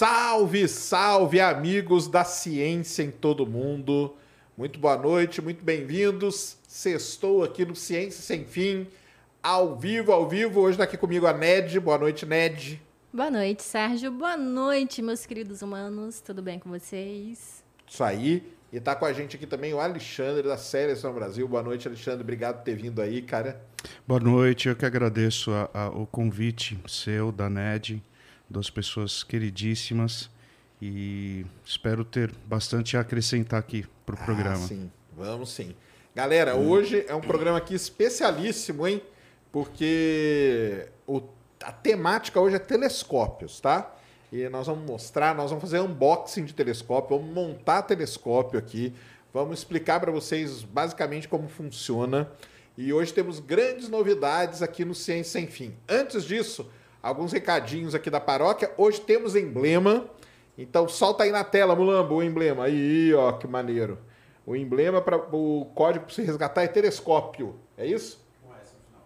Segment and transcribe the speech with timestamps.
[0.00, 4.16] Salve, salve, amigos da ciência em todo mundo.
[4.56, 6.56] Muito boa noite, muito bem-vindos.
[6.66, 8.86] Sextou aqui no Ciência Sem Fim,
[9.42, 10.60] ao vivo, ao vivo.
[10.60, 11.78] Hoje está aqui comigo a Ned.
[11.78, 12.80] Boa noite, Ned.
[13.12, 14.10] Boa noite, Sérgio.
[14.10, 16.22] Boa noite, meus queridos humanos.
[16.22, 17.62] Tudo bem com vocês?
[17.86, 18.42] Isso aí.
[18.72, 21.46] E tá com a gente aqui também o Alexandre da Seleção Brasil.
[21.46, 22.22] Boa noite, Alexandre.
[22.22, 23.60] Obrigado por ter vindo aí, cara.
[24.08, 28.02] Boa noite, eu que agradeço a, a, o convite seu, da NED,
[28.50, 30.28] duas pessoas queridíssimas
[30.82, 34.56] e espero ter bastante a acrescentar aqui para o Ah, programa.
[34.66, 35.74] sim, vamos sim.
[36.14, 39.00] Galera, hoje é um programa aqui especialíssimo, hein?
[39.52, 41.22] Porque o-
[41.62, 43.94] a temática hoje é telescópios, tá?
[44.32, 48.92] E nós vamos mostrar, nós vamos fazer unboxing de telescópio, vamos montar telescópio aqui,
[49.32, 52.30] vamos explicar para vocês basicamente como funciona.
[52.78, 55.74] E hoje temos grandes novidades aqui no Ciência Sem Fim.
[55.88, 56.70] Antes disso,
[57.02, 58.72] alguns recadinhos aqui da paróquia.
[58.76, 60.06] Hoje temos emblema.
[60.56, 62.64] Então solta aí na tela, Mulambo, o emblema.
[62.64, 63.98] Aí, ó, que maneiro.
[64.44, 67.58] O emblema para o código para você resgatar é telescópio.
[67.76, 68.24] É isso?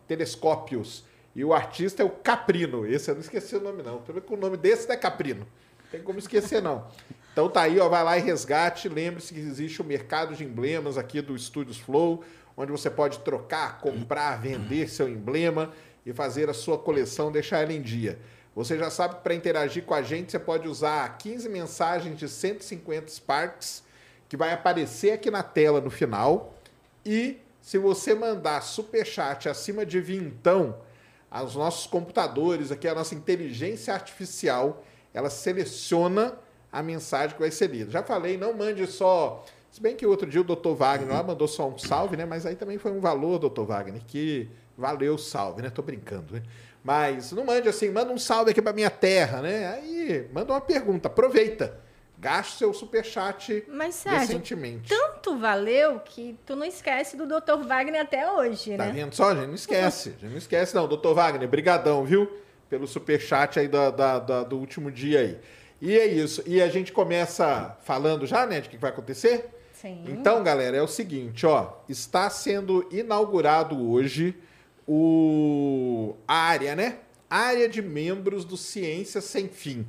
[0.06, 1.04] Telescópios.
[1.34, 2.86] E o artista é o Caprino.
[2.86, 4.00] Esse eu não esqueci o nome, não.
[4.00, 5.40] Vendo que o nome desse não é Caprino.
[5.40, 6.86] Não tem como esquecer, não.
[7.32, 8.88] Então tá aí, ó, vai lá e resgate.
[8.88, 12.22] Lembre-se que existe o mercado de emblemas aqui do Studios Flow,
[12.56, 15.72] onde você pode trocar, comprar, vender seu emblema
[16.04, 18.18] e fazer a sua coleção, deixar ela em dia.
[18.54, 22.28] Você já sabe que para interagir com a gente, você pode usar 15 mensagens de
[22.28, 23.82] 150 Sparks,
[24.28, 26.54] que vai aparecer aqui na tela no final.
[27.04, 30.76] E se você mandar superchat acima de vintão,
[31.42, 36.38] os nossos computadores, aqui a nossa inteligência artificial, ela seleciona
[36.70, 37.90] a mensagem que vai ser lida.
[37.90, 39.44] Já falei, não mande só.
[39.70, 40.74] Se bem que outro dia o Dr.
[40.74, 42.24] Wagner lá mandou só um salve, né?
[42.24, 43.62] Mas aí também foi um valor, Dr.
[43.62, 45.70] Wagner, que valeu salve, né?
[45.70, 46.42] Tô brincando, né?
[46.82, 49.68] Mas não mande assim, manda um salve aqui pra minha terra, né?
[49.74, 51.80] Aí manda uma pergunta, aproveita.
[52.18, 54.88] Gaste seu superchat Mas, Sérgio, decentemente.
[54.88, 57.66] tanto valeu que tu não esquece do Dr.
[57.66, 58.92] Wagner até hoje, Tá né?
[58.92, 59.46] vendo só, gente?
[59.48, 60.10] Não esquece.
[60.12, 60.86] gente não esquece, não.
[60.88, 62.30] Doutor Wagner, brigadão, viu?
[62.70, 65.38] Pelo superchat aí da, da- da- do último dia aí.
[65.82, 66.42] E é isso.
[66.46, 69.50] E a gente começa falando já, né, de o que vai acontecer?
[69.74, 70.02] Sim.
[70.08, 71.72] Então, galera, é o seguinte, ó.
[71.88, 74.34] Está sendo inaugurado hoje
[74.86, 76.98] o a área, né?
[77.28, 79.86] Área de membros do Ciência Sem Fim.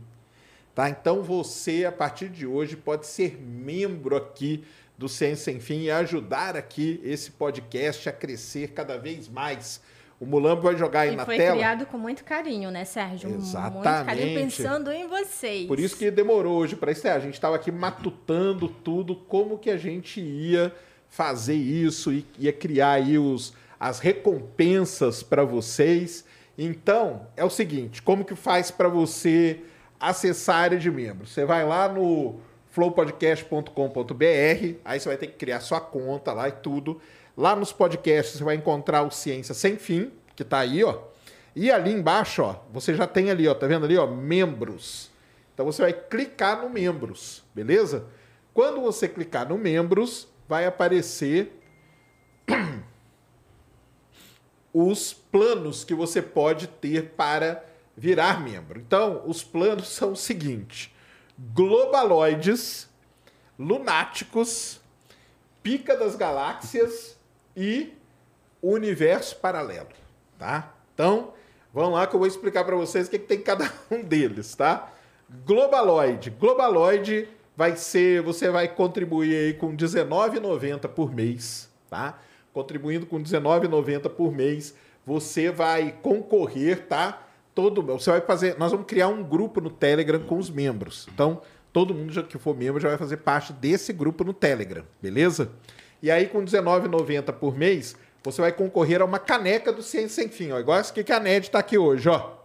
[0.74, 0.90] Tá?
[0.90, 4.64] Então você, a partir de hoje, pode ser membro aqui
[4.98, 9.82] do Ciência Sem Fim e ajudar aqui esse podcast a crescer cada vez mais.
[10.18, 11.56] O Mulambo vai jogar aí E na foi tela.
[11.58, 13.30] criado com muito carinho, né, Sérgio?
[13.30, 14.06] Muito Exatamente.
[14.06, 15.68] carinho pensando em vocês.
[15.68, 17.18] Por isso que demorou hoje para estrear.
[17.18, 20.74] A gente estava aqui matutando tudo, como que a gente ia
[21.10, 26.26] fazer isso e ia criar aí os, as recompensas para vocês.
[26.58, 29.62] Então, é o seguinte, como que faz para você
[30.00, 31.28] acessar a área de membro?
[31.28, 32.40] Você vai lá no
[32.72, 37.00] flowpodcast.com.br, aí você vai ter que criar sua conta lá e tudo.
[37.38, 41.00] Lá nos podcasts você vai encontrar o Ciência Sem Fim, que tá aí, ó.
[41.56, 45.10] E ali embaixo, ó, você já tem ali, ó, tá vendo ali, ó, membros.
[45.54, 48.06] Então você vai clicar no membros, beleza?
[48.54, 51.62] Quando você clicar no membros, vai aparecer
[54.78, 57.64] os planos que você pode ter para
[57.96, 58.78] virar membro.
[58.78, 60.94] Então, os planos são o seguinte:
[61.54, 62.90] globaloides,
[63.58, 64.82] lunáticos,
[65.64, 67.18] pica das galáxias
[67.56, 67.94] e
[68.62, 69.88] universo paralelo,
[70.38, 70.74] tá?
[70.94, 71.34] Então,
[71.74, 74.56] vamos lá que eu vou explicar para vocês o que, que tem cada um deles,
[74.56, 74.92] tá?
[75.46, 76.32] Globaloid.
[76.32, 82.20] Globaloid vai ser, você vai contribuir aí com R$19,90 por mês, tá?
[82.56, 84.74] Contribuindo com R$19,90 por mês,
[85.06, 87.28] você vai concorrer, tá?
[87.54, 91.06] Todo, você vai fazer, nós vamos criar um grupo no Telegram com os membros.
[91.14, 91.42] Então,
[91.74, 95.52] todo mundo que for membro já vai fazer parte desse grupo no Telegram, beleza?
[96.02, 100.30] E aí, com R$19,90 por mês, você vai concorrer a uma caneca do Ciência Sem
[100.30, 100.54] Fim.
[100.54, 102.38] Ó, igual essa que a Ned está aqui hoje, ó.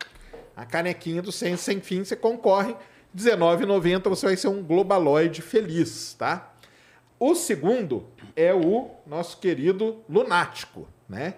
[0.56, 2.72] A canequinha do Ciência Sem Fim, você concorre.
[3.14, 6.52] R$19,90 você vai ser um globaloide feliz, tá?
[7.16, 8.06] O segundo
[8.36, 11.34] é o nosso querido Lunático, né?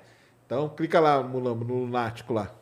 [0.47, 2.53] Então, clica lá, Mulambo, no Lunático lá.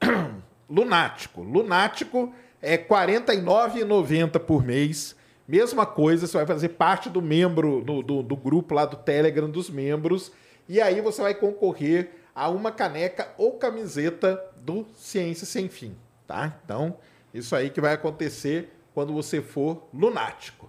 [0.68, 1.42] Lunático.
[1.42, 2.32] Lunático
[2.62, 5.14] é R$ 49,90 por mês.
[5.46, 9.48] Mesma coisa, você vai fazer parte do membro, do, do, do, grupo lá do Telegram
[9.48, 10.32] dos membros.
[10.68, 15.96] E aí você vai concorrer a uma caneca ou camiseta do Ciência Sem Fim,
[16.26, 16.58] tá?
[16.64, 16.96] Então,
[17.32, 20.68] isso aí que vai acontecer quando você for lunático.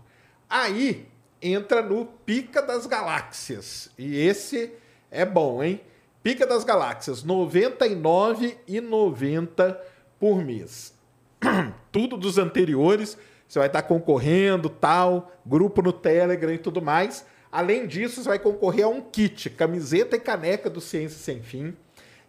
[0.49, 1.07] Aí
[1.41, 3.89] entra no Pica das Galáxias.
[3.97, 4.71] E esse
[5.09, 5.81] é bom, hein?
[6.23, 9.77] Pica das Galáxias, R$ 99,90
[10.19, 10.93] por mês.
[11.91, 13.17] Tudo dos anteriores,
[13.47, 17.25] você vai estar concorrendo, tal, grupo no Telegram e tudo mais.
[17.51, 21.73] Além disso, você vai concorrer a um kit, camiseta e caneca do Ciência Sem Fim.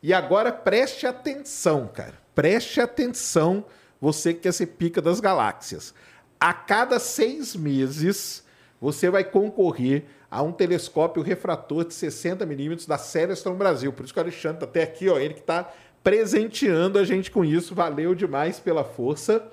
[0.00, 2.14] E agora preste atenção, cara.
[2.34, 3.64] Preste atenção,
[4.00, 5.92] você que quer ser pica das galáxias.
[6.38, 8.44] A cada seis meses,
[8.80, 13.92] você vai concorrer a um telescópio refrator de 60mm da Celestron Brasil.
[13.92, 15.72] Por isso que o Alexandre está até aqui, ó, ele que está
[16.02, 17.74] presenteando a gente com isso.
[17.74, 19.46] Valeu demais pela força.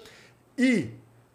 [0.57, 0.89] E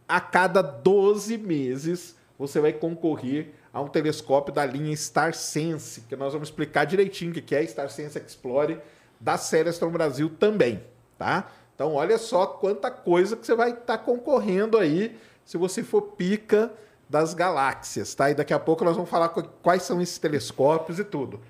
[0.08, 6.16] a cada 12 meses você vai concorrer a um telescópio da linha Star Sense, que
[6.16, 8.78] nós vamos explicar direitinho o que é Star Sense Explore
[9.20, 10.82] da Celestron Brasil também,
[11.18, 11.50] tá?
[11.74, 16.02] Então olha só quanta coisa que você vai estar tá concorrendo aí se você for
[16.02, 16.72] pica
[17.10, 18.30] das galáxias, tá?
[18.30, 21.40] E daqui a pouco nós vamos falar quais são esses telescópios e tudo.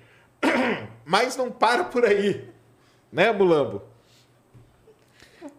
[1.05, 2.49] Mas não para por aí,
[3.11, 3.83] né, Mulambo?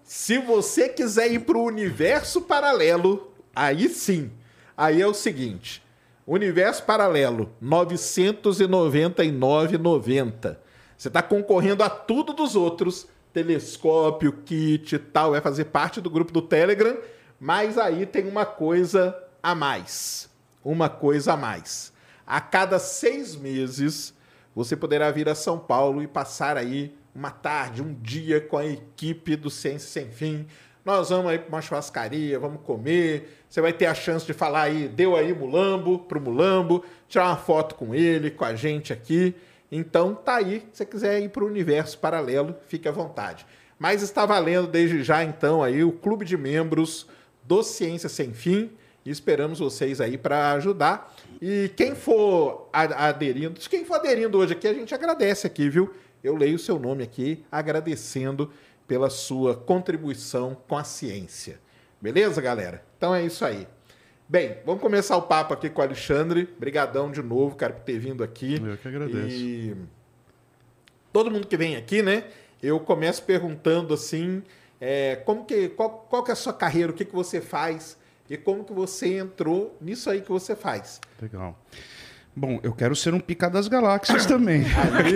[0.02, 4.32] Se você quiser ir para o universo paralelo, aí sim.
[4.76, 5.81] Aí é o seguinte:
[6.26, 10.56] universo paralelo, 999,90.
[10.98, 16.10] Você está concorrendo a tudo dos outros, telescópio, kit e tal, vai fazer parte do
[16.10, 16.98] grupo do Telegram,
[17.38, 20.31] mas aí tem uma coisa a mais.
[20.65, 21.93] Uma coisa a mais.
[22.27, 24.15] A cada seis meses,
[24.55, 28.65] você poderá vir a São Paulo e passar aí uma tarde, um dia com a
[28.65, 30.47] equipe do Ciência Sem Fim.
[30.85, 33.44] Nós vamos aí para uma churrascaria, vamos comer.
[33.49, 37.37] Você vai ter a chance de falar aí, deu aí Mulambo pro Mulambo, tirar uma
[37.37, 39.35] foto com ele, com a gente aqui.
[39.71, 43.47] Então tá aí, se você quiser ir para o universo paralelo, fique à vontade.
[43.79, 47.06] Mas está valendo desde já então aí o clube de membros
[47.43, 48.71] do Ciência Sem Fim
[49.04, 51.14] e esperamos vocês aí para ajudar.
[51.40, 55.93] E quem for aderindo, quem for aderindo hoje aqui, a gente agradece aqui, viu?
[56.22, 58.50] Eu leio o seu nome aqui agradecendo
[58.87, 61.58] pela sua contribuição com a ciência.
[62.00, 62.84] Beleza, galera?
[62.96, 63.66] Então é isso aí.
[64.28, 66.48] Bem, vamos começar o papo aqui com o Alexandre.
[66.58, 68.60] Brigadão de novo, cara, por ter vindo aqui.
[68.64, 69.28] Eu que agradeço.
[69.28, 69.76] E
[71.12, 72.25] todo mundo que vem aqui, né?
[72.62, 74.43] Eu começo perguntando assim,
[74.81, 77.98] é, como que, qual, qual que é a sua carreira, o que, que você faz
[78.32, 80.99] e como que você entrou nisso aí que você faz.
[81.20, 81.55] Legal.
[82.34, 84.64] Bom, eu quero ser um pica das galáxias também.
[84.94, 85.14] Aí,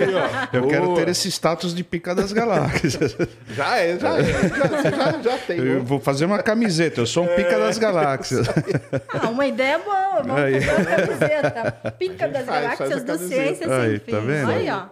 [0.53, 0.71] eu Boa.
[0.71, 3.17] quero ter esse status de pica das galáxias.
[3.55, 4.23] Já é, já é.
[4.23, 5.57] Já, já, já tem.
[5.57, 8.47] Eu vou fazer uma camiseta, eu sou um pica é, das galáxias.
[9.09, 10.21] Ah, uma ideia boa.
[10.21, 10.61] Vamos aí.
[10.61, 11.91] fazer uma camiseta.
[11.97, 14.11] Pica das faz, galáxias faz do Ciência aí, Sem Fim.
[14.11, 14.51] Tá vendo?
[14.51, 14.85] Aí, ó.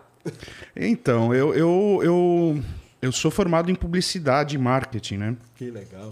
[0.76, 2.64] Então, eu, eu, eu,
[3.04, 5.36] eu sou formado em publicidade e marketing, né?
[5.56, 6.12] Que legal.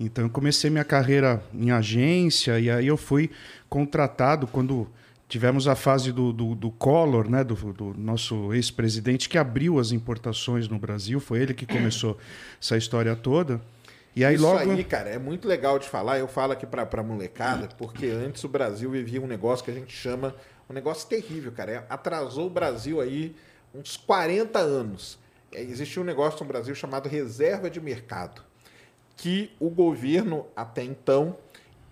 [0.00, 3.30] Então, eu comecei minha carreira em agência e aí eu fui
[3.68, 4.88] contratado quando
[5.28, 9.92] Tivemos a fase do, do, do Collor, né, do, do nosso ex-presidente, que abriu as
[9.92, 11.20] importações no Brasil.
[11.20, 12.16] Foi ele que começou
[12.60, 13.60] essa história toda.
[14.16, 14.70] E aí Isso logo...
[14.70, 16.18] aí, cara, é muito legal de falar.
[16.18, 19.74] Eu falo aqui para a molecada, porque antes o Brasil vivia um negócio que a
[19.74, 20.34] gente chama
[20.68, 21.72] um negócio terrível, cara.
[21.72, 23.36] É, atrasou o Brasil aí
[23.74, 25.18] uns 40 anos.
[25.52, 28.42] É, existia um negócio no Brasil chamado reserva de mercado,
[29.18, 31.36] que o governo até então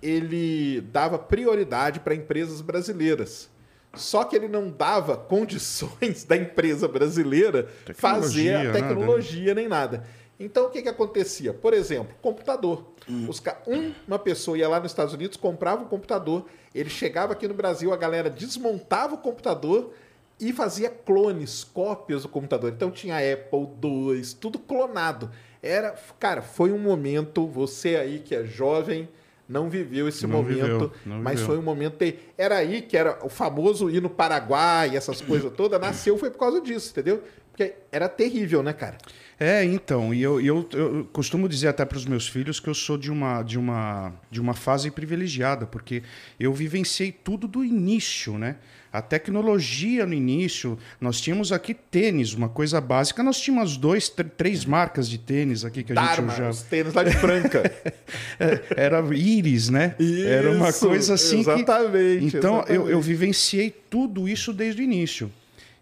[0.00, 3.50] ele dava prioridade para empresas brasileiras.
[3.94, 9.60] Só que ele não dava condições da empresa brasileira fazer a tecnologia nada.
[9.60, 10.04] nem nada.
[10.38, 11.52] Então o que, que acontecia?
[11.52, 12.92] Por exemplo, computador.
[13.08, 13.26] Hum.
[13.28, 17.48] Os, um, uma pessoa ia lá nos Estados Unidos, comprava um computador, ele chegava aqui
[17.48, 19.92] no Brasil, a galera desmontava o computador
[20.38, 22.70] e fazia clones, cópias do computador.
[22.70, 25.30] Então tinha Apple II, tudo clonado.
[25.62, 29.08] Era, cara, foi um momento, você aí que é jovem,
[29.48, 31.46] não viveu esse não momento, viveu, mas viveu.
[31.46, 31.96] foi um momento.
[32.36, 36.38] Era aí que era o famoso ir no Paraguai, essas coisas todas, nasceu foi por
[36.38, 37.22] causa disso, entendeu?
[37.50, 38.98] Porque era terrível, né, cara?
[39.38, 42.74] É, então, e eu, eu, eu costumo dizer até para os meus filhos que eu
[42.74, 46.02] sou de uma, de, uma, de uma fase privilegiada, porque
[46.40, 48.56] eu vivenciei tudo do início, né?
[48.96, 54.64] A tecnologia no início, nós tínhamos aqui tênis, uma coisa básica, nós tínhamos dois, três
[54.64, 56.48] marcas de tênis aqui que a Dharma, gente já...
[56.48, 57.70] os tênis lá de Franca.
[58.76, 59.94] Era íris, né?
[59.98, 62.36] Isso, Era uma coisa assim exatamente, que...
[62.38, 62.74] Então, exatamente.
[62.74, 65.30] Eu, eu vivenciei tudo isso desde o início.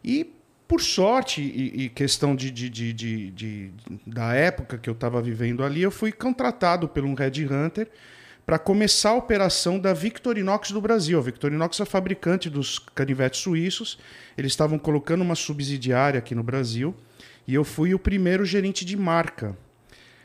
[0.03, 0.33] E
[0.67, 3.71] por sorte e, e questão de, de, de, de, de-
[4.07, 7.89] da época que eu estava vivendo ali, eu fui contratado por um Red Hunter
[8.47, 11.19] para começar a operação da Victorinox do Brasil.
[11.19, 13.99] A Victorinox é a fabricante dos canivetes suíços.
[14.37, 16.95] Eles estavam colocando uma subsidiária aqui no Brasil
[17.47, 19.57] e eu fui o primeiro gerente de marca.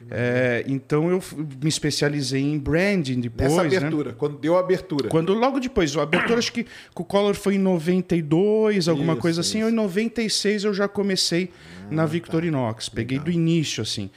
[0.10, 1.22] É, então eu
[1.62, 3.52] me especializei em branding depois.
[3.52, 3.78] Nessa né?
[3.78, 5.10] abertura, quando deu a abertura.
[5.10, 9.42] Quando logo depois, a abertura acho que o Collor foi em 92, alguma Isso, coisa
[9.42, 9.66] assim, isso.
[9.66, 11.52] ou em 96 eu já comecei
[11.92, 14.10] na Victorinox, peguei do início assim.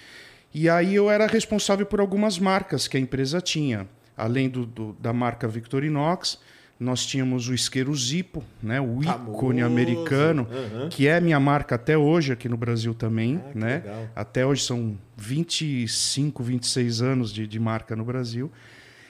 [0.55, 4.93] E aí eu era responsável por algumas marcas que a empresa tinha, além do, do-
[5.01, 6.39] da marca Victorinox,
[6.79, 9.65] nós tínhamos o isqueiro Zippo, né, o ícone Famoso.
[9.65, 10.89] americano, Aham.
[10.89, 13.75] que é minha marca até hoje aqui no Brasil também, Ah, né?
[13.77, 14.09] legal.
[14.17, 18.51] Até hoje são 25, 26 anos de, de marca no Brasil.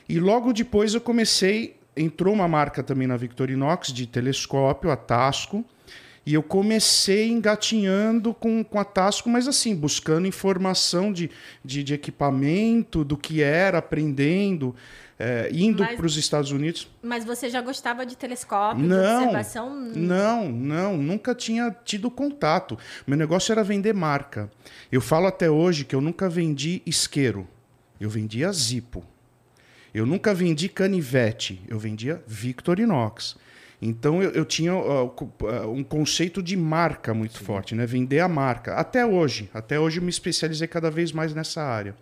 [0.09, 5.65] E logo depois eu comecei, entrou uma marca também na Victorinox de telescópio, a Tasco,
[6.25, 11.31] e eu comecei engatinhando com, com a Tasco, mas assim, buscando informação de,
[11.65, 14.75] de, de equipamento, do que era, aprendendo,
[15.19, 16.89] eh, indo para os Estados Unidos.
[17.03, 19.75] Mas você já gostava de telescópio, de Não, observação?
[19.75, 22.79] não, não, nunca tinha tido contato.
[23.05, 24.51] Meu negócio era vender marca.
[24.93, 27.49] Eu falo até hoje que eu nunca vendi isqueiro,
[28.01, 29.05] eu vendia Zippo.
[29.93, 33.37] Eu nunca vendi canivete, eu vendia Victorinox.
[33.85, 37.85] Então eu, eu tinha ah, um conceito de marca muito forte, né?
[37.85, 38.75] Vender a marca.
[38.77, 41.97] Até hoje, até hoje eu me especializei cada vez mais nessa área.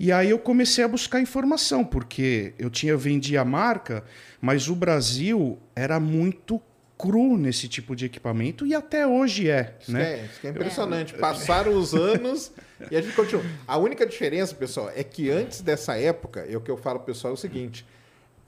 [0.00, 4.02] E aí eu comecei a buscar informação, porque eu tinha vendia a marca,
[4.40, 6.62] mas o Brasil era muito
[6.96, 10.20] cru nesse tipo de equipamento e até hoje é, Isso, né?
[10.20, 11.14] é, isso que é impressionante.
[11.14, 12.50] Passaram os anos
[12.90, 13.44] e a gente continua.
[13.66, 17.32] A única diferença, pessoal, é que antes dessa época, é o que eu falo pessoal
[17.32, 17.86] é o seguinte: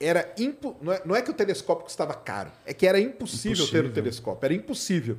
[0.01, 0.75] era impo...
[0.81, 3.63] não, é, não é que o telescópio custava caro, é que era impossível, ter o
[3.63, 3.91] Impossível.
[3.91, 4.45] telescópio.
[4.45, 5.17] Era impossível.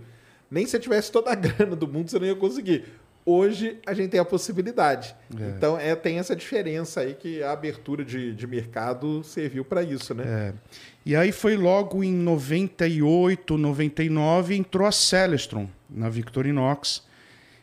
[0.50, 2.84] Nem se eu tivesse toda a grana do mundo, você não ia conseguir.
[3.24, 5.14] Hoje a gente tem a possibilidade.
[5.56, 10.12] Então é, tem essa diferença aí que a abertura de, de mercado serviu para isso,
[10.12, 10.24] né?
[10.26, 10.54] É.
[11.06, 17.04] E aí foi logo em 98, 99, entrou a Celestron na Victorinox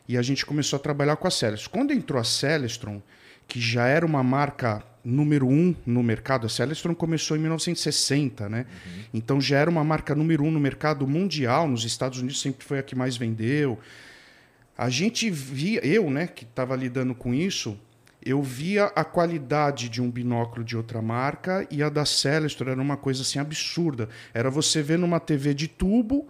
[0.08, 1.70] e a gente começou a trabalhar com a Celestron.
[1.70, 3.02] Quando entrou a Celestron,
[3.46, 8.66] que já era uma marca número um no mercado, a Celestron começou em 1960, né?
[9.14, 12.78] Então já era uma marca número um no mercado mundial, nos Estados Unidos sempre foi
[12.78, 13.78] a que mais vendeu.
[14.76, 17.78] A gente via, eu, né, que estava lidando com isso,
[18.24, 22.80] eu via a qualidade de um binóculo de outra marca e a da Celestor era
[22.80, 24.08] uma coisa assim absurda.
[24.34, 26.28] Era você ver numa TV de tubo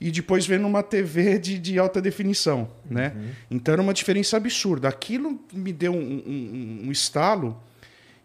[0.00, 3.14] e depois ver numa TV de, de alta definição, né?
[3.50, 4.88] Então era uma diferença absurda.
[4.88, 7.62] Aquilo me deu um, um- um estalo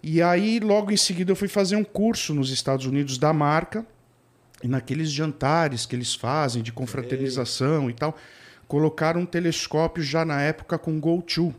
[0.04, 3.86] e aí logo em seguida eu fui fazer um curso nos Estados Unidos da marca
[4.64, 8.16] e naqueles jantares que eles fazem de confraternização e tal,
[8.68, 11.54] colocaram um telescópio já na época com Go-2.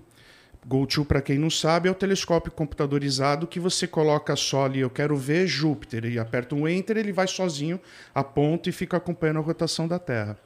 [0.66, 4.90] Go-2, para quem não sabe, é o telescópio computadorizado que você coloca só ali, eu
[4.90, 7.80] quero ver Júpiter, e aperta um Enter, ele vai sozinho,
[8.14, 10.38] aponta e fica acompanhando a rotação da Terra.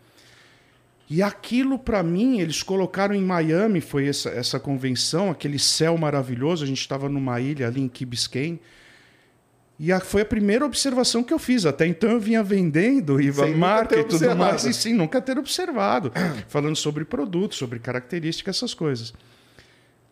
[1.08, 6.64] E aquilo, para mim, eles colocaram em Miami, foi essa, essa convenção, aquele céu maravilhoso,
[6.64, 8.60] a gente estava numa ilha ali em Key Biscayne,
[9.78, 11.64] e a- foi a primeira observação que eu fiz.
[11.66, 14.38] Até então eu vinha vendendo e nunca marca e tudo observado.
[14.40, 16.10] mais, e sim, nunca ter observado.
[16.48, 19.12] falando sobre produtos, sobre características, essas coisas.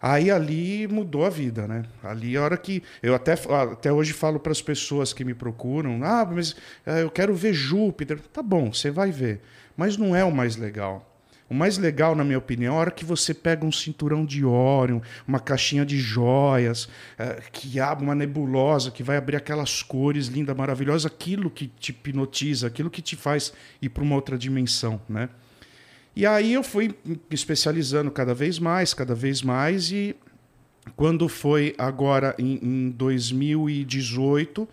[0.00, 1.84] Aí ali mudou a vida, né?
[2.02, 3.32] Ali a hora que eu até
[3.72, 7.54] até hoje falo para as pessoas que me procuram, ah, mas eh, eu quero ver
[7.54, 8.20] Júpiter.
[8.20, 9.40] Tá bom, você vai ver,
[9.76, 11.10] mas não é o mais legal.
[11.48, 14.44] O mais legal, na minha opinião, é a hora que você pega um cinturão de
[14.44, 16.88] Órion, uma caixinha de joias,
[17.18, 21.90] eh, que abre uma nebulosa, que vai abrir aquelas cores lindas, maravilhosas, aquilo que te
[21.90, 23.52] hipnotiza, aquilo que te faz
[23.82, 25.28] ir para uma outra dimensão, né?
[26.16, 30.16] E aí eu fui me especializando cada vez mais, cada vez mais, e
[30.96, 34.66] quando foi agora em, em 2018,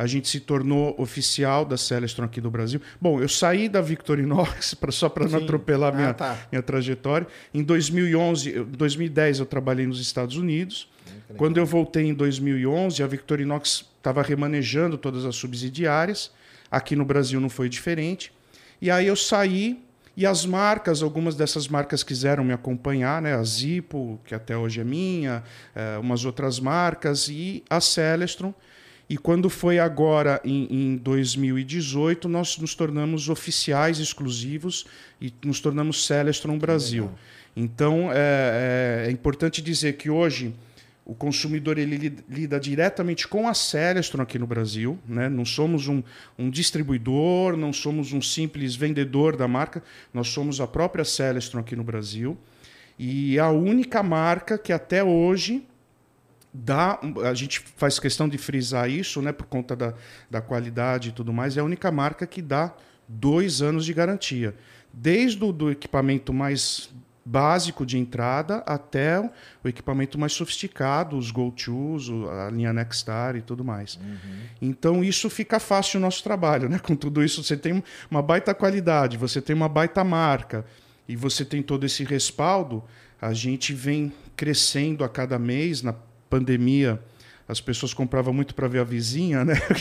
[0.00, 2.80] a gente se tornou oficial da Celestron aqui do Brasil.
[3.00, 6.38] Bom, eu saí da Victorinox, pra, só para não atropelar Ah, minha, tá.
[6.52, 7.26] minha trajetória.
[7.52, 10.88] Em 2011, eu- 2010 eu trabalhei nos Estados Unidos.
[11.36, 16.30] Quando eu voltei em 2011, a Victorinox estava remanejando todas as subsidiárias.
[16.70, 18.32] Aqui no Brasil não foi diferente.
[18.80, 19.82] E aí eu saí
[20.16, 23.34] E as marcas, algumas dessas marcas quiseram me acompanhar, né?
[23.36, 25.44] A Zippo, que até hoje é minha,
[25.76, 28.52] é, umas outras marcas, e a Celestron.
[29.08, 34.86] E quando foi agora, em, em 2018, nós nos tornamos oficiais exclusivos
[35.20, 37.10] e nos tornamos Celestron Brasil.
[37.56, 40.54] Então, é, é, é importante dizer que hoje
[41.08, 45.26] o consumidor ele lida diretamente com a Celestron aqui no Brasil, né?
[45.26, 46.02] não somos um,
[46.38, 51.74] um, distribuidor, não somos um simples vendedor da marca, nós somos a própria Celestron aqui
[51.74, 52.36] no Brasil.
[52.98, 55.66] E a única marca que até hoje
[56.58, 56.98] dá.
[57.24, 59.94] A gente faz questão de frisar isso, né, por conta da,
[60.30, 62.74] da qualidade e tudo mais, é a única marca que dá
[63.06, 64.54] dois anos de garantia.
[64.92, 66.90] Desde o do equipamento mais
[67.24, 69.20] básico de entrada até
[69.62, 72.10] o equipamento mais sofisticado, os Go-Tos,
[72.46, 73.96] a linha Nexstar e tudo mais.
[73.96, 74.40] Uhum.
[74.62, 76.78] Então isso fica fácil o nosso trabalho, né?
[76.78, 80.64] Com tudo isso você tem uma baita qualidade, você tem uma baita marca
[81.06, 82.82] e você tem todo esse respaldo,
[83.20, 85.94] a gente vem crescendo a cada mês na
[86.28, 87.00] pandemia
[87.46, 89.54] as pessoas compravam muito para ver a vizinha, né?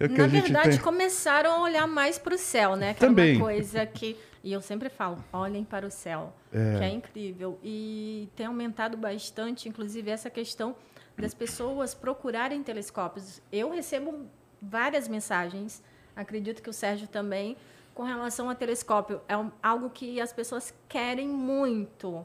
[0.00, 0.78] A gente, Na verdade, tem...
[0.80, 2.92] começaram a olhar mais para o céu, né?
[2.92, 3.34] Que Também.
[3.34, 6.78] É uma coisa que e eu sempre falo, olhem para o céu, é.
[6.78, 7.58] que é incrível.
[7.62, 10.74] E tem aumentado bastante, inclusive, essa questão
[11.16, 13.42] das pessoas procurarem telescópios.
[13.52, 14.26] Eu recebo
[14.60, 15.82] várias mensagens,
[16.16, 17.56] acredito que o Sérgio também,
[17.94, 19.20] com relação a telescópio.
[19.28, 22.24] É um, algo que as pessoas querem muito.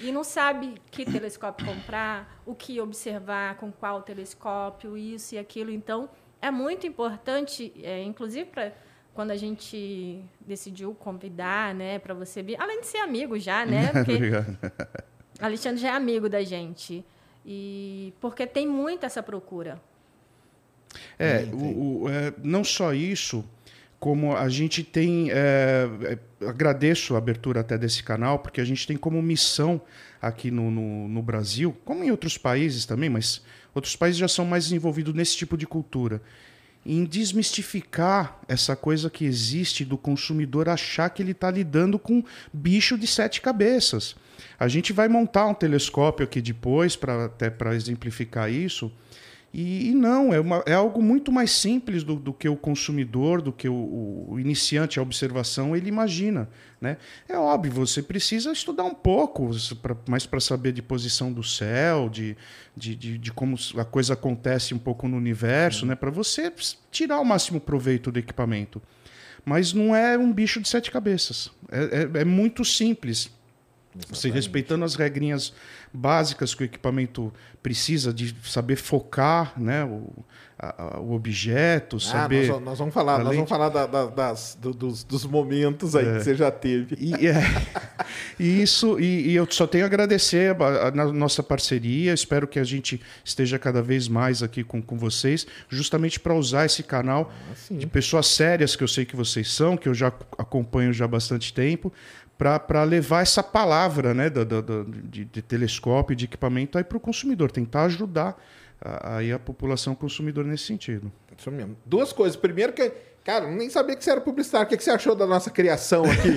[0.00, 5.70] E não sabe que telescópio comprar, o que observar, com qual telescópio, isso e aquilo.
[5.70, 6.08] Então,
[6.40, 8.72] é muito importante, é, inclusive para
[9.14, 13.90] quando a gente decidiu convidar, né, para você vir, além de ser amigo já, né?
[13.94, 14.58] Porque Obrigado.
[15.40, 17.04] Alexandre já é amigo da gente.
[17.46, 19.80] E porque tem muito essa procura.
[21.18, 23.44] É, o, o, é, não só isso,
[24.04, 25.30] como a gente tem.
[25.30, 29.80] É, agradeço a abertura até desse canal, porque a gente tem como missão
[30.20, 33.40] aqui no, no, no Brasil, como em outros países também, mas
[33.74, 36.20] outros países já são mais desenvolvidos nesse tipo de cultura
[36.84, 42.98] em desmistificar essa coisa que existe do consumidor achar que ele está lidando com bicho
[42.98, 44.14] de sete cabeças.
[44.60, 48.92] A gente vai montar um telescópio aqui depois, para até para exemplificar isso,
[49.56, 53.40] e, e não, é, uma, é, algo muito mais simples do, do, que o consumidor,
[53.40, 56.48] do que o, o, iniciante, a observação, ele imagina.
[56.80, 56.96] Né?
[57.28, 59.48] É óbvio, você precisa estudar um pouco,
[60.08, 62.36] mais para saber de posição do céu, de,
[62.76, 65.94] de, de, de, como a coisa acontece um pouco no universo, né?
[65.94, 66.52] para você
[66.90, 68.82] tirar o máximo proveito do equipamento.
[69.44, 71.52] Mas não é um bicho de sete cabeças.
[71.70, 73.30] é, é, é muito simples.
[74.08, 75.52] Você respeitando as regrinhas
[75.92, 80.12] básicas que o equipamento precisa de saber focar né, o,
[80.58, 82.48] a, o objeto, ah, saber.
[82.48, 86.06] Nós, nós, vamos falar, nós vamos falar da, da, das, do, dos, dos, momentos aí
[86.06, 86.18] é.
[86.18, 86.96] que você já teve.
[86.98, 87.42] E, é,
[88.38, 92.12] e isso, e, e, eu só tenho a agradecer a, a, nossa parceria.
[92.12, 96.66] Espero que a gente esteja cada vez mais aqui com, com vocês, justamente para usar
[96.66, 100.08] esse canal ah, de pessoas sérias que eu sei que vocês são, que eu já
[100.36, 101.92] acompanho já há bastante tempo
[102.36, 104.44] para levar essa palavra né, do
[105.04, 108.36] de, de, telescópio, de equipamento para o consumidor, tentar ajudar
[108.80, 111.10] a, a, a população consumidor nesse sentido.
[111.36, 111.76] Isso mesmo.
[111.84, 112.36] Duas coisas.
[112.36, 112.92] Primeiro que,
[113.24, 114.66] cara, nem sabia que você era publicitário.
[114.66, 116.28] O que, que você achou da nossa criação aqui?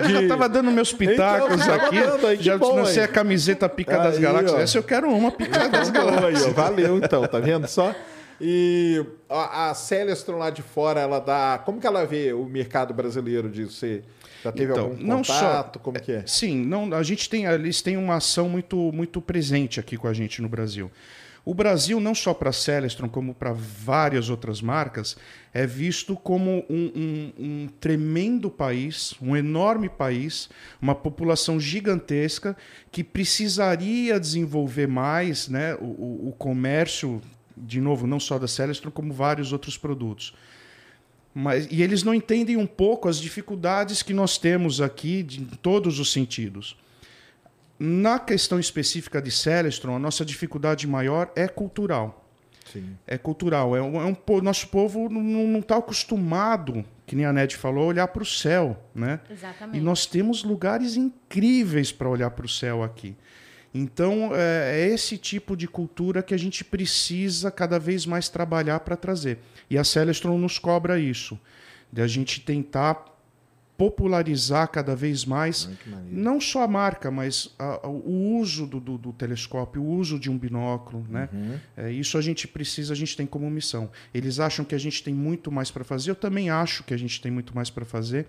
[0.00, 2.26] eu já estava dando meus então, pitacos então, aqui.
[2.26, 4.52] Aí, já lancei a camiseta Pica aí, das Galáxias.
[4.52, 4.60] Ó.
[4.60, 6.46] Essa eu quero uma Pica das Galáxias.
[6.46, 7.26] Aí, valeu, então.
[7.26, 7.94] Tá vendo só?
[8.40, 11.62] E a, a Celestron lá de fora, ela dá...
[11.64, 14.04] Como que ela vê o mercado brasileiro de ser
[14.44, 15.78] já teve então, algum não contato?
[15.78, 16.22] Só, como que é?
[16.26, 20.12] Sim, não, a gente tem, eles têm uma ação muito, muito presente aqui com a
[20.12, 20.90] gente no Brasil.
[21.46, 25.16] O Brasil, não só para a Celestron, como para várias outras marcas,
[25.52, 30.48] é visto como um, um, um, tremendo país, um enorme país,
[30.80, 32.56] uma população gigantesca
[32.90, 37.20] que precisaria desenvolver mais né, o, o comércio,
[37.56, 40.34] de novo, não só da Celestron, como vários outros produtos.
[41.34, 45.46] Mas, e eles não entendem um pouco as dificuldades que nós temos aqui de, em
[45.46, 46.76] todos os sentidos.
[47.76, 52.24] Na questão específica de Celestron, a nossa dificuldade maior é cultural.
[52.72, 52.96] Sim.
[53.04, 53.76] É cultural.
[53.76, 57.86] É um, é um nosso povo não está acostumado, que nem a Ned falou, a
[57.88, 58.80] olhar para o céu.
[58.94, 59.18] Né?
[59.28, 59.78] Exatamente.
[59.78, 63.16] E nós temos lugares incríveis para olhar para o céu aqui.
[63.74, 68.78] Então, é, é esse tipo de cultura que a gente precisa cada vez mais trabalhar
[68.80, 69.40] para trazer.
[69.68, 71.38] E a Celestron nos cobra isso,
[71.92, 73.14] de a gente tentar
[73.76, 75.68] popularizar cada vez mais,
[76.08, 80.18] não só a marca, mas a, a, o uso do, do, do, telescópio, o uso
[80.18, 81.04] de um binóculo.
[81.08, 81.28] Né?
[81.32, 81.58] Uhum.
[81.76, 83.90] É, isso a gente precisa, a gente tem como missão.
[84.12, 86.96] Eles acham que a gente tem muito mais para fazer, eu também acho que a
[86.96, 88.28] gente tem muito mais para fazer,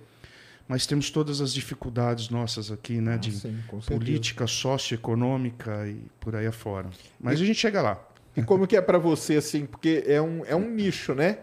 [0.67, 3.15] mas temos todas as dificuldades nossas aqui, né?
[3.19, 3.99] de Ah, sim, com certeza.
[3.99, 6.89] política socioeconômica e por aí afora.
[7.19, 8.03] Mas a gente chega lá.
[8.35, 11.37] E como que é pra você, assim, porque é um, é um nicho, né?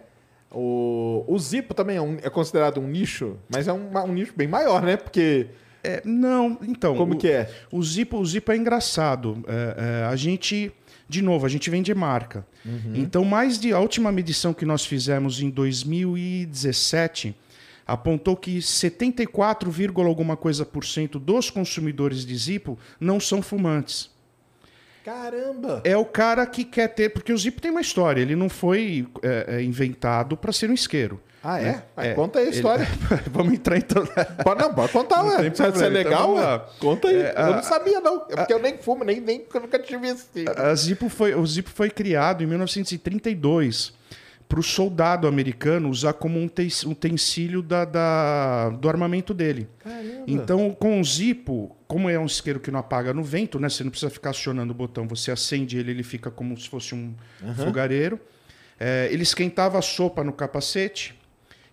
[0.50, 4.32] O, o Zipo também é, um- é considerado um nicho, mas é um, um nicho
[4.36, 4.96] bem maior, né?
[4.98, 5.46] Porque
[5.82, 6.94] É, não, então.
[6.94, 7.50] Como o- que é?
[7.72, 9.42] O Zipo, o Zipo é engraçado.
[9.48, 10.70] É, é, a gente,
[11.08, 12.46] de novo, a gente vende marca.
[12.64, 12.92] Uhum.
[12.94, 17.34] Então, mais de a última medição que nós fizemos em 2017
[17.86, 24.08] apontou que 74, vírgula alguma coisa por cento dos consumidores de Zipo não são fumantes.
[25.04, 25.80] Caramba!
[25.84, 28.20] É o cara que quer ter, porque o Zipo tem uma história.
[28.20, 31.20] Ele não foi é, é, inventado para ser um isqueiro.
[31.44, 31.82] Ah, é?
[31.96, 32.86] Vai, É, conta aí a ele- história.
[33.32, 34.04] Vamos entrar então.
[34.44, 35.48] Pode, não, pode contar, ué.
[35.48, 36.60] Isso é então legal, lá.
[36.78, 37.16] Conta aí.
[37.16, 38.26] É, eu não a- sabia, não.
[38.30, 40.44] É porque eu nem fumo, nem, nem eu nunca tive esse.
[40.56, 43.92] A Zippo foi, o Zippo foi criado em 1932
[44.48, 46.48] para o soldado americano usar como um
[46.86, 49.66] utensílio da, da- do armamento dele.
[49.82, 50.24] Caramba.
[50.26, 53.68] Então, com o Zippo, como é um isqueiro que não apaga no vento, né?
[53.68, 56.94] Você não precisa ficar acionando o botão, você acende ele, ele fica como se fosse
[56.94, 57.14] um
[57.54, 58.18] fogareiro.
[58.80, 61.14] É, ele esquentava a sopa no capacete,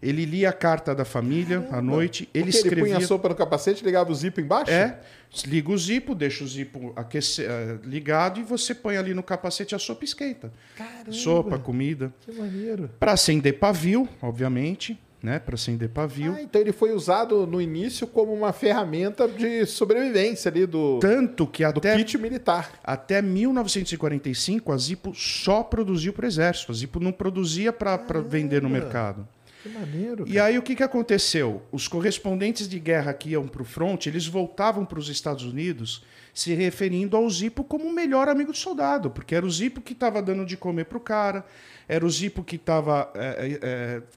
[0.03, 2.83] ele lia a carta da família à noite, ele Porque ele escrevia.
[2.83, 4.69] punha a sopa no capacete, ligava o zipo embaixo?
[4.69, 4.99] É,
[5.45, 9.73] liga o zipo, deixa o zipo aquecer, eh, ligado e você põe ali no capacete
[9.73, 10.51] a sopa e esquenta.
[10.75, 11.13] Caramba.
[11.13, 12.13] Sopa, comida.
[12.19, 12.89] Que maneiro.
[12.99, 15.39] Para acender pavio, obviamente, né?
[15.39, 16.33] Para acender pavio.
[16.37, 21.45] Ah, então ele foi usado no início como uma ferramenta de sobrevivência ali do, Tanto
[21.45, 22.79] que do até, kit militar.
[22.83, 26.71] até 1945 a Zippo só produziu para o exército.
[26.71, 29.27] A Zippo não produzia para vender no mercado.
[29.61, 30.25] Que maneiro.
[30.27, 31.61] E aí o que, que aconteceu?
[31.71, 36.03] Os correspondentes de guerra que iam para o front, eles voltavam para os Estados Unidos
[36.39, 39.91] se referindo ao Zippo como o melhor amigo do soldado, porque era o Zippo que
[39.91, 41.45] estava dando de comer para o cara,
[41.87, 43.11] era o Zippo que estava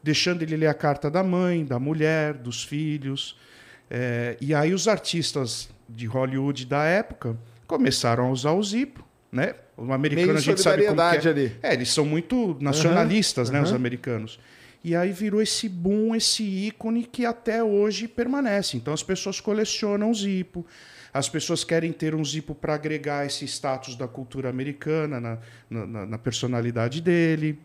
[0.02, 3.36] deixando ele ler a carta da mãe, da mulher, dos filhos.
[3.90, 9.54] É, e aí os artistas de Hollywood da época começaram a usar o Zippo, né?
[9.76, 11.30] O americano Meio a gente sabe como que é.
[11.30, 11.56] ali.
[11.62, 13.76] É, eles são muito nacionalistas, né, os aham.
[13.76, 14.38] americanos.
[14.84, 18.76] E aí virou esse boom, esse ícone que até hoje permanece.
[18.76, 20.64] Então as pessoas colecionam o Zippo,
[21.12, 25.86] as pessoas querem ter um Zippo para agregar esse status da cultura americana na, na-
[25.86, 27.58] na- na personalidade dele.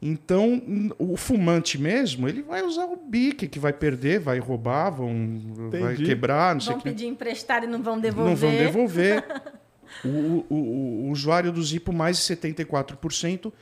[0.00, 0.62] Então,
[0.96, 5.40] o fumante mesmo, ele vai usar o bique, que vai perder, vai roubar, vão,
[5.72, 6.88] vai quebrar, não sei Vão que.
[6.90, 8.30] pedir emprestado e não vão devolver.
[8.30, 9.24] Não vão devolver.
[10.04, 13.52] o, o- o- o usuário do Zippo, mais de 74%,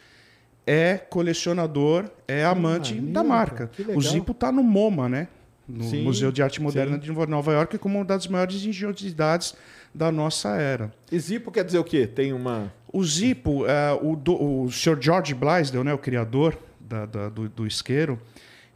[0.67, 3.71] é colecionador, é amante maneiro, da marca.
[3.95, 5.29] O Zippo está no MoMA, né?
[5.69, 7.01] No Sim, Museu de Arte Moderna sim.
[7.01, 9.55] de Nova York, como uma das maiores engenhosidades
[9.95, 10.93] da nossa era.
[11.11, 12.07] E zipo quer dizer o quê?
[12.07, 12.73] Tem uma.
[12.93, 14.97] O Zippo, é, o, do- o Sr.
[15.01, 18.19] George Blaisdell, né, o criador da- da- do, do isqueiro,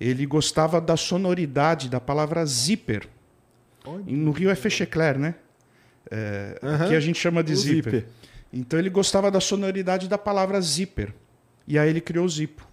[0.01, 3.07] ele gostava da sonoridade da palavra zíper.
[4.07, 5.35] E No Rio é fechecler, né?
[6.11, 7.93] É, Aqui a gente chama de zíper.
[7.93, 8.07] zíper.
[8.53, 11.15] Então ele gostava da sonoridade da palavra zíper.
[11.69, 12.67] E aí ele criou o Zippo.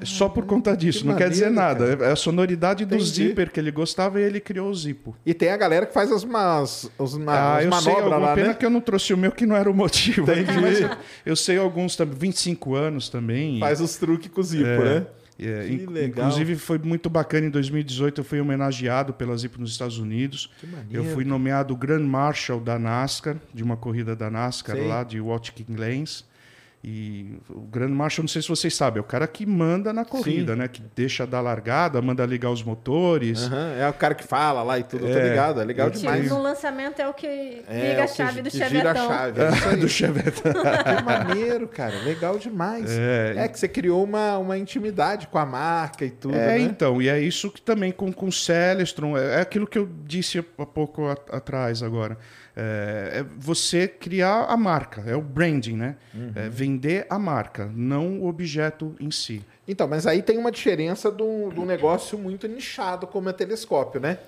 [0.00, 1.98] É Só por conta disso, que não quer dizer nada.
[2.04, 3.10] É a sonoridade do Entendi.
[3.28, 5.14] zíper que ele gostava e ele criou o Zippo.
[5.24, 8.12] E tem a galera que faz as, mas, os, ma- Ah, as eu sei manobras
[8.12, 8.54] alguma lá, pena né?
[8.54, 10.22] que eu não trouxe o meu, que não era o motivo.
[10.30, 10.60] Entendi.
[10.60, 13.58] Mas eu, sei alguns também, 25 anos também.
[13.60, 15.06] Faz os truques com o zipo, É, né?
[15.38, 16.26] é, Que legal.
[16.28, 17.46] Inclusive foi muito bacana.
[17.46, 20.50] Em 2018 eu fui homenageado pela Zip nos Estados Unidos.
[20.62, 20.88] maneiro.
[21.08, 24.86] Eu fui nomeado Grand Marshal da NASCAR, de uma corrida da NASCAR Sei.
[24.86, 26.04] lá de Watkins Glen.
[26.84, 30.04] E o Grand Marshal, não sei se vocês sabem, é o cara que manda na
[30.04, 30.66] corrida, né?
[30.66, 33.44] Que deixa dar largada, manda ligar os motores.
[33.44, 35.60] Aham, É o cara que fala lá e tudo, tô É, ligado.
[35.60, 36.28] É legal demais.
[36.28, 37.26] no lançamento é o que
[37.68, 39.08] É, liga o a que chave do que gira a chevetão.
[39.08, 39.40] chave.
[39.40, 39.76] É isso aí.
[39.76, 40.42] do Chevette.
[40.42, 41.96] Que maneiro, cara.
[42.02, 42.90] Legal demais.
[42.90, 43.34] É.
[43.36, 46.60] É, que você criou uma, uma intimidade com a marca e tudo, É, né?
[46.62, 49.88] então, e é isso que também com, com o Celestron, é, é aquilo que eu
[50.04, 52.18] disse há pouco a- atrás agora.
[52.54, 55.96] É, é você criar a marca, é o branding, né?
[56.14, 56.32] Uhum.
[56.34, 59.42] É vender a marca, não o objeto em si.
[59.66, 63.32] Então, mas aí tem uma diferença de um de um negócio muito nichado como é
[63.32, 64.18] telescópio, né?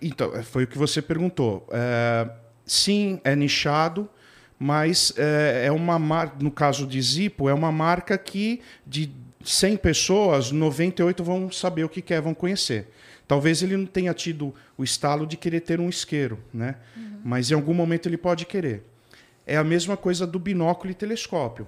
[0.00, 1.66] Então, é, foi o que você perguntou.
[1.72, 2.28] É,
[2.64, 4.08] sim, é nichado,
[4.58, 9.10] mas é, é uma marca, no caso de Zippo, é uma marca que de
[9.44, 12.88] 100 pessoas, 98 vão saber o que quer, vão conhecer.
[13.28, 16.76] Talvez ele não tenha tido o estalo de querer ter um isqueiro, né?
[17.22, 18.82] Mas em algum momento ele pode querer.
[19.46, 21.66] É a mesma coisa do binóculo e telescópio.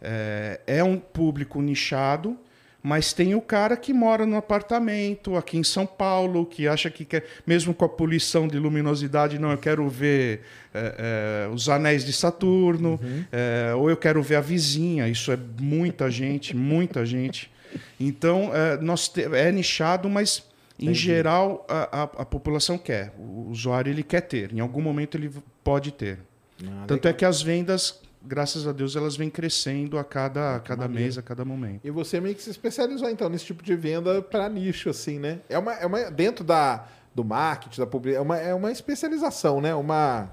[0.00, 2.36] É, é um público nichado,
[2.82, 7.04] mas tem o cara que mora no apartamento aqui em São Paulo, que acha que
[7.04, 10.42] quer, mesmo com a poluição de luminosidade, não, eu quero ver
[10.74, 12.98] é, é, os anéis de Saturno,
[13.32, 15.08] é, ou eu quero ver a vizinha.
[15.08, 17.50] Isso é muita gente, muita gente.
[17.98, 20.42] Então, é, nós te- é nichado, mas
[20.78, 23.14] Em geral, a, a, a população quer.
[23.18, 24.52] O usuário ele quer ter.
[24.52, 25.30] Em algum momento ele
[25.62, 26.18] pode ter.
[26.64, 30.60] Ah, Tanto é que as vendas, graças a Deus, elas vêm crescendo a cada, a
[30.60, 31.80] cada mês, a cada momento.
[31.84, 35.38] E você meio que se especializou, então, nesse tipo de venda para nicho, assim, né?
[35.48, 39.60] É uma, é uma dentro da, do marketing, da publicidade, é uma, é uma especialização,
[39.60, 39.74] né?
[39.74, 40.30] Uma,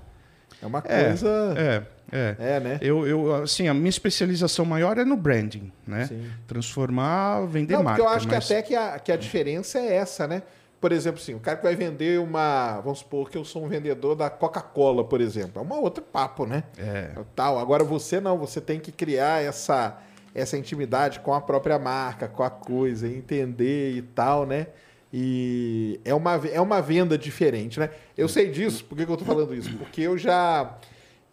[0.62, 1.54] é uma É, coisa...
[1.56, 1.88] É, é.
[2.12, 2.78] É, né?
[2.82, 6.08] Eu, eu, assim, a minha especialização maior é no branding, né?
[6.08, 6.30] Sim.
[6.48, 8.02] Transformar, vender Não, porque marca.
[8.02, 10.44] eu acho mas- que até que a, que a diferença é essa, né?
[10.80, 12.82] Por exemplo, assim, o cara que vai vender uma.
[12.82, 15.62] Vamos supor que eu sou um vendedor da Coca-Cola, por exemplo.
[15.62, 16.64] É uma outra papo, né?
[16.78, 17.12] É.
[17.36, 17.60] Tal.
[17.60, 20.00] Agora você não, você tem que criar essa,
[20.34, 24.68] essa intimidade com a própria marca, com a coisa, entender e tal, né?
[25.14, 27.90] E é uma, é uma venda diferente, né?
[28.18, 29.72] Eu sei disso, por que, que eu tô falando isso?
[29.78, 30.78] Porque eu já,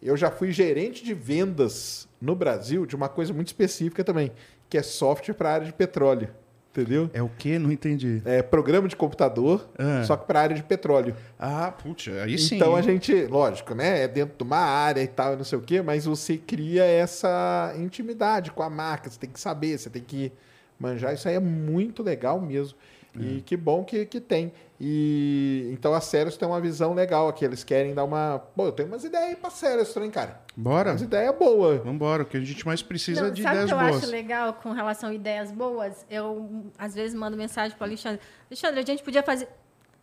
[0.01, 4.31] eu já fui gerente de vendas no Brasil de uma coisa muito específica também,
[4.69, 6.29] que é software para a área de petróleo.
[6.71, 7.09] Entendeu?
[7.13, 7.57] É o quê?
[7.57, 8.21] Não entendi.
[8.23, 10.03] É programa de computador, Ah.
[10.03, 11.15] só que para a área de petróleo.
[11.37, 12.57] Ah, putz, aí sim.
[12.57, 14.03] Então a gente, lógico, né?
[14.03, 17.73] É dentro de uma área e tal, não sei o quê, mas você cria essa
[17.75, 19.09] intimidade com a marca.
[19.09, 20.31] Você tem que saber, você tem que
[20.79, 21.13] manjar.
[21.15, 22.77] Isso aí é muito legal mesmo.
[23.19, 24.51] E que bom que, que tem.
[24.79, 27.43] E então a Ceres tem uma visão legal aqui.
[27.43, 28.39] Eles querem dar uma.
[28.55, 30.39] Pô, eu tenho umas ideias aí pra Ceres também, cara.
[30.55, 30.91] Bora?
[30.91, 31.83] Umas ideias boas.
[31.83, 33.79] Vambora, o que a gente mais precisa Não, é de sabe o ideias que eu
[33.89, 34.03] boas.
[34.03, 36.05] acho legal com relação a ideias boas?
[36.09, 38.21] Eu, às vezes, mando mensagem para o Alexandre.
[38.49, 39.49] Alexandre, a gente podia fazer...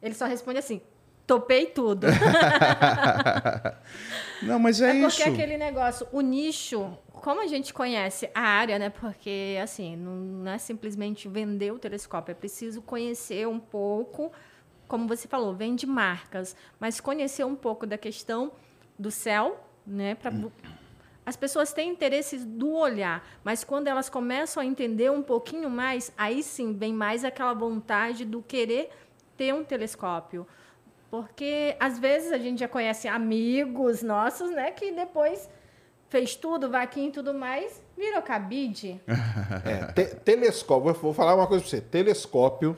[0.02, 0.82] Ele só responde assim,
[1.26, 2.06] topei tudo.
[4.42, 5.28] Não, mas é, É porque isso.
[5.30, 8.90] aquele negócio, o nicho, como a gente conhece a área, né?
[8.90, 14.30] Porque, assim, não, é simplesmente vender o telescópio, é preciso conhecer um pouco,
[14.86, 18.52] como você falou, vende marcas, mas conhecer um pouco da questão
[18.98, 20.14] do céu, né?
[20.14, 20.30] Pra,
[21.24, 26.12] As pessoas têm interesses do olhar, mas quando elas começam a entender um pouquinho mais,
[26.16, 28.90] aí sim vem mais aquela vontade do querer
[29.36, 30.46] ter um telescópio.
[31.10, 35.48] Porque às vezes a gente já conhece amigos nossos, né, que depois
[36.08, 39.00] fez tudo, vaquinha e tudo mais, virou cabide.
[39.64, 41.80] É, te- telescópio, vou- falar uma coisa pra você.
[41.80, 42.76] Telescópio,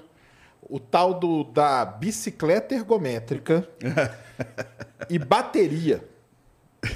[0.63, 3.69] o tal do, da bicicleta ergométrica
[5.09, 6.03] e bateria.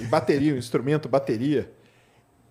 [0.01, 1.71] E bateria, o instrumento bateria,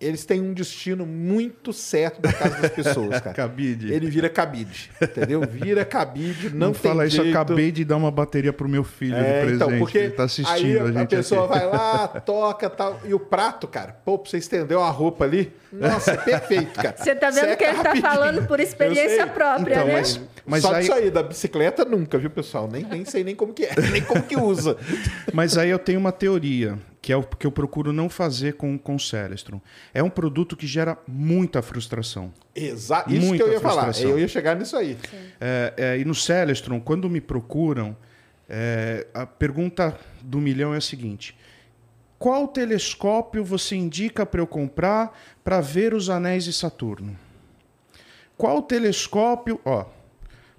[0.04, 3.34] eles têm um destino muito certo da casa das pessoas, cara.
[3.34, 3.92] Cabide.
[3.92, 5.40] Ele vira cabide, entendeu?
[5.48, 7.36] Vira cabide, não, Não, tem fala isso, eu jeito.
[7.38, 9.54] acabei de dar uma bateria pro meu filho É, de presente.
[9.54, 11.54] então, porque Ele tá assistindo aí a gente pessoa aqui.
[11.58, 13.00] vai lá, toca tal.
[13.04, 16.96] E o prato, cara, pô, pra você estender uma roupa ali, nossa, é perfeito, cara.
[16.98, 18.02] Você tá vendo Seca que ele tá rapidinho.
[18.02, 19.92] falando por experiência própria, Então, né?
[19.94, 22.68] mas, mas Só aí, disso aí, da bicicleta, nunca, viu, pessoal?
[22.70, 24.76] Nem, nem sei nem como que é, nem como que usa.
[25.32, 28.78] mas aí eu tenho uma teoria, que é o que eu procuro não fazer com,
[28.78, 29.60] com o Celestron.
[29.92, 32.32] É um produto que gera muita frustração.
[32.54, 33.82] Exato, isso Muita que eu ia falar.
[33.82, 34.10] frustração.
[34.10, 34.96] Eu ia chegar nisso aí.
[35.40, 37.96] É, é, e no Celestron, quando me procuram,
[38.48, 41.36] é, a pergunta do milhão é a seguinte:
[42.20, 47.18] qual telescópio você indica para eu comprar para ver os anéis de Saturno?
[48.36, 49.60] Qual telescópio.
[49.64, 49.86] Ó,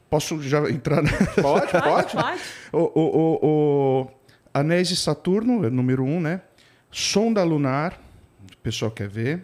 [0.10, 1.10] posso já entrar na.
[1.42, 2.14] Pode, pode.
[2.14, 2.42] Pode?
[2.74, 4.23] o, o, o, o
[4.54, 6.42] Anéis de Saturno, é número um, né?
[6.92, 8.00] Sonda lunar,
[8.54, 9.44] o pessoal quer ver.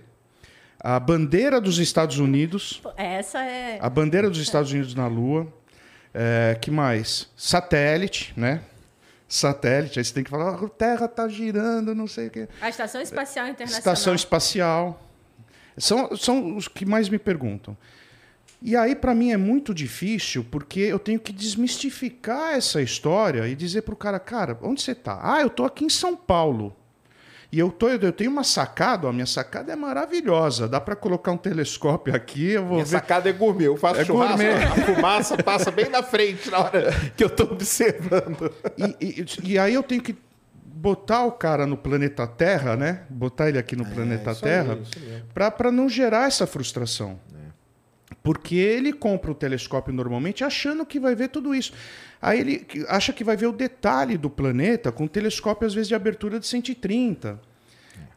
[0.80, 2.82] A bandeira dos Estados Unidos.
[2.96, 3.80] Essa é.
[3.82, 5.52] A bandeira dos Estados Unidos na Lua.
[6.14, 7.30] É, que mais?
[7.36, 8.62] Satélite, né?
[9.28, 10.00] Satélite.
[10.00, 12.48] Aí você tem que falar, "Ah, a Terra está girando, não sei o quê.
[12.62, 13.80] A Estação Espacial Internacional.
[13.80, 15.04] Estação Espacial.
[15.78, 17.78] São, são os que mais me perguntam.
[18.62, 23.56] E aí, para mim, é muito difícil, porque eu tenho que desmistificar essa história e
[23.56, 25.18] dizer pro cara, cara, onde você tá?
[25.24, 26.76] Ah, eu tô aqui em São Paulo.
[27.52, 30.68] E eu, tô, eu tenho uma sacada, ó, minha sacada é maravilhosa.
[30.68, 32.92] Dá para colocar um telescópio aqui, eu vou Minha ver.
[32.92, 33.66] sacada é gourmet.
[33.66, 34.54] Eu faço É churrasco, gourmet.
[34.64, 38.54] a fumaça passa bem na frente na hora que eu tô observando.
[39.02, 40.16] E, e- e aí eu tenho que
[40.64, 43.02] botar o cara no planeta Terra, né?
[43.10, 47.20] Botar ele aqui no planeta É, aí, Terra, para não gerar essa frustração.
[48.22, 51.74] Porque ele compra o telescópio normalmente achando que vai ver tudo isso.
[52.22, 55.88] Aí ele acha que vai ver o detalhe do planeta com um telescópio, às vezes,
[55.88, 57.40] de abertura de 130.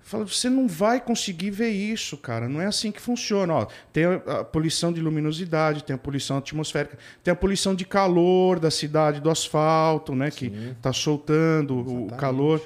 [0.02, 2.48] Fala, você não vai conseguir ver isso, cara.
[2.48, 3.54] Não é assim que funciona.
[3.54, 7.84] Ó, tem a, a poluição de luminosidade, tem a poluição atmosférica, tem a poluição de
[7.84, 10.30] calor da cidade, do asfalto, né?
[10.30, 12.60] Que está soltando o calor.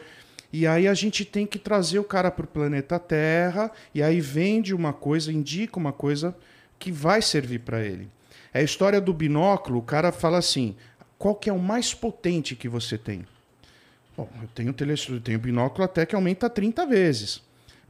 [0.53, 4.21] E aí a gente tem que trazer o cara para o planeta Terra, e aí
[4.21, 6.35] vende uma coisa, indica uma coisa
[6.79, 8.09] que vai servir para ele.
[8.53, 10.77] É a história do binóculo, o cara fala assim:
[11.19, 13.27] qual que é o mais potente que você tem?
[14.17, 14.95] Bom, eu tenho, tele...
[15.09, 17.43] eu tenho binóculo até que aumenta 30 vezes.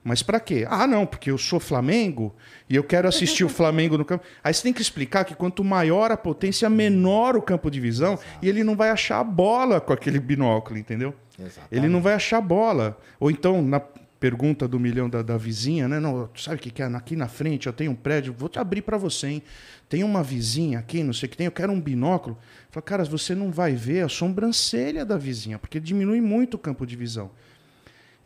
[0.02, 0.64] Mas para quê?
[0.70, 2.32] Ah, não, porque eu sou Flamengo
[2.70, 4.24] e eu quero assistir o Flamengo no campo.
[4.42, 8.14] Aí você tem que explicar que quanto maior a potência, menor o campo de visão
[8.14, 8.38] Exato.
[8.40, 11.12] e ele não vai achar a bola com aquele binóculo, entendeu?
[11.36, 11.68] Exatamente.
[11.72, 12.96] Ele não vai achar a bola.
[13.18, 13.82] Ou então, na
[14.18, 16.00] pergunta do milhão da, da vizinha, né?
[16.00, 16.86] Não, sabe o que, que é?
[16.86, 19.42] Aqui na frente eu tenho um prédio, vou te abrir para você, hein?
[19.88, 22.36] Tem uma vizinha aqui, não sei o que tem, eu quero um binóculo.
[22.70, 26.86] Fala, cara, você não vai ver a sobrancelha da vizinha, porque diminui muito o campo
[26.86, 27.30] de visão.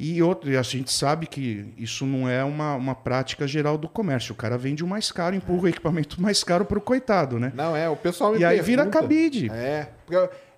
[0.03, 4.33] E outro, a gente sabe que isso não é uma, uma prática geral do comércio.
[4.33, 7.53] O cara vende o mais caro, empurra o equipamento mais caro para o coitado, né?
[7.55, 9.50] Não, é, o pessoal me E aí vira cabide.
[9.53, 9.88] É,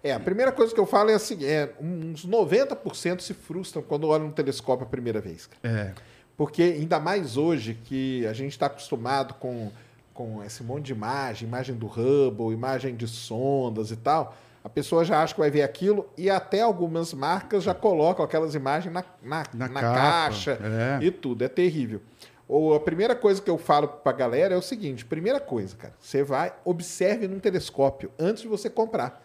[0.03, 4.09] é, a primeira coisa que eu falo é assim, é, uns 90% se frustram quando
[4.09, 5.47] olham no telescópio a primeira vez.
[5.47, 5.81] Cara.
[5.81, 5.95] É.
[6.37, 9.71] Porque ainda mais hoje que a gente está acostumado com,
[10.15, 14.35] com esse monte de imagem, imagem do Hubble, imagem de sondas e tal
[14.65, 18.55] a pessoa já acha que vai ver aquilo e até algumas marcas já colocam aquelas
[18.55, 20.59] imagens na, na, na, na caixa
[21.01, 21.05] é.
[21.05, 21.43] e tudo.
[21.43, 22.01] É terrível.
[22.47, 25.77] Ou a primeira coisa que eu falo para a galera é o seguinte: primeira coisa,
[25.77, 29.22] cara, você vai, observe num telescópio antes de você comprar.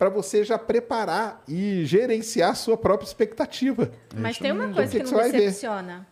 [0.00, 3.92] Para você já preparar e gerenciar a sua própria expectativa.
[4.16, 6.06] Mas tem uma coisa que, que, não decepciona.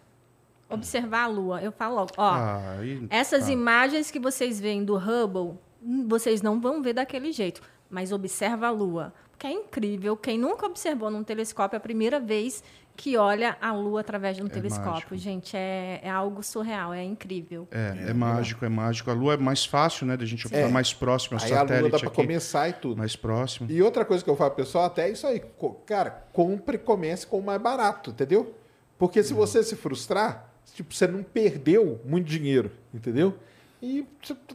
[0.68, 1.62] Observar a Lua.
[1.62, 3.07] Eu falo logo, ó, ah, e...
[3.09, 3.53] essas ah.
[3.53, 8.66] imagens que vocês veem do Hubble, hum, vocês não vão ver daquele jeito mas observa
[8.66, 9.12] a Lua.
[9.31, 10.16] Porque é incrível.
[10.16, 12.62] Quem nunca observou num telescópio é a primeira vez
[12.98, 14.90] que olha a Lua através de um é telescópio.
[14.90, 15.16] Mágico.
[15.16, 17.68] Gente, é, é, algo surreal, é incrível.
[17.70, 19.08] É, é, é mágico, é mágico.
[19.08, 20.16] A Lua é mais fácil, né?
[20.16, 20.68] Da gente ficar é.
[20.68, 21.74] mais próximo ao aí satélite.
[21.74, 22.98] A Lua dá para começar e tudo.
[22.98, 23.70] Mais próximo.
[23.70, 25.40] E outra coisa que eu falo pro pessoal, até é isso aí.
[25.87, 28.52] Cara, compre e comece com o mais barato, entendeu?
[28.98, 29.38] Porque se uhum.
[29.38, 33.32] você se frustrar, tipo, você não perdeu muito dinheiro, entendeu?
[33.80, 34.04] E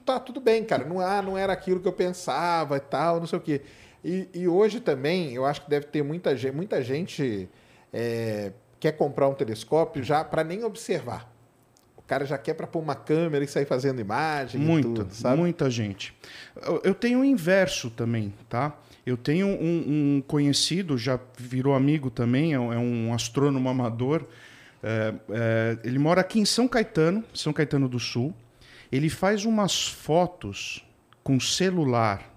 [0.04, 0.84] tá tudo bem, cara.
[0.84, 3.62] Não, ah, não era aquilo que eu pensava e tal, não sei o quê.
[4.04, 7.48] E, e hoje também, eu acho que deve ter muita gente, muita gente
[7.94, 11.32] é, quer comprar um telescópio já para nem observar.
[11.96, 14.60] O cara já quer para pôr uma câmera e sair fazendo imagem.
[14.60, 15.38] Muita, tudo, sabe?
[15.38, 16.14] muita gente.
[16.84, 18.78] Eu tenho o inverso também, tá?
[19.06, 24.26] Eu tenho um, um conhecido, já virou amigo também, é um é astrônomo amador.
[24.82, 28.34] É, é, ele mora aqui em São Caetano, São Caetano do Sul
[28.94, 30.86] ele faz umas fotos
[31.24, 32.32] com celular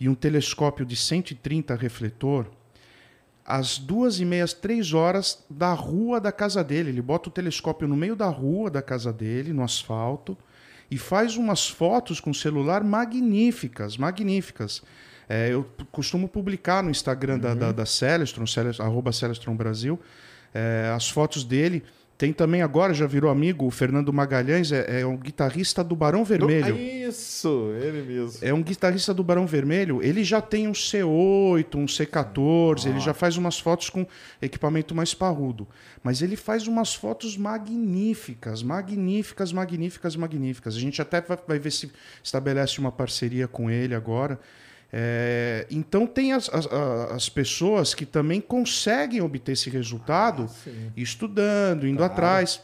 [0.00, 2.46] e um telescópio de 130 refletor
[3.50, 6.90] às duas e meia, três horas da rua da casa dele.
[6.90, 10.38] Ele bota o telescópio no meio da rua da casa dele, no asfalto,
[10.90, 14.82] e faz umas fotos com celular magníficas, magníficas.
[15.28, 17.40] É, eu costumo publicar no Instagram uhum.
[17.40, 19.98] da, da, da Celestron, Celestron arroba Celestron Brasil,
[20.54, 21.84] é, as fotos dele
[22.20, 26.22] tem também agora, já virou amigo, o Fernando Magalhães, é, é um guitarrista do Barão
[26.22, 26.76] Vermelho.
[26.76, 28.40] Isso, ele mesmo.
[28.42, 30.02] É um guitarrista do Barão Vermelho.
[30.02, 32.88] Ele já tem um C8, um C14, ah.
[32.90, 34.06] ele já faz umas fotos com
[34.42, 35.66] equipamento mais parrudo.
[36.02, 40.76] Mas ele faz umas fotos magníficas, magníficas, magníficas, magníficas.
[40.76, 41.90] A gente até vai ver se
[42.22, 44.38] estabelece uma parceria com ele agora.
[44.92, 51.86] É, então tem as, as, as, pessoas que também conseguem obter esse resultado ah, estudando,
[51.86, 52.12] indo claro.
[52.12, 52.60] atrás.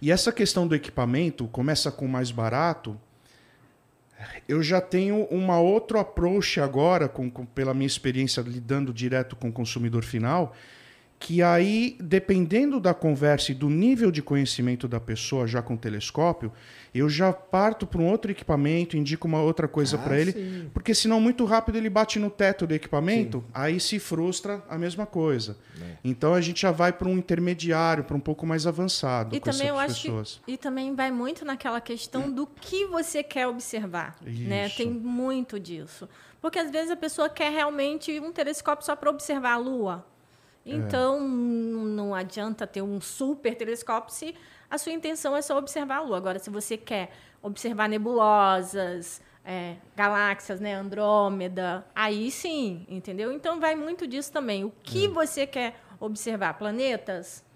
[0.00, 2.98] E essa questão do equipamento começa com mais barato.
[4.48, 9.48] Eu já tenho uma outra approach agora, com, com, pela minha experiência lidando direto com
[9.48, 10.54] o consumidor final,
[11.18, 15.78] que aí, dependendo da conversa e do nível de conhecimento da pessoa já com o
[15.78, 16.52] telescópio,
[16.94, 20.70] eu já parto para um outro equipamento, indico uma outra coisa ah, para ele, sim.
[20.72, 23.44] porque senão muito rápido ele bate no teto do equipamento, sim.
[23.52, 25.56] aí se frustra a mesma coisa.
[25.80, 25.96] É.
[26.04, 29.50] Então a gente já vai para um intermediário, para um pouco mais avançado e com
[29.50, 30.40] também eu acho pessoas.
[30.46, 34.68] Que, e também vai muito naquela questão do que você quer observar, né?
[34.68, 36.08] Tem muito disso.
[36.40, 40.06] Porque às vezes a pessoa quer realmente um telescópio só para observar a lua.
[40.64, 40.70] É.
[40.70, 41.20] Então, é.
[41.20, 44.34] não adianta ter um super telescópio se
[44.70, 46.16] a sua intenção é só observar a Lua.
[46.16, 47.10] Agora, se você quer
[47.42, 53.32] observar nebulosas, é, galáxias, né, Andrômeda, aí sim, entendeu?
[53.32, 54.64] Então, vai muito disso também.
[54.64, 55.08] O que é.
[55.08, 56.54] você quer observar?
[56.54, 57.46] Planetas?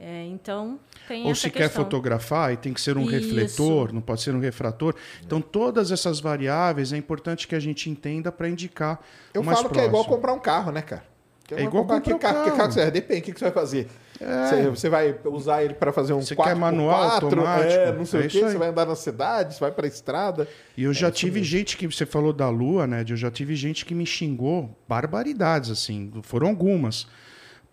[0.00, 1.68] É, então, tem Ou essa se questão.
[1.68, 3.10] quer fotografar, e tem que ser um Isso.
[3.10, 4.94] refletor, não pode ser um refrator.
[5.24, 9.00] Então, todas essas variáveis é importante que a gente entenda para indicar.
[9.34, 9.74] Eu falo próximo.
[9.74, 11.04] que é igual comprar um carro, né, cara?
[11.50, 12.90] É igual comprar que, carro, que carro você vai?
[12.90, 13.88] Depende, o que, que você vai fazer?
[14.20, 14.68] É.
[14.68, 17.72] Você, vai usar ele para fazer um você quer manual, 4, automático?
[17.72, 18.40] É, não sei é o quê.
[18.40, 20.48] Você vai andar na cidade, você vai para a estrada.
[20.76, 23.04] E eu já é tive gente que você falou da Lua, né?
[23.08, 26.10] Eu já tive gente que me xingou barbaridades assim.
[26.22, 27.06] Foram algumas,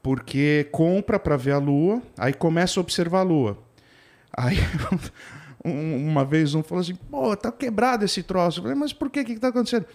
[0.04, 3.58] porque compra para ver a Lua, aí começa a observar a Lua.
[4.32, 4.58] Aí
[5.66, 8.60] uma vez um falou assim: "Pô, tá quebrado esse troço".
[8.60, 9.22] Eu falei: "Mas por quê?
[9.22, 9.86] O que, que tá acontecendo?"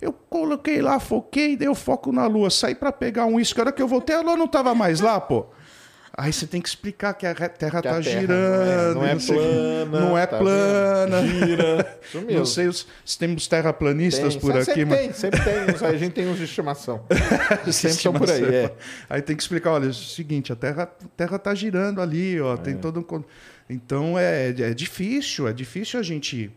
[0.00, 3.58] Eu coloquei lá, foquei, dei o foco na lua, saí para pegar um uísque.
[3.60, 5.46] A hora que eu voltei, a lua não tava mais lá, pô.
[6.20, 8.94] Aí você tem que explicar que a Terra Que a tá Terra girando.
[8.96, 11.20] não é- não é plana, Não é tá plana.
[11.22, 11.46] vendo?
[11.46, 11.98] Gira.
[12.14, 12.30] Mesmo.
[12.38, 14.98] Não sei os- se temos terraplanistas Tem, por sempre aqui, mas.
[14.98, 15.86] tem, sempre tem.
[15.88, 17.04] A gente tem uns de estimação.
[17.70, 18.74] sempre são por aí, é.
[19.08, 22.40] Aí tem que explicar, olha, é o seguinte, a Terra, a terra tá girando ali,
[22.40, 22.56] ó, É.
[22.56, 23.24] tem todo um...
[23.70, 26.50] Então é, é difícil, é difícil a gente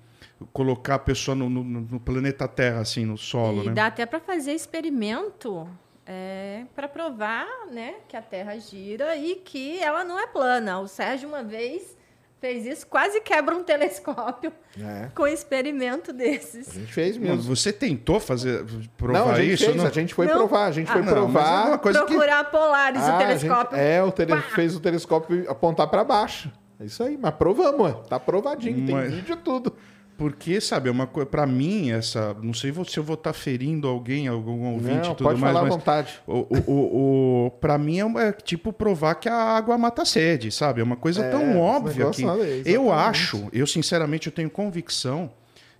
[0.53, 3.73] colocar a pessoa no, no- no planeta Terra, assim, no solo, E né?
[3.73, 5.67] dá até para fazer experimento
[6.05, 10.79] é, para provar né, que a Terra gira e que ela não é plana.
[10.79, 11.95] O Sérgio, uma vez,
[12.39, 15.09] fez isso, quase quebra um telescópio É.
[15.15, 16.69] com um experimento desses.
[16.69, 17.43] A gente fez mesmo.
[17.55, 18.65] Você tentou fazer,
[18.97, 19.65] provar Não, a gente isso?
[19.65, 19.85] fez, não?
[19.85, 20.33] a gente foi Não.
[20.37, 21.67] provar, a gente Ah, foi não, é provar.
[21.67, 23.77] uma coisa que- Procurar Polaris, Ah, o telescópio.
[23.77, 26.51] gente- é, o tele, fez o telescópio apontar para baixo.
[26.79, 29.75] É isso aí, mas provamos, tá provadinho, tem Mas- vídeo e tudo.
[30.21, 31.27] Porque, sabe, é uma coisa.
[31.27, 32.35] Pra mim, essa.
[32.43, 35.51] Não sei se eu vou estar ferindo alguém, algum ouvinte Não, e tudo pode mais,
[35.51, 35.73] falar à mas.
[35.73, 36.21] vontade.
[36.27, 40.51] O, o, o, pra mim é, é tipo provar que a água mata a sede,
[40.51, 40.79] sabe?
[40.79, 42.23] É uma coisa É, tão óbvia que
[42.63, 45.31] eu acho, eu sinceramente eu tenho convicção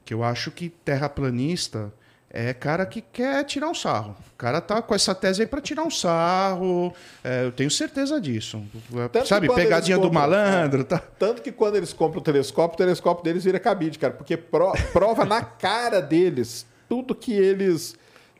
[0.03, 1.93] que eu acho que terraplanista
[2.33, 4.15] é cara que quer tirar um sarro.
[4.33, 6.93] O cara tá com essa tese aí pra tirar um sarro.
[7.23, 8.63] é, eu tenho certeza disso.
[9.11, 10.97] Tanto sabe, pegadinha eles do compram- malandro, tá?
[10.97, 14.73] Tanto que quando eles compram o telescópio, o telescópio deles vira cabide, cara, porque pro-
[14.93, 17.95] prova na cara deles tudo que eles.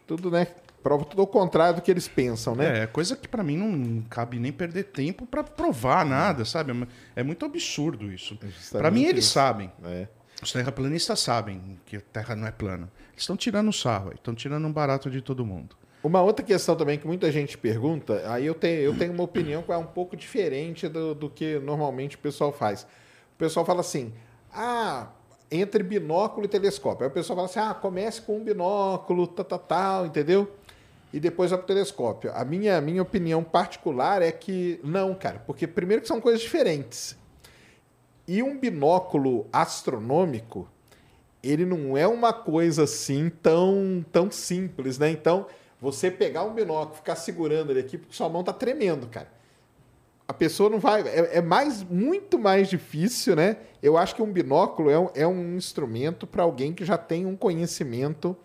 [0.07, 0.47] Tudo, né?
[0.81, 2.83] Prova tudo ao contrário do que eles pensam, né?
[2.83, 6.73] É, coisa que pra mim não cabe nem perder tempo pra provar nada, sabe?
[7.15, 8.35] É muito absurdo isso.
[8.71, 9.33] Pra mim eles isso.
[9.33, 9.71] sabem.
[9.85, 10.07] É.
[10.41, 12.89] Os terraplanistas sabem que a Terra não é plana.
[13.21, 15.75] Estão tirando sarro, estão tirando um barato de todo mundo.
[16.03, 19.61] Uma outra questão também que muita gente pergunta, aí eu tenho, eu tenho uma opinião
[19.61, 22.81] que é um pouco diferente do, do que normalmente o pessoal faz.
[22.81, 24.11] O pessoal fala assim,
[24.51, 25.09] ah,
[25.51, 27.03] entre binóculo e telescópio.
[27.03, 30.51] Aí o pessoal fala assim, ah, comece com um binóculo, tal, tal, tal, entendeu?
[31.13, 32.31] E depois vai para o telescópio.
[32.33, 37.15] A minha, minha opinião particular é que não, cara, porque primeiro que são coisas diferentes.
[38.27, 40.67] E um binóculo astronômico,
[41.43, 45.09] ele não é uma coisa assim tão, tão simples, né?
[45.09, 45.47] Então,
[45.79, 49.27] você pegar um binóculo, ficar segurando ele aqui, porque sua mão tá tremendo, cara.
[50.27, 51.01] A pessoa não vai.
[51.01, 53.57] É, é mais, muito mais difícil, né?
[53.81, 57.25] Eu acho que um binóculo é um, é um instrumento para alguém que já tem
[57.25, 58.37] um conhecimento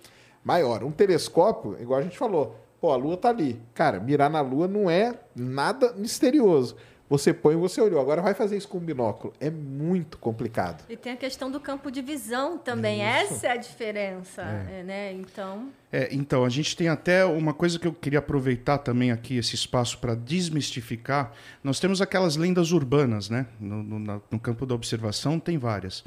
[0.42, 0.82] maior.
[0.82, 3.60] Um telescópio, igual a gente falou, pô, a lua tá ali.
[3.74, 6.76] Cara, mirar na lua não é nada misterioso.
[7.08, 8.00] Você põe e você olhou.
[8.00, 9.32] Agora vai fazer isso com um binóculo.
[9.38, 10.84] É muito complicado.
[10.88, 13.00] E tem a questão do campo de visão também.
[13.00, 15.12] Essa é a diferença, é, né?
[15.12, 19.36] Então, É, então, a gente tem até uma coisa que eu queria aproveitar também aqui,
[19.36, 21.32] esse espaço, para desmistificar.
[21.62, 23.46] Nós temos aquelas lendas urbanas, né?
[23.60, 26.02] No, no- no campo da observação tem várias.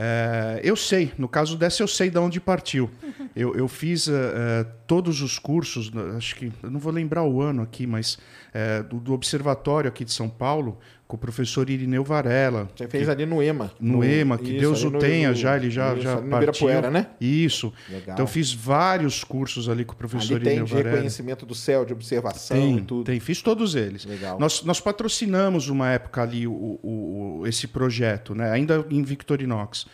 [0.00, 2.88] É, eu sei, no caso dessa eu sei de onde partiu.
[3.34, 7.62] Eu, eu fiz eh, todos os cursos, acho que eu não vou lembrar o ano
[7.62, 8.16] aqui, mas
[8.54, 10.78] eh, do, do observatório aqui de São Paulo,
[11.08, 12.68] com o professor Irineu Varela.
[12.76, 13.72] Você fez ali no EMA.
[13.80, 16.28] No, EMA, que isso, Deus o no- tenha, no- já ele já, isso, já no
[16.28, 16.36] partiu.
[16.36, 17.06] Ibirapuera, né?
[17.18, 17.72] Isso.
[17.88, 18.12] Legal.
[18.12, 20.90] Então eu fiz vários cursos ali com o professor Ali tem Irineu de Varela.
[20.96, 23.04] reconhecimento do céu, de observação Tem, e tudo.
[23.04, 24.04] tem, fiz todos eles.
[24.04, 24.38] Legal.
[24.38, 28.50] Nós, nós patrocinamos uma época ali o, o- o- esse projeto, né?
[28.50, 29.86] ainda em Victorinox.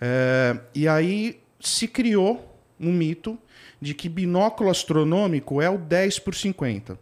[0.00, 3.36] É, e aí se criou um mito
[3.80, 6.96] de que binóculo astronômico é o 10 por 50.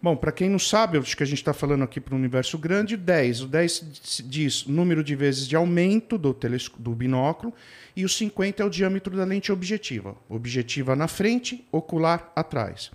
[0.00, 2.18] Bom, para quem não sabe, eu acho que a gente está falando aqui para um
[2.18, 3.42] universo grande, o 10.
[3.42, 6.36] O 10 diz número de vezes de aumento do,
[6.78, 7.52] do binóculo
[7.96, 10.14] e o 50 é o diâmetro da lente objetiva.
[10.28, 12.92] Objetiva na frente, ocular atrás.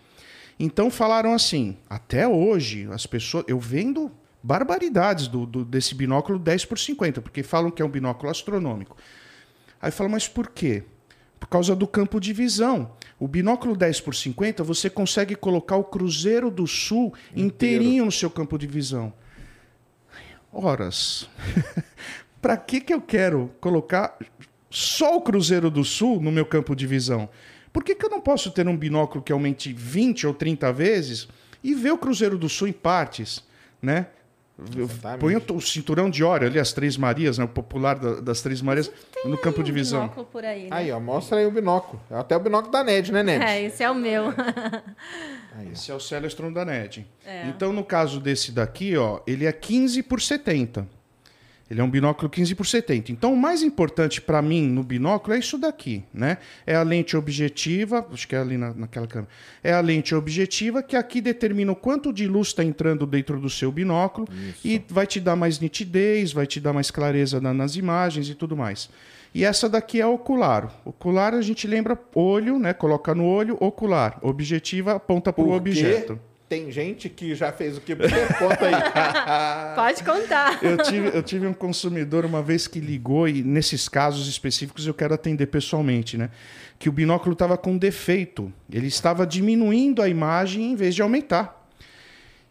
[0.57, 3.43] Então falaram assim, até hoje, as pessoas.
[3.49, 4.09] Eu vendo
[4.41, 8.95] barbaridades do, do- desse binóculo 10 por 50, porque falam que é um binóculo astronômico.
[9.81, 10.83] Aí fala, mas por quê?
[11.37, 12.91] Por causa do campo de visão.
[13.23, 18.29] O binóculo 10 por 50, você consegue colocar o Cruzeiro do Sul inteirinho no seu
[18.29, 19.13] campo de visão.
[20.51, 21.29] Horas.
[22.41, 24.19] Para que, que eu quero colocar
[24.69, 27.29] só o Cruzeiro do Sul no meu campo de visão?
[27.71, 31.29] Por que, que eu não posso ter um binóculo que aumente 20 ou 30 vezes
[31.63, 33.41] e ver o Cruzeiro do Sul em partes,
[33.81, 34.07] né?
[35.19, 37.45] Põe o, cinturão de óleo ali, as Três Marias, né?
[37.45, 38.91] o popular da- das Três Marias,
[39.25, 40.01] no campo de um visão.
[40.01, 40.67] binóculo por aí, né?
[40.71, 41.99] Aí, ó, mostra aí o binóculo.
[42.09, 43.43] É Até o binóculo da NED, né, NED?
[43.43, 44.25] É, esse é o meu.
[45.71, 47.05] Esse é o Celestron da NED.
[47.25, 47.47] É.
[47.47, 50.87] Então, no caso desse daqui, ó, ele é 15 por 70.
[51.73, 53.11] Ele é um binóculo 15 por 70.
[53.11, 56.37] Então, o mais importante para mim no binóculo é isso daqui, né?
[56.67, 59.27] É a lente objetiva, acho que é ali na, naquela câmera.
[59.63, 63.49] É a lente objetiva que aqui determina o quanto de luz está entrando dentro do
[63.49, 64.27] seu binóculo
[64.63, 68.35] e vai te dar mais nitidez, vai te dar mais clareza na- nas imagens e
[68.35, 68.87] tudo mais.
[69.33, 70.71] E essa daqui é ocular.
[70.85, 72.71] Ocular a gente lembra olho, né?
[72.71, 74.19] Coloca no olho, ocular.
[74.21, 76.19] Objetiva aponta para o objeto.
[76.53, 78.73] Tem gente que já fez o que conta aí.
[79.75, 80.63] Pode contar.
[80.63, 84.93] Eu tive, eu tive um consumidor uma vez que ligou, e nesses casos específicos eu
[84.93, 86.29] quero atender pessoalmente, né?
[86.77, 88.53] Que o binóculo estava com defeito.
[88.71, 91.59] Ele estava diminuindo a imagem em vez de aumentar.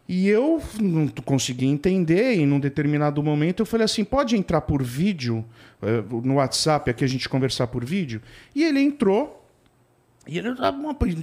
[0.05, 4.83] E eu não consegui entender, e num determinado momento eu falei assim: pode entrar por
[4.83, 5.45] vídeo,
[5.81, 8.21] eh, no WhatsApp, aqui a gente conversar por vídeo.
[8.53, 9.47] E ele entrou,
[10.27, 10.77] e ele estava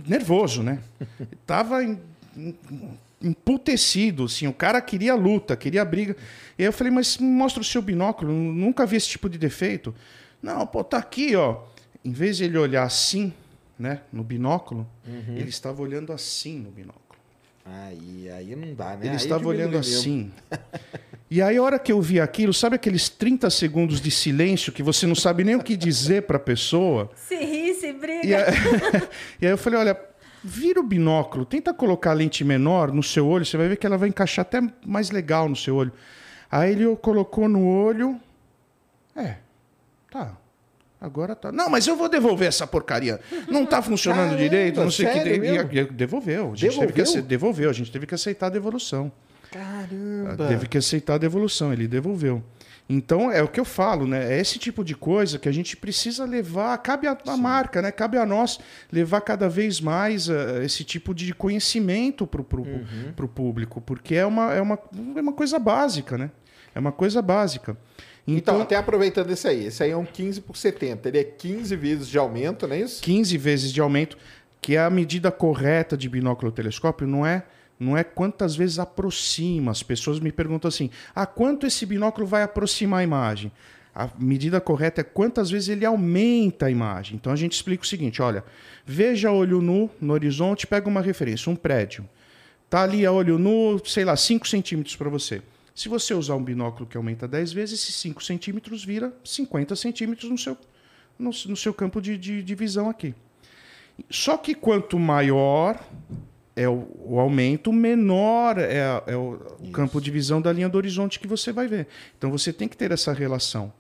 [0.07, 0.79] nervoso, né?
[1.47, 2.01] Tava em- em-
[3.23, 6.17] emputecido, assim, o cara queria luta, queria briga.
[6.59, 9.95] E aí eu falei, mas mostra o seu binóculo, nunca vi esse tipo de defeito.
[10.43, 11.63] Não, pô, tá aqui, ó.
[12.05, 13.33] Em vez de ele olhar assim,
[13.79, 14.87] né, no binóculo,
[15.37, 17.01] ele estava olhando assim no binóculo.
[17.65, 19.01] Aí, aí não dá, né?
[19.03, 20.33] Ele Aí estava olhando assim.
[21.31, 24.83] E aí, a hora que eu vi aquilo, sabe aqueles 30 segundos de silêncio que
[24.83, 27.11] você não sabe nem o que dizer para a pessoa?
[27.15, 28.27] Se ri, se briga.
[28.27, 28.47] E, a-
[29.43, 29.95] e aí eu falei, olha,
[30.43, 33.87] vira o binóculo, tenta colocar a lente menor no seu olho, você vai ver que
[33.87, 35.93] ela vai encaixar até mais legal no seu olho.
[36.51, 38.19] Aí ele colocou no olho.
[39.15, 39.37] É,
[40.11, 40.37] tá.
[41.01, 41.51] Agora tá.
[41.51, 43.21] Não, mas eu vou devolver essa porcaria.
[43.49, 45.15] Não tá funcionando Caramba, direito, não sei o que.
[45.19, 45.71] sério E- e- mesmo?
[45.73, 46.53] e- devolveu.
[46.53, 47.05] A gente teve que Devolveu?
[47.05, 47.71] ace- devolveu.
[47.71, 49.11] A gente teve que aceitar a devolução.
[49.51, 50.47] Caramba.
[50.49, 52.43] Teve que aceitar a devolução, ele devolveu.
[52.93, 54.35] Então, é o que eu falo, né?
[54.35, 57.93] É esse tipo de coisa que a gente precisa levar, cabe à marca, né?
[57.93, 58.59] Cabe a nós
[58.91, 63.29] levar cada vez mais eh, esse tipo de conhecimento para o Uhum.
[63.29, 64.77] público, porque é uma, é, uma,
[65.15, 66.33] é uma coisa básica, né?
[66.75, 67.77] É uma coisa básica.
[68.27, 71.09] Então, Então, até aproveitando esse aí, esse aí é um 15 por 70.
[71.09, 73.01] Ele é 15 vezes de aumento, não é isso?
[73.03, 74.19] 15 vezes de aumento,
[74.61, 77.45] que é a medida correta de binóculo telescópio, não é
[77.81, 79.73] não é quantas vezes aproxima.
[79.73, 83.51] As pessoas me perguntam assim: "A quanto esse binóculo vai aproximar a imagem?"
[83.95, 87.17] A medida correta é quantas vezes ele aumenta a imagem.
[87.17, 88.45] Então a gente explica o seguinte, olha,
[88.87, 92.09] veja olho nu no horizonte, pega uma referência, um prédio.
[92.69, 95.43] Tá ali a olho nu, sei lá, 5 centímetros para você.
[95.75, 100.31] Se você usar um binóculo que aumenta 10 vezes, esses 5 centímetros vira 50 centímetros
[100.31, 100.57] no seu,
[101.19, 103.15] no, no seu campo de, de, de visão aqui.
[104.09, 105.83] Só que quanto maior
[106.57, 110.69] é o, o aumento, menor é, a- é o, o campo de visão da linha
[110.69, 111.87] do horizonte que você vai ver.
[112.19, 113.73] Então você tem que ter essa relação.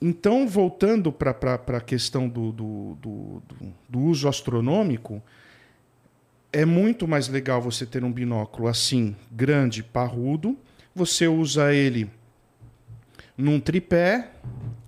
[0.00, 1.32] Então, voltando para
[1.76, 3.42] a questão do, do, do,
[3.88, 5.20] do- uso astronômico,
[6.52, 10.56] é muito mais legal você ter um binóculo assim, grande, parrudo.
[10.94, 12.08] Você usa ele
[13.36, 14.30] num tripé.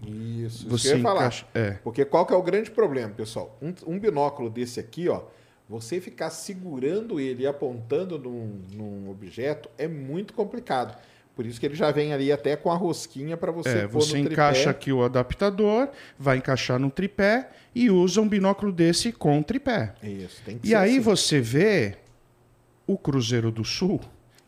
[0.06, 1.20] Isso, isso Você falar.
[1.22, 1.72] encaixa- é.
[1.84, 3.56] Porque qual que é o grande problema, pessoal?
[3.60, 5.22] Um, um binóculo desse aqui, ó,
[5.70, 11.00] você ficar segurando ele e apontando num, num objeto é muito complicado.
[11.36, 14.02] Por isso que ele já vem ali até com a rosquinha para você É, pôr
[14.02, 14.70] você encaixa tripé.
[14.70, 19.94] aqui o adaptador, vai encaixar no tripé e usa um binóculo desse com tripé.
[20.02, 21.00] Isso, tem que E ser aí assim.
[21.00, 21.96] você vê
[22.86, 24.00] o Cruzeiro do Sul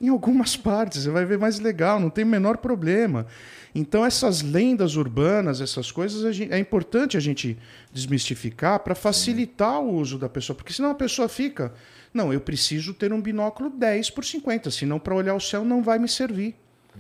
[0.03, 3.26] em algumas partes, você vai ver mais legal, não tem o menor problema.
[3.74, 7.57] Então essas lendas urbanas, essas coisas, a gente- é importante a gente
[7.92, 11.72] desmistificar para facilitar o uso da pessoa, porque senão a pessoa fica,
[12.12, 15.82] não, eu preciso ter um binóculo 10 por 50, senão para olhar o céu não
[15.82, 16.57] vai me servir.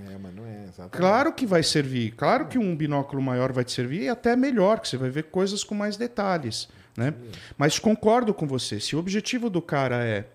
[0.08, 0.92] É, mas não é exatamente.
[0.96, 2.12] Claro que vai servir.
[2.12, 5.24] Claro que um binóculo maior vai te servir e até melhor, que você vai ver
[5.24, 6.68] coisas com mais detalhes.
[6.96, 7.12] Né?
[7.58, 8.80] Mas concordo com você.
[8.80, 10.26] Se o objetivo do cara é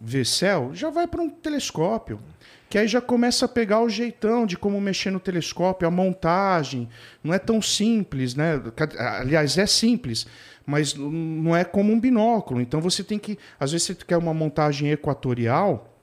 [0.00, 2.20] ver céu, já vai para um telescópio.
[2.68, 6.88] Que aí já começa a pegar o jeitão de como mexer no telescópio, a montagem.
[7.22, 8.62] Não é tão simples, né?
[9.18, 10.26] Aliás, é simples,
[10.64, 12.60] mas não é como um binóculo.
[12.60, 13.36] Então você tem que.
[13.58, 15.98] Às vezes você quer uma montagem equatorial.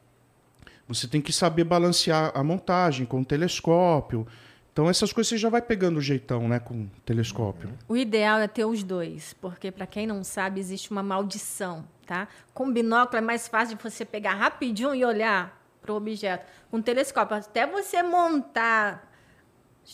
[0.89, 4.27] Você tem que saber balancear a montagem com o telescópio.
[4.71, 7.69] Então essas coisas você já vai pegando o jeitão, né, com o telescópio.
[7.87, 12.27] O ideal é ter os dois, porque para quem não sabe, existe uma maldição, tá?
[12.53, 16.45] Com binóculo é mais fácil de você pegar rapidinho e olhar para o objeto.
[16.71, 19.03] Com telescópio, até você montar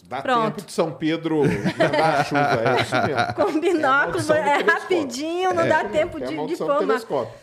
[0.06, 0.56] Dá Pronto.
[0.56, 3.34] tempo de São Pedro chuva, é isso mesmo.
[3.36, 4.74] com binóculo, maldição do é, telescópio.
[4.82, 6.80] rapidinho, não É, dá tempo é de, de formar.
[6.80, 7.34] telescópio.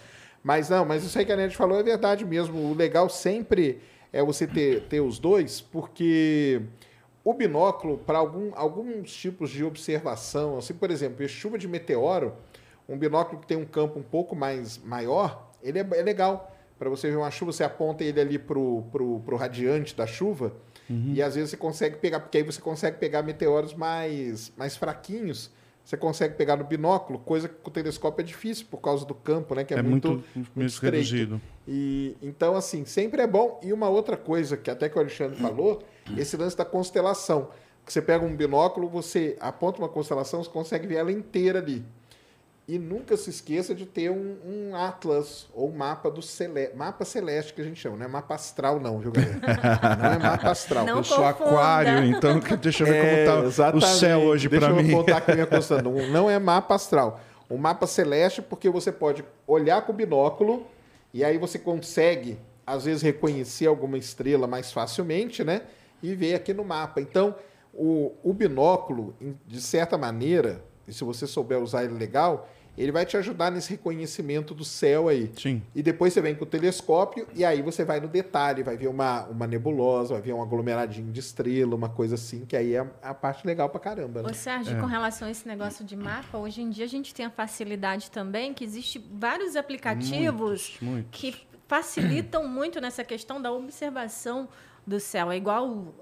[0.43, 2.59] Mas não, mas isso aí que a Nete falou é verdade mesmo.
[2.71, 3.81] O legal sempre
[4.12, 6.61] é você ter, ter os dois, porque
[7.23, 12.35] o binóculo, para algum, alguns tipos de observação, assim, por exemplo, chuva de meteoro,
[12.91, 16.55] um binóculo que tem um campo um pouco mais maior, ele é, é legal.
[16.78, 20.53] Para você ver uma chuva, você aponta ele ali pro, pro, pro radiante da chuva,
[21.14, 25.51] e às vezes você consegue pegar, porque aí você consegue pegar meteoros mais, mais fraquinhos.
[25.84, 29.14] Você consegue pegar no binóculo, coisa que com o telescópio é difícil por causa do
[29.14, 29.64] campo, né?
[29.64, 31.41] Que é, É muito, muito, muito reduzido.
[31.66, 33.61] E então, assim, sempre é bom.
[33.62, 35.82] E uma outra coisa que até que o Alexandre falou,
[36.16, 37.51] esse lance da constelação.
[37.86, 41.84] Que você pega um binóculo, você aponta uma constelação, você consegue ver ela inteira ali.
[42.71, 46.71] E nunca se esqueça de ter um, um atlas ou mapa do cele...
[46.73, 49.41] mapa celeste que a gente chama, não é mapa astral não, viu, galera?
[49.99, 50.87] Não é mapa astral.
[50.87, 51.31] Não Eu sou confunda.
[51.31, 54.93] aquário, então deixa eu ver É, como tá o céu hoje Deixa para eu mim.
[54.93, 55.83] contar aqui minha constante.
[55.83, 57.18] Não, não é mapa astral.
[57.51, 60.64] Um mapa celeste porque você pode olhar com o binóculo
[61.12, 65.62] e aí você consegue, às vezes, reconhecer alguma estrela mais facilmente, né?
[66.01, 67.01] E ver aqui no mapa.
[67.01, 67.35] Então,
[67.75, 69.12] o, o binóculo,
[69.45, 72.49] de certa maneira, e se você souber usar ele legal,
[72.83, 75.31] ele vai te ajudar nesse reconhecimento do céu aí.
[75.37, 75.62] Sim.
[75.74, 78.89] E depois você vem com o telescópio e aí você vai no detalhe, vai ver
[78.89, 82.87] uma, uma nebulosa, vai ver um aglomeradinho de estrela, uma coisa assim, que aí é
[83.03, 84.31] a parte legal pra caramba, né?
[84.31, 87.26] Ô, Sérgio, com relação a esse negócio de mapa, hoje em dia a gente tem
[87.26, 91.20] a facilidade também que existe vários aplicativos Muitos, muitos.
[91.20, 91.37] que
[91.68, 94.49] facilitam muito nessa questão da observação
[94.87, 95.31] do céu.
[95.31, 95.95] É igual.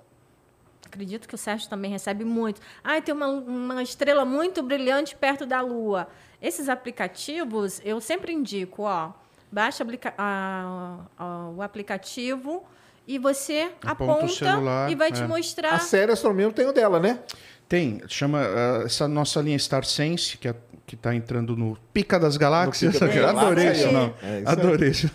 [0.87, 2.61] Acredito que o Sérgio também recebe muito.
[2.83, 6.09] Ah, tem uma, uma estrela muito brilhante perto da Lua.
[6.41, 9.11] Esses aplicativos, eu sempre indico, ó,
[9.51, 12.65] baixa aplica- a- a- o aplicativo
[13.07, 15.27] e você Aponta aponta, celular, e vai te é.
[15.27, 15.73] mostrar.
[15.75, 17.19] A série Astronomia tem o dela, né?
[17.69, 20.55] Tem, chama ah, essa nossa linha Star Sense, que é,
[20.87, 22.95] que está entrando no Pica das Galáxias.
[22.95, 23.93] Pica das Adorei Galáxias, isso, ó.
[23.93, 24.15] não.
[24.23, 24.49] É isso.
[24.49, 25.11] Adorei isso.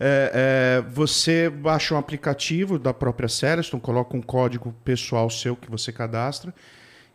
[0.00, 5.70] É, é, você baixa um aplicativo da própria Celeston, coloca um código pessoal seu que
[5.70, 6.52] você cadastra.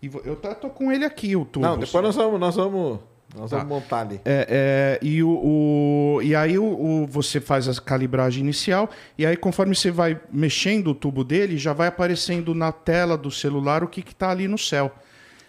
[0.01, 1.66] E eu tô com ele aqui, o tubo.
[1.66, 2.99] Não, depois nós vamos, nós vamos,
[3.38, 3.58] nós Tá.
[3.58, 4.20] vamos montar ali.
[4.26, 9.26] É, é, e, o, o- e aí o, o- você faz a calibragem inicial, e
[9.26, 13.84] aí conforme você vai mexendo o tubo dele, já vai aparecendo na tela do celular
[13.84, 14.92] o que está ali no céu.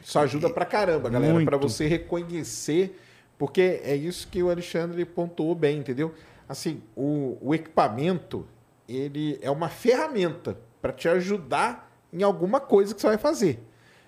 [0.02, 2.98] Isso ajuda pra caramba, galera, pra você reconhecer,
[3.38, 6.14] porque é isso que o Alexandre pontuou bem, entendeu?
[6.48, 8.46] Assim, o, o equipamento,
[8.88, 13.60] ele é uma ferramenta para te ajudar em alguma coisa que você vai fazer.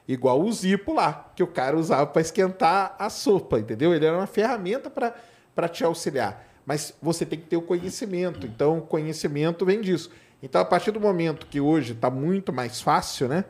[0.07, 3.95] Igual o Zipo lá, que o cara usava para esquentar a sopa, entendeu?
[3.95, 6.45] Ele era uma ferramenta para te auxiliar.
[6.67, 8.47] Mas você tem que ter o conhecimento.
[8.47, 10.11] Então, o conhecimento vem disso.
[10.43, 13.45] Então, a partir do momento que hoje está muito mais fácil, né?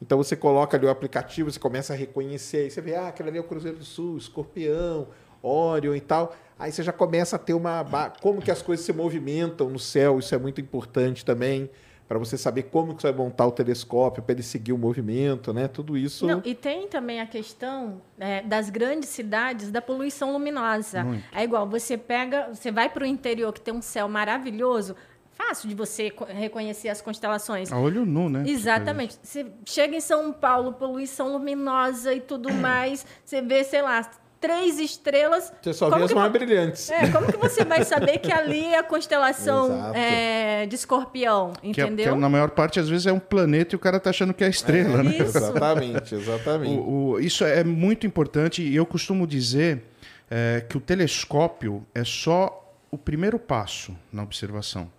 [0.00, 2.64] Então, você coloca ali o aplicativo, você começa a reconhecer.
[2.64, 5.06] Aí você vê, ah, aquele ali é o Cruzeiro do Sul, Escorpião,
[5.40, 6.34] Orion e tal.
[6.58, 7.84] Aí você já começa a ter uma...
[8.20, 10.18] Como que as coisas se movimentam no céu.
[10.18, 11.70] Isso é muito importante também.
[12.08, 15.52] Para você saber como que você vai montar o telescópio, para ele seguir o movimento,
[15.52, 15.66] né?
[15.66, 16.26] Tudo isso...
[16.26, 21.06] Não, e tem também a questão é, das grandes cidades da poluição luminosa.
[21.32, 24.94] É igual, você pega, você vai para o interior que tem um céu maravilhoso,
[25.30, 27.72] fácil de você co- reconhecer as constelações.
[27.72, 28.44] A olho nu, né?
[28.46, 29.18] Exatamente.
[29.22, 34.08] Você chega em São Paulo, poluição luminosa e tudo mais, você vê, sei lá,
[34.42, 35.50] três estrelas.
[35.62, 36.90] Você só Como vê as que mais brilhantes.
[36.90, 41.80] É, como que você vai saber que ali é a constelação é, de escorpião, Que,
[41.80, 42.12] é- entendeu?
[42.14, 44.44] que na maior parte, às vezes, é um planeta e o cara tá achando que
[44.44, 45.12] é estrela, né?
[45.16, 45.38] Isso.
[45.38, 46.76] Exatamente, exatamente.
[46.76, 49.84] O- o- isso é muito importante e eu costumo dizer
[50.30, 52.58] é, que o telescópio é só
[52.90, 54.90] o primeiro passo na observação.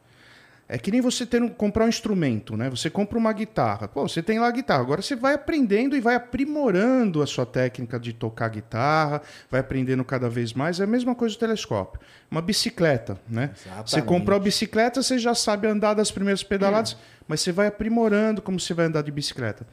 [0.73, 2.67] É que nem você ter um- comprar um instrumento, né?
[2.67, 3.87] Você compra uma guitarra.
[3.87, 4.81] Pô, você tem lá a guitarra.
[4.81, 9.21] Agora você vai aprendendo e vai aprimorando a sua técnica de tocar guitarra,
[9.51, 10.79] vai aprendendo cada vez mais.
[10.79, 11.99] É a mesma coisa do telescópio.
[12.31, 13.51] Uma bicicleta, né?
[13.53, 14.07] Você Exatamente.
[14.07, 16.97] comprou a bicicleta, você já sabe andar das primeiras pedaladas,
[17.27, 19.67] mas você vai aprimorando como você vai andar de bicicleta.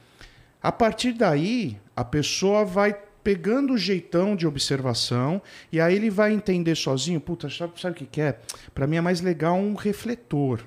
[0.63, 2.95] A partir daí, a pessoa vai
[3.25, 5.41] pegando o jeitão de observação
[5.73, 8.39] e aí ele vai entender sozinho, puta, sabe, sabe o que que é?
[8.75, 10.61] Para mim é mais legal um refletor.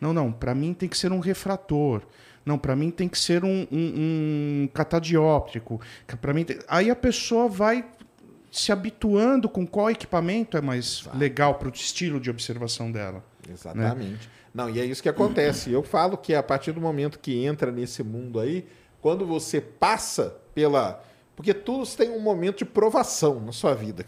[0.00, 2.02] Não, não, para mim tem que ser um refrator.
[2.44, 5.80] Não, para mim tem que ser um, um, um catadióptrico.
[6.20, 7.84] Para mim, tem- aí a pessoa vai
[8.50, 13.22] se habituando com qual equipamento é mais legal para o estilo de observação dela.
[13.48, 14.28] Exatamente.
[14.52, 15.70] Não, e é isso que acontece.
[15.70, 18.66] Eu falo que a partir do momento que entra nesse mundo aí,
[19.00, 21.02] quando você passa pela.
[21.36, 24.04] Porque tudo tem um momento de provação na sua vida.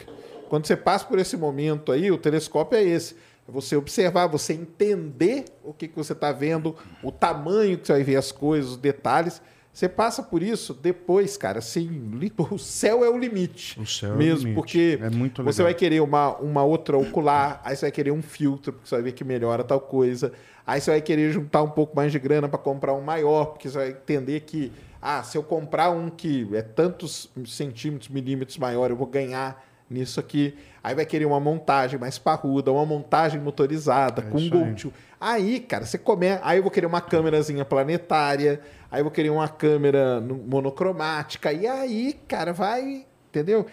[0.48, 3.16] Quando você passa por esse momento aí, o telescópio é esse.
[3.52, 8.02] Você observar, você entender o que, que você está vendo, o tamanho que você vai
[8.02, 9.40] ver as coisas, os detalhes.
[9.72, 11.88] Você passa por isso, depois, cara, assim,
[12.50, 13.80] o céu é o limite.
[13.80, 14.54] O céu é o mesmo, limite.
[14.54, 18.20] porque É muito você vai querer uma, uma outra ocular, aí você vai querer um
[18.20, 20.32] filtro, porque você vai ver que melhora tal coisa.
[20.66, 23.68] Aí você vai querer juntar um pouco mais de grana para comprar um maior, porque
[23.68, 28.90] você vai entender que, ah, se eu comprar um que é tantos centímetros, milímetros maior,
[28.90, 30.54] eu vou ganhar nisso aqui.
[30.84, 34.92] Aí vai querer uma montagem mais parruda, uma montagem motorizada, com É isso Go aí.
[35.20, 36.40] Aí, cara, você começa.
[36.44, 38.60] Aí eu vou querer uma câmerazinha planetária,
[38.90, 43.06] aí eu vou querer uma câmera no- monocromática, e aí, cara, vai.
[43.30, 43.66] Entendeu?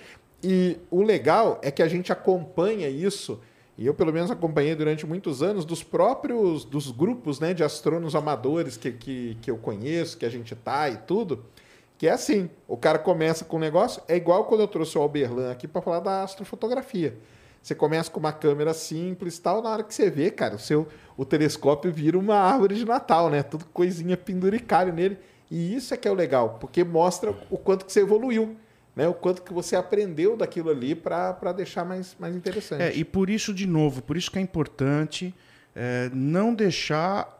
[0.44, 3.40] E o legal é que a gente acompanha isso,
[3.78, 8.14] e eu pelo menos acompanhei durante muitos anos, dos próprios dos grupos né, de astrônomos
[8.16, 11.44] amadores que, que, que eu conheço, que a gente tá e tudo,
[12.00, 15.02] Que é assim, o cara começa com um negócio, é igual quando eu trouxe o
[15.02, 17.18] Alberlan aqui para falar da astrofotografia.
[17.62, 20.88] Você começa com uma câmera simples tal, na hora que você vê, cara, o seu
[21.18, 23.44] o telescópio vira uma árvore de Natal, né?
[23.44, 25.18] Tudo coisinha penduricalho nele.
[25.52, 28.56] E isso é que é o legal, porque mostra o quanto que você evoluiu,
[28.96, 29.06] né?
[29.06, 32.82] O quanto que você aprendeu daquilo ali para deixar mais, mais interessante.
[32.82, 35.36] É, e por isso, de novo, por isso que é importante
[35.76, 37.39] é, não deixar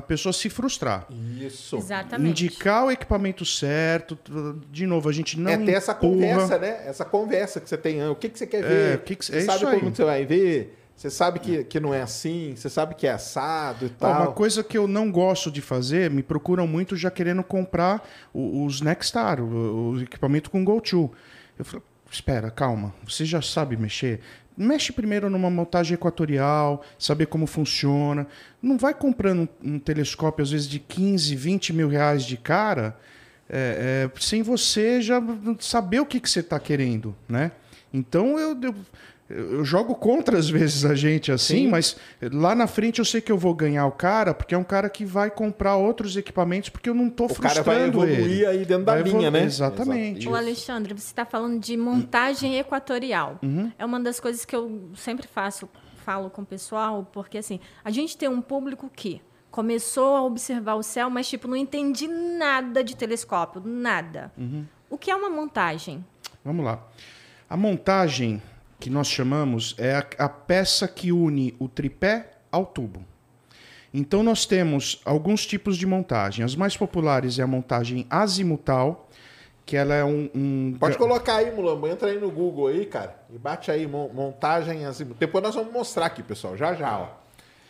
[0.00, 1.06] a pessoa se frustrar.
[1.38, 1.76] Isso.
[1.76, 2.30] Exatamente.
[2.44, 4.18] Indicar o equipamento certo.
[4.70, 6.12] De novo, a gente não é ter essa empurra.
[6.12, 6.82] conversa, né?
[6.86, 8.02] Essa conversa que você tem.
[8.08, 8.92] O que, que você quer ver?
[8.92, 9.94] É, o que que- você é sabe isso como aí.
[9.94, 10.76] você vai ver?
[10.96, 12.52] Você sabe que, que não é assim?
[12.54, 14.10] Você sabe que é assado e tal?
[14.22, 18.64] uma coisa que eu não gosto de fazer, me procuram muito já querendo comprar o-
[18.66, 21.10] os Nexstar, o, o equipamento com GoTo.
[21.58, 24.20] Eu falo, espera, calma, você já sabe mexer?
[24.56, 28.26] Mexe primeiro numa montagem equatorial, saber como funciona.
[28.60, 32.96] Não vai comprando um, um telescópio, às vezes, de 15, 20 mil reais de cara,
[33.48, 35.20] é, é, sem você já
[35.58, 37.50] saber o que, que você está querendo, né?
[37.92, 38.74] Então eu, eu,
[39.30, 41.68] eu jogo contra às vezes a gente assim, Sim.
[41.68, 41.96] mas
[42.32, 44.90] lá na frente eu sei que eu vou ganhar o cara, porque é um cara
[44.90, 48.46] que vai comprar outros equipamentos, porque eu não estou o cara frustrando vai evoluir ele.
[48.46, 49.44] aí dentro da Vai linha, evolu- né?
[49.44, 50.28] Exatamente.
[50.28, 53.38] O Alexandre, você está falando de montagem equatorial.
[53.78, 55.68] É uma das coisas que eu sempre faço,
[56.04, 59.20] falo com o pessoal, porque assim, a gente tem um público que
[59.50, 64.32] começou a observar o céu, mas tipo, não entende nada de telescópio, nada.
[64.88, 66.04] O que é uma montagem?
[66.44, 66.82] Vamos lá.
[67.48, 68.40] A montagem
[68.80, 73.04] que nós chamamos é a, a peça que une o tripé ao tubo.
[73.92, 76.44] Então nós temos alguns tipos de montagem.
[76.44, 79.08] As mais populares é a montagem azimutal,
[79.66, 81.86] que ela é um, um Pode colocar aí, Mulambo.
[81.86, 83.14] Entra aí no Google aí, cara.
[83.32, 85.18] E bate aí, mon- montagem azimut.
[85.18, 86.56] Depois nós vamos mostrar aqui, pessoal.
[86.56, 87.08] Já já, ó.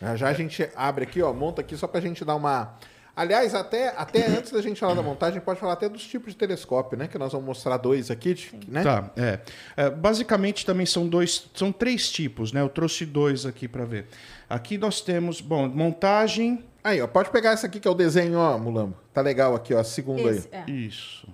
[0.01, 1.33] Já já a gente abre aqui, ó.
[1.33, 2.75] Monta aqui só pra gente dar uma...
[3.15, 6.39] Aliás, até, até antes da gente falar da montagem, pode falar até dos tipos de
[6.39, 7.09] telescópio, né?
[7.09, 8.35] Que nós vamos mostrar dois aqui,
[8.69, 8.83] né?
[8.83, 9.41] Tá, é.
[9.77, 12.61] É, Basicamente também são dois, são três tipos, né?
[12.61, 14.07] Eu trouxe dois aqui para ver.
[14.49, 16.65] Aqui nós temos, bom, montagem.
[16.83, 17.07] Aí, ó.
[17.07, 18.97] Pode pegar esse aqui que é o desenho, ó, Mulambo.
[19.13, 19.81] Tá legal aqui, ó.
[19.81, 20.65] a Segunda Esse, aí.
[20.67, 20.71] é.
[20.71, 21.29] Isso.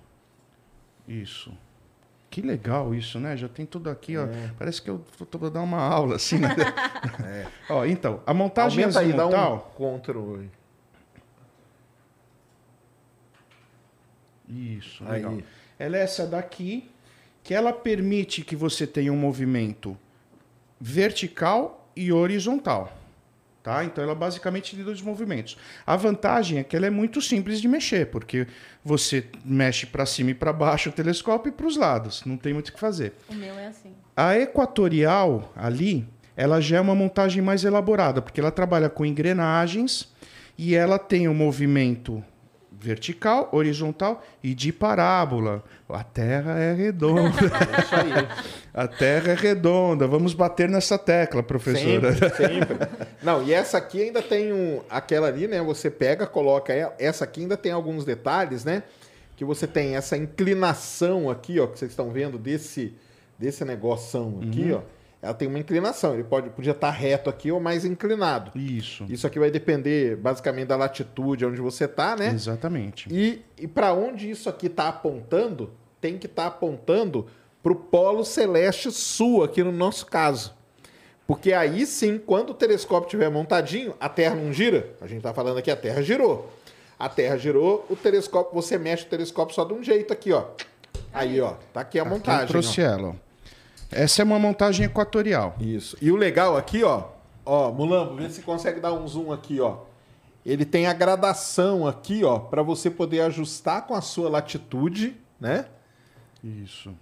[1.07, 1.51] Isso.
[2.29, 3.37] Que legal isso, né?
[3.37, 4.25] Já tem tudo aqui, ó.
[4.25, 4.51] É.
[4.59, 4.99] Parece que eu
[5.31, 6.49] tô dando uma aula assim, né?
[7.69, 9.73] Ó, então, a montagem Aumenta aí, dá um azimutal.
[9.75, 10.49] control aí.
[14.47, 15.13] Isso, Aí.
[15.13, 15.37] legal.
[15.77, 16.89] Ela é essa daqui,
[17.43, 19.97] que ela permite que você tenha um movimento
[20.79, 22.95] vertical e horizontal.
[23.63, 23.83] Tá?
[23.83, 25.57] Então ela basicamente tem dois movimentos.
[25.85, 28.47] A vantagem é que ela é muito simples de mexer, porque
[28.83, 32.53] você mexe para cima e para baixo o telescópio e para os lados, não tem
[32.53, 33.13] muito o que fazer.
[33.27, 33.93] O meu é assim.
[34.15, 40.13] A equatorial ali, ela já é uma montagem mais elaborada, porque ela trabalha com engrenagens
[40.57, 42.23] e ela tem o movimento
[42.79, 45.63] vertical, horizontal e de parábola.
[45.89, 47.29] A Terra é redonda.
[47.79, 48.27] Isso aí.
[48.73, 50.07] A Terra é redonda.
[50.07, 52.13] Vamos bater nessa tecla, professora.
[52.13, 52.77] Sempre, sempre.
[53.23, 54.81] Não, e essa aqui ainda tem um.
[54.89, 55.61] Aquela ali, né?
[55.61, 56.93] Você pega, coloca ela.
[56.99, 58.83] Essa aqui ainda tem alguns detalhes, né?
[59.35, 62.95] Que você tem essa inclinação aqui, ó, que vocês estão vendo desse,
[63.37, 64.81] desse negoção aqui, ó.
[65.21, 66.13] Ela tem uma inclinação.
[66.13, 68.51] Ele pode, podia estar reto aqui ou mais inclinado.
[68.57, 69.05] Isso.
[69.09, 72.29] Isso aqui vai depender basicamente da latitude onde você está, né?
[72.29, 73.07] Exatamente.
[73.11, 77.25] E, e para onde isso aqui está apontando, tem que estar apontando
[77.63, 80.53] para o polo celeste sul, aqui no nosso caso.
[81.25, 84.91] Porque aí sim, quando o telescópio estiver montadinho, a Terra não gira.
[85.01, 86.49] A gente está falando aqui, a Terra girou.
[86.97, 90.45] A Terra girou, o telescópio, você mexe o telescópio só de um jeito aqui, ó.
[91.13, 92.47] Aí, ó, tá aqui a Eu montagem.
[92.47, 92.85] trouxe ó.
[92.85, 93.07] ela.
[93.09, 93.26] ó.
[93.91, 95.55] Essa é uma montagem equatorial.
[95.59, 95.97] Isso.
[96.01, 97.09] E o legal aqui, ó,
[97.45, 99.79] ó, Mulambo, vê se consegue dar um zoom aqui, ó.
[100.45, 105.65] Ele tem a gradação aqui, ó, para você poder ajustar com a sua latitude, né?
[106.43, 106.93] Isso.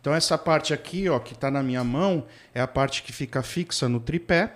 [0.00, 2.24] Então essa parte aqui, ó, que está na minha mão,
[2.54, 4.54] é a parte que fica fixa no tripé.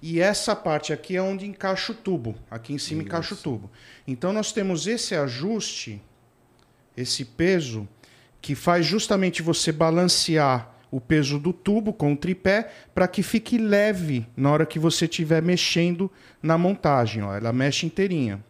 [0.00, 2.34] E essa parte aqui é onde encaixa o tubo.
[2.50, 3.70] Aqui em cima encaixa o tubo.
[4.06, 6.00] Então nós temos esse ajuste,
[6.96, 7.88] esse peso,
[8.42, 13.56] que faz justamente você balancear o peso do tubo com o tripé para que fique
[13.56, 16.10] leve na hora que você estiver mexendo
[16.42, 17.22] na montagem.
[17.22, 17.34] Ó.
[17.34, 18.44] Ela mexe inteirinha.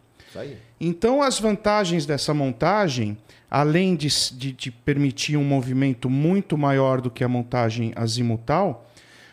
[0.80, 3.16] Então, as vantagens dessa montagem,
[3.48, 8.90] além de, de, de permitir um movimento muito maior do que a montagem azimutal,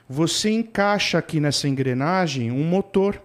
[0.07, 3.19] você encaixa aqui nessa engrenagem um motor,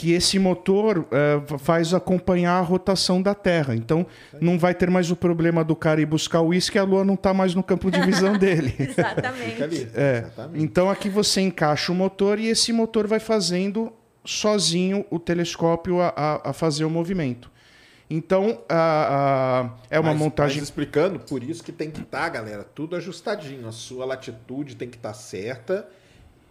[0.00, 3.74] que esse motor eh, faz acompanhar a rotação da Terra.
[3.74, 4.06] Então,
[4.40, 7.04] não vai ter mais o problema do cara ir buscar o uísque e a Lua
[7.04, 8.76] não está mais no campo de visão dele.
[8.78, 9.88] Exatamente.
[9.96, 10.18] É.
[10.18, 10.62] Exatamente.
[10.64, 13.92] Então aqui você encaixa o motor e esse motor vai fazendo
[14.24, 17.50] sozinho o telescópio a, a- a fazer o movimento.
[18.08, 20.58] Então, a, é uma Mas- montagem.
[20.58, 23.66] mas explicando, por isso que tem que estar, galera, tudo ajustadinho.
[23.66, 25.88] A sua latitude tem que estar certa.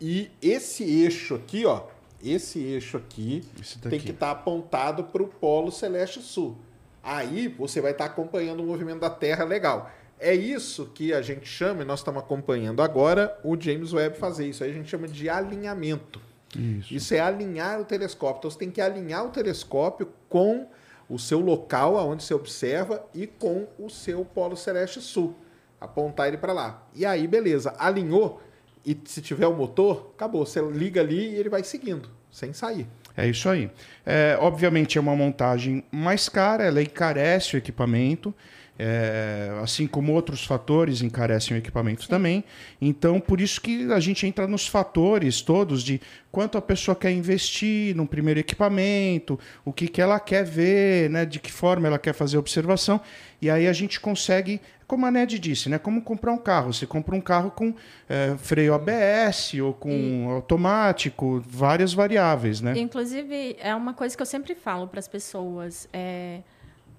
[0.01, 1.83] E esse eixo aqui, ó,
[2.24, 3.43] esse eixo aqui
[3.89, 6.57] tem que estar apontado para o Polo Celeste Sul.
[7.03, 9.91] Aí você vai estar acompanhando o movimento da Terra legal.
[10.20, 14.47] É isso que a gente chama, e nós estamos acompanhando agora, o James Webb fazer
[14.47, 14.63] isso.
[14.63, 16.20] Aí a gente chama de alinhamento.
[16.55, 16.93] Isso.
[16.93, 18.39] Isso é alinhar o telescópio.
[18.39, 20.68] Então você tem que alinhar o telescópio com
[21.07, 25.36] o seu local aonde você observa e com o seu polo celeste sul.
[25.80, 26.84] Apontar ele para lá.
[26.95, 28.41] E aí, beleza, alinhou
[28.88, 30.45] e se tiver o motor, acabou.
[30.45, 32.88] Você liga ali e ele vai seguindo, sem sair.
[33.17, 33.69] É isso aí.
[34.05, 38.33] É, obviamente é uma montagem mais cara, ela encarece o equipamento,
[38.80, 42.43] é, assim como outros fatores encarecem o equipamento também.
[42.80, 45.99] Então, por isso que a gente entra nos fatores todos de
[46.32, 51.25] quanto a pessoa quer investir num primeiro equipamento, o que, que ela quer ver, né,
[51.25, 53.01] de que forma ela quer fazer a observação.
[53.41, 56.71] E aí a gente consegue, como a Ned disse, né, como comprar um carro.
[56.71, 57.73] Você compra um carro com
[58.07, 62.78] é, freio ABS ou com automático, várias variáveis, né?
[62.78, 65.89] Inclusive, é uma coisa que eu sempre falo para as pessoas.
[65.91, 66.41] É,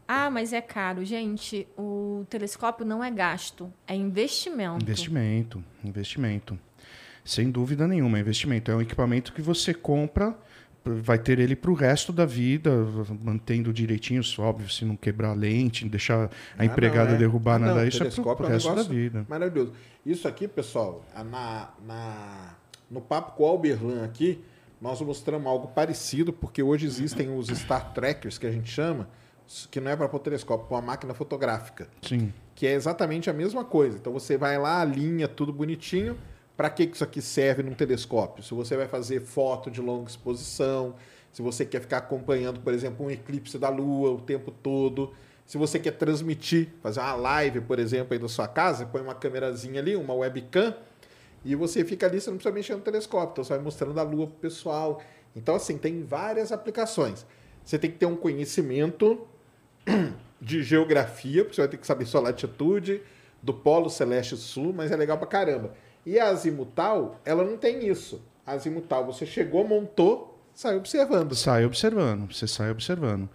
[0.08, 1.04] ah, mas é caro.
[1.04, 4.82] Gente, o telescópio não é gasto, é investimento.
[4.82, 6.58] Investimento, investimento.
[7.24, 8.70] Sem dúvida nenhuma, é investimento.
[8.70, 10.34] É um equipamento que você compra,
[10.82, 12.70] vai ter ele para o resto da vida,
[13.22, 17.18] mantendo direitinho, óbvio, se não quebrar a lente, não deixar a Ah, empregada não, é.
[17.18, 19.26] derrubar Ah, nada, não, isso é telescópio para o um resto da negócio vida.
[19.28, 19.72] Maravilhoso.
[20.06, 22.54] Isso aqui, pessoal, na, na-
[22.90, 24.42] no papo com o Alberlan aqui,
[24.80, 29.06] nós mostramos algo parecido, porque hoje existem os Star Trackers, que a gente chama,
[29.70, 31.88] que não é para pôr telescópio, é uma máquina fotográfica.
[32.02, 32.32] Sim.
[32.54, 33.96] que é exatamente a mesma coisa.
[33.96, 36.18] Então você vai lá, alinha tudo bonitinho.
[36.56, 38.42] Para que que isso aqui serve num telescópio?
[38.42, 40.96] Se você vai fazer foto de longa exposição,
[41.32, 45.14] se você quer ficar acompanhando, por exemplo, um eclipse da Lua o tempo todo,
[45.46, 49.14] se você quer transmitir, fazer uma live, por exemplo, aí da sua casa, põe uma
[49.14, 50.74] câmerazinha ali, uma webcam,
[51.44, 54.02] e você fica ali, você não precisa mexer no telescópio, então você vai mostrando a
[54.02, 55.00] Lua pro pessoal.
[55.36, 57.24] Então, assim, tem várias aplicações.
[57.64, 59.26] Você tem que ter um conhecimento
[60.40, 63.02] de geografia, porque você vai ter que saber sua latitude,
[63.42, 65.74] do Polo Celeste Sul, mas é legal pra caramba.
[66.04, 68.20] E a azimutal, ela não tem isso.
[68.46, 71.34] A azimutal, você chegou, montou, saiu observando.
[71.34, 73.28] Sai observando, você sai observando.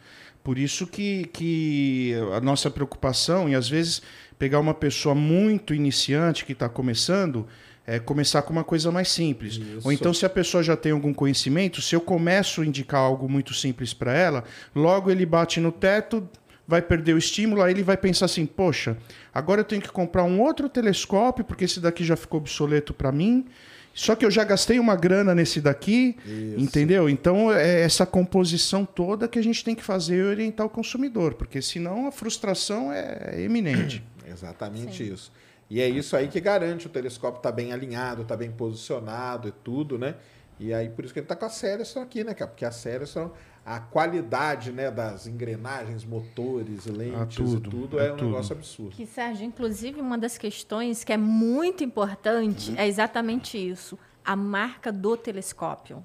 [0.44, 4.02] Por isso que, que a nossa preocupação, e às vezes
[4.38, 7.48] pegar uma pessoa muito iniciante que está começando,
[7.86, 9.56] é começar com uma coisa mais simples.
[9.56, 9.82] Isso.
[9.86, 13.30] Ou então, se a pessoa já tem algum conhecimento, se eu começo a indicar algo
[13.30, 14.44] muito simples para ela,
[14.76, 16.28] logo ele bate no teto,
[16.74, 18.98] vai perder o estímulo, aí ele vai pensar assim: poxa,
[19.32, 23.12] agora eu tenho que comprar um outro telescópio, porque esse daqui já ficou obsoleto para
[23.12, 23.46] mim.
[23.94, 26.18] Só que eu já gastei uma grana nesse daqui,
[26.58, 27.08] entendeu?
[27.08, 31.36] Então é essa composição toda que a gente tem que fazer e orientar o consumidor,
[31.36, 34.04] porque senão a frustração é eminente.
[34.26, 35.32] Exatamente isso.
[35.70, 39.52] E é isso aí que garante o telescópio estar bem alinhado, tá bem posicionado e
[39.52, 40.16] tudo, né?
[40.60, 42.50] E aí por isso que ele está com a Celestron aqui, né, cara?
[42.50, 43.32] Porque a Celestron,
[43.66, 48.32] a qualidade né, das engrenagens, motores, lentes tudo, e tudo é é, um tudo.
[48.32, 48.92] negócio absurdo.
[48.96, 52.78] Que, Sérgio, inclusive, uma das questões que é muito importante Uhum.
[52.78, 56.04] é exatamente isso: a marca do telescópio.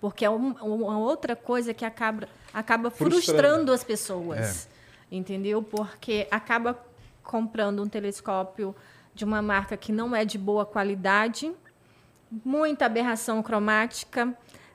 [0.00, 3.22] Porque é um- uma outra coisa que acaba, acaba Frustrando.
[3.22, 4.68] frustrando as pessoas.
[5.12, 5.62] Entendeu?
[5.62, 6.78] Porque acaba
[7.24, 8.74] comprando um telescópio
[9.14, 11.52] de uma marca que não é de boa qualidade,
[12.44, 14.32] muita aberração cromática,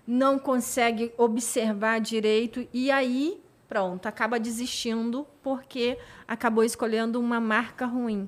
[0.08, 5.97] não consegue observar direito e aí, pronto, acaba desistindo porque
[6.28, 8.28] acabou escolhendo uma marca ruim.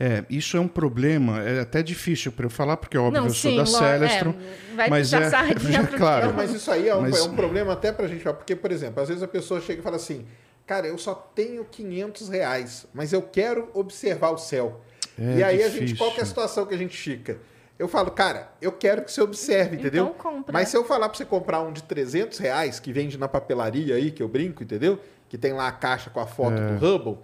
[0.00, 3.34] É, isso é um problema, é até difícil para eu falar, porque óbvio, Não, eu
[3.34, 4.30] sou sim, da Celestron.
[4.30, 6.26] é, vai mas é, sardinha pro claro.
[6.28, 8.70] Não, mas isso aí é um, Mas- é um problema até pra gente, porque, por
[8.70, 10.24] exemplo, às vezes a pessoa chega e fala assim,
[10.64, 14.80] cara, eu só tenho 500 reais, mas eu quero observar o céu.
[15.18, 15.96] É e aí a gente, difícil.
[15.98, 17.38] qual que é a situação que a gente fica?
[17.78, 20.06] Eu falo, cara, eu quero que você observe, entendeu?
[20.06, 20.52] Então compra.
[20.52, 23.94] Mas se eu falar pra você comprar um de 300 reais, que vende na papelaria
[23.94, 24.98] aí, que eu brinco, entendeu?
[25.28, 26.72] Que tem lá a caixa com a foto É.
[26.74, 27.18] do Hubble,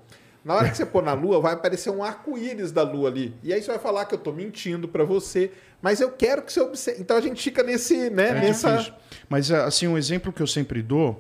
[0.45, 3.35] na hora que você pôr na lua, vai aparecer um arco-íris da lua ali.
[3.43, 5.51] E aí você vai falar que eu tô mentindo pra você,
[5.83, 7.01] mas eu quero que você observe.
[7.01, 8.73] Então a gente fica nesse, né, É nessa...
[8.77, 8.95] difícil.
[9.29, 11.19] Mas assim, um exemplo que eu sempre dou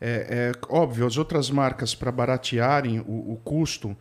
[0.00, 3.96] é, é, óbvio, as outras marcas para baratearem o, o custo,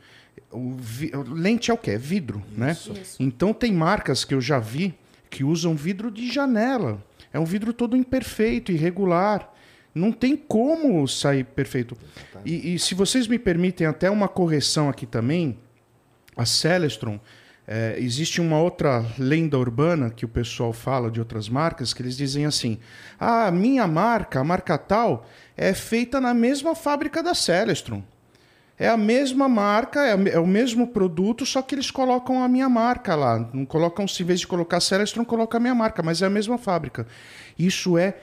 [0.78, 1.92] vi- lente é o quê?
[1.92, 2.74] É vidro, né?
[3.20, 4.94] Então tem marcas que eu já vi
[5.30, 7.04] que usam vidro de janela.
[7.32, 9.52] É um vidro todo imperfeito, irregular.
[9.96, 11.96] Não tem como sair perfeito.
[12.46, 15.58] E, e se vocês me permitem até uma correção aqui também,
[16.36, 17.20] a Celestron
[17.66, 22.18] É, existe uma outra lenda urbana que o pessoal fala de outras marcas, que eles
[22.18, 22.78] dizem assim:
[23.18, 25.26] ah, a minha marca, a marca tal,
[25.56, 28.04] é feita na mesma fábrica da Celestron.
[28.78, 32.68] É a mesma marca, é, é o mesmo produto, só que eles colocam a minha
[32.68, 33.48] marca lá.
[33.54, 36.30] Não colocam, se em vez de colocar Celestron, coloca a minha marca, mas é a
[36.30, 37.06] mesma fábrica.
[37.58, 38.16] Isso é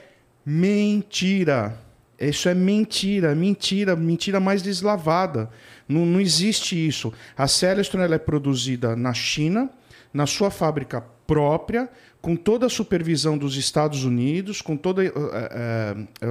[0.45, 1.79] mentira.
[2.19, 5.49] Isso é mentira, mentira, mentira mais deslavada.
[5.89, 7.13] Não, não existe isso.
[7.37, 9.71] A Celestron é produzida na China,
[10.13, 11.89] na sua fábrica própria,
[12.21, 15.05] com toda a supervisão dos Estados Unidos, com todos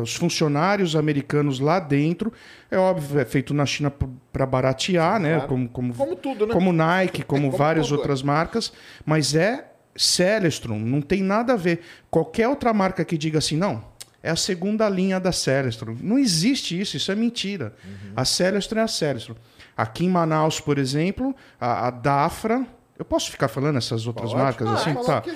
[0.04, 2.34] os funcionários americanos lá dentro.
[2.70, 5.36] É óbvio, é feito na China para baratear, né?
[5.36, 5.48] claro.
[5.48, 6.54] Como, como, Como tudo, né?
[6.54, 7.98] Como Nike, como, Como várias tudo, é.
[8.00, 8.74] outras marcas,
[9.06, 11.80] mas é Celestron, não tem nada a ver.
[12.12, 13.82] Qualquer outra marca que diga assim, não,
[14.22, 15.96] é a segunda linha da Celestron.
[16.02, 17.74] Não existe isso, isso é mentira.
[17.86, 18.12] Uhum.
[18.18, 19.36] A Celestron é a Celestron.
[19.78, 22.68] Aqui em Manaus, por exemplo, a, a Dafra.
[23.00, 24.94] Eu posso ficar falando essas outras Pode, marcas pode assim?
[24.94, 25.32] falar Tá.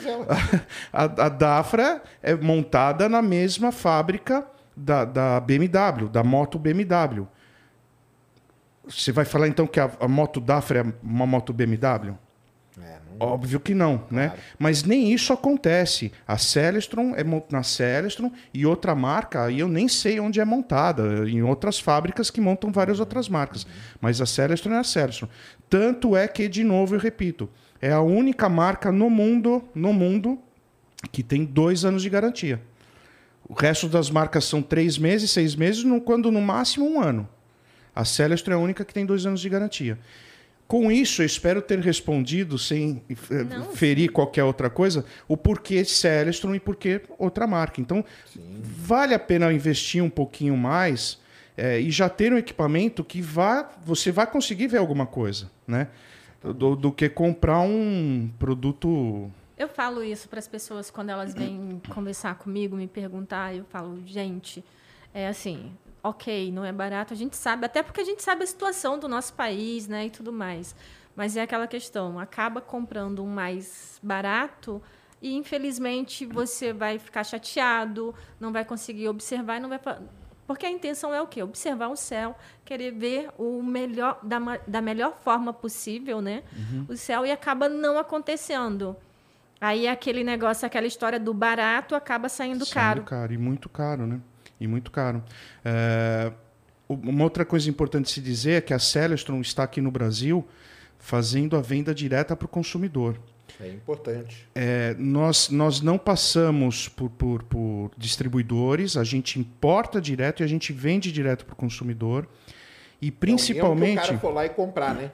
[0.91, 4.45] A, a Dafra é montada na mesma fábrica
[4.75, 7.25] da, da BMW, da moto BMW.
[8.85, 12.17] Você vai falar então que a, a moto Dafra é uma moto BMW?
[13.19, 14.33] Óbvio que não, né?
[14.57, 16.11] Mas nem isso acontece.
[16.27, 21.29] A Celestron é na Celestron e outra marca, aí eu nem sei onde é montada,
[21.29, 23.65] em outras fábricas que montam várias outras marcas.
[24.01, 25.29] Mas a Celestron é a Celestron.
[25.69, 27.49] Tanto é que, de novo, eu repito,
[27.81, 30.39] é a única marca no mundo, no mundo,
[31.11, 32.61] que tem dois anos de garantia.
[33.47, 37.27] O resto das marcas são três meses, seis meses, quando no máximo um ano.
[37.95, 39.99] A Celestron é a única que tem dois anos de garantia.
[40.67, 43.65] Com isso, eu espero ter respondido, sem eh, Não.
[43.73, 47.79] ferir qualquer outra coisa, o porquê Celestron e porquê outra marca.
[47.79, 48.03] Então,
[48.61, 51.19] vale a pena investir um pouquinho mais
[51.57, 55.87] eh, e já ter um equipamento que vá, você vai conseguir ver alguma coisa, né?
[56.41, 61.81] Do, do que comprar um produto Eu falo isso para as pessoas quando elas vêm
[61.93, 63.55] conversar comigo, me perguntar.
[63.55, 64.61] Eu falo, gente,
[65.13, 65.71] é assim,
[66.03, 69.07] ok, não é barato, a gente sabe, até porque a gente sabe a situação do
[69.07, 70.75] nosso país, né, e tudo mais.
[71.15, 74.81] Mas é aquela questão, acaba comprando um mais barato
[75.21, 79.79] e infelizmente você vai ficar chateado, não vai conseguir observar, e não vai
[80.45, 81.41] porque a intenção é o quê?
[81.41, 82.35] Observar o céu,
[82.65, 86.43] querer ver o melhor da, da melhor forma possível, né?
[86.89, 88.95] O céu e acaba não acontecendo.
[89.61, 93.01] Aí aquele negócio, aquela história do barato acaba saindo Saindo caro.
[93.33, 94.19] E muito caro, né?
[94.59, 95.23] E muito caro.
[95.63, 96.31] É,
[96.87, 100.47] Uma outra coisa importante se dizer é que a Celestron está aqui no Brasil
[100.99, 103.19] fazendo a venda direta para o consumidor.
[103.59, 104.47] É importante.
[104.55, 110.47] É, nós, nós não passamos por, por, por distribuidores, a gente importa direto e a
[110.47, 112.27] gente vende direto para o consumidor.
[113.01, 115.11] E mesmo principalmente o cara for lá e comprar, né?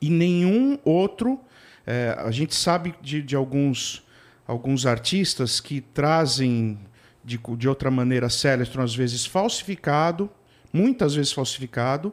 [0.00, 1.40] e nenhum outro.
[1.86, 4.06] é, a gente sabe de, de alguns,
[4.46, 6.78] alguns artistas que trazem
[7.28, 10.30] de, de outra maneira Celestron, às vezes falsificado,
[10.72, 12.12] muitas vezes falsificado,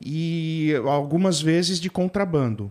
[0.00, 2.70] e algumas vezes de contrabando.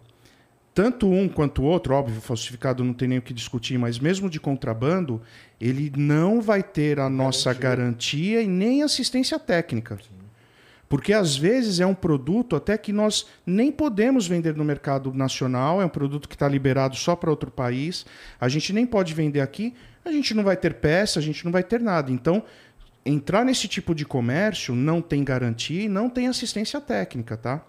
[0.74, 4.30] Tanto um quanto o outro, óbvio, falsificado não tem nem o que discutir, mas mesmo
[4.30, 5.22] de contrabando,
[5.60, 9.98] ele não vai ter a nossa garantia e nem assistência técnica.
[10.88, 15.82] Porque às vezes é um produto até que nós nem podemos vender no mercado nacional,
[15.82, 18.06] é um produto que está liberado só para outro país,
[18.40, 21.52] a gente nem pode vender aqui, a gente não vai ter peça, a gente não
[21.52, 22.12] vai ter nada.
[22.12, 22.44] Então,
[23.06, 27.64] entrar nesse tipo de comércio não tem garantia e não tem assistência técnica, tá?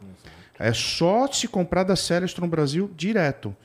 [0.58, 3.56] É só se comprar da Celestron Brasil direto.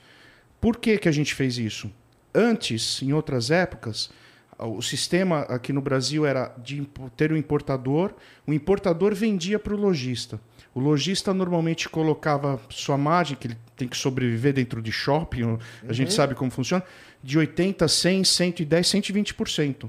[0.60, 1.92] Por que, que a gente fez isso?
[2.34, 4.10] Antes, em outras épocas,
[4.58, 8.14] o sistema aqui no Brasil era de ter um importador,
[8.46, 10.40] o importador vendia para o lojista.
[10.76, 15.56] O lojista normalmente colocava sua margem, que ele tem que sobreviver dentro de shopping,
[15.88, 16.84] a gente sabe como funciona,
[17.22, 17.76] de 80%,
[18.20, 19.88] 100%, 110%, 120%.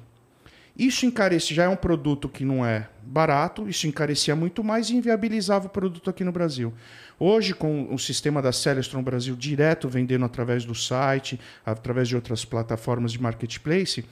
[0.77, 4.95] Isso encarece, já é um produto que não é barato, isso encarecia muito mais e
[4.95, 6.73] inviabilizava o produto aqui no Brasil.
[7.19, 12.45] Hoje, com o sistema da Celestron Brasil direto vendendo através do site, através de outras
[12.45, 14.05] plataformas de marketplace,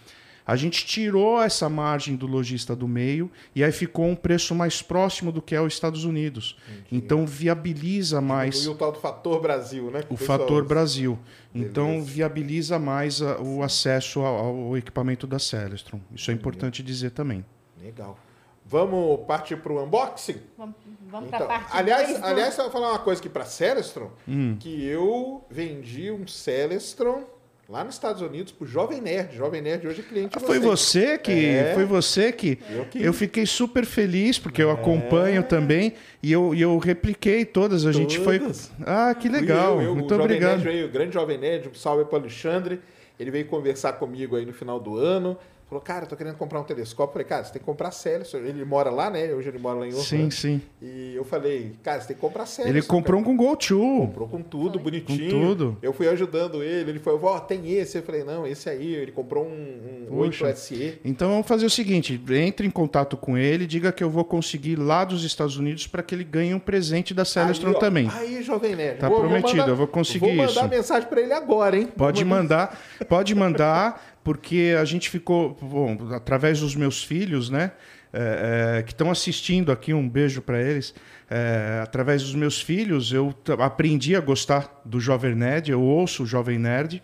[0.48, 4.82] a gente tirou essa margem do lojista do meio e aí ficou um preço mais
[4.82, 6.56] próximo do que é os Estados Unidos.
[6.92, 10.02] Então viabiliza mais E o tal do fator Brasil, né?
[10.04, 10.68] que o pessoal fator usa.
[10.70, 11.20] Brasil.
[11.54, 12.06] Então Beleza.
[12.12, 14.36] viabiliza mais a- o acesso ao,
[14.68, 16.00] ao equipamento da Celestron.
[16.14, 17.44] Isso é importante dizer também.
[17.82, 18.18] Legal.
[18.68, 20.38] Vamos partir para o unboxing?
[20.58, 20.76] Vamos,
[21.10, 23.46] vamos Então, para a parte aliás, dois aliás, eu vou falar uma coisa aqui para
[23.46, 24.58] Celestron, Hum.
[24.60, 27.24] que eu vendi um Celestron
[27.68, 29.36] lá nos Estados Unidos pro Jovem Nerd.
[29.36, 31.32] Jovem Nerd hoje é cliente de Foi você que.
[31.46, 31.74] É.
[31.74, 32.58] Foi você que.
[32.70, 35.94] Eu que- Eu fiquei super feliz, porque eu acompanho também.
[36.22, 37.86] E eu, e eu repliquei todas.
[37.86, 38.42] A gente foi.
[38.86, 39.82] Ah, que legal.
[39.82, 40.58] eu, eu, Muito o Jovem obrigado.
[40.60, 42.80] Nerd veio, o grande Jovem Nerd, um salve para Alexandre.
[43.20, 45.38] Ele veio conversar comigo aí no final do ano.
[45.76, 47.10] Falou, cara, eu tô querendo comprar um telescópio.
[47.10, 48.42] Eu falei, cara, você tem que comprar Celsius.
[48.46, 49.34] Ele mora lá, né?
[49.34, 50.06] Hoje ele mora lá em Orlando.
[50.08, 50.62] Sim, sim.
[50.82, 52.74] E eu falei, cara, você tem que comprar Celsius.
[52.76, 53.68] Ele comprou um com Go 2.
[53.68, 55.32] Comprou com tudo, bonitinho.
[55.32, 55.78] Com tudo.
[55.82, 56.92] Eu fui ajudando ele.
[56.92, 57.98] Ele falou, ó, tem esse.
[57.98, 58.94] Eu falei, não, esse aí.
[58.96, 60.46] Ele comprou um, um Poxa.
[60.54, 60.94] 8SE.
[61.04, 64.78] Então vamos fazer o seguinte: entre em contato com ele, diga que eu vou conseguir
[64.78, 68.10] lá dos Estados Unidos para que ele ganhe um presente da Celestron Aí, ó, também.
[68.14, 69.00] Aí, Jovem Nerd.
[69.00, 70.68] Tá prometido, eu vou conseguir Vou mandar isso.
[70.70, 71.88] mensagem para ele agora, hein?
[71.88, 77.50] Pode Vou mandar- mandar, pode mandar, porque a gente ficou, bom, através dos meus filhos,
[77.50, 77.72] né,
[78.12, 80.94] é, é, que estão assistindo aqui, um beijo para eles.
[81.30, 86.26] é, através dos meus filhos, eu aprendi a gostar do Jovem Nerd, eu ouço o
[86.26, 87.02] Jovem Nerd.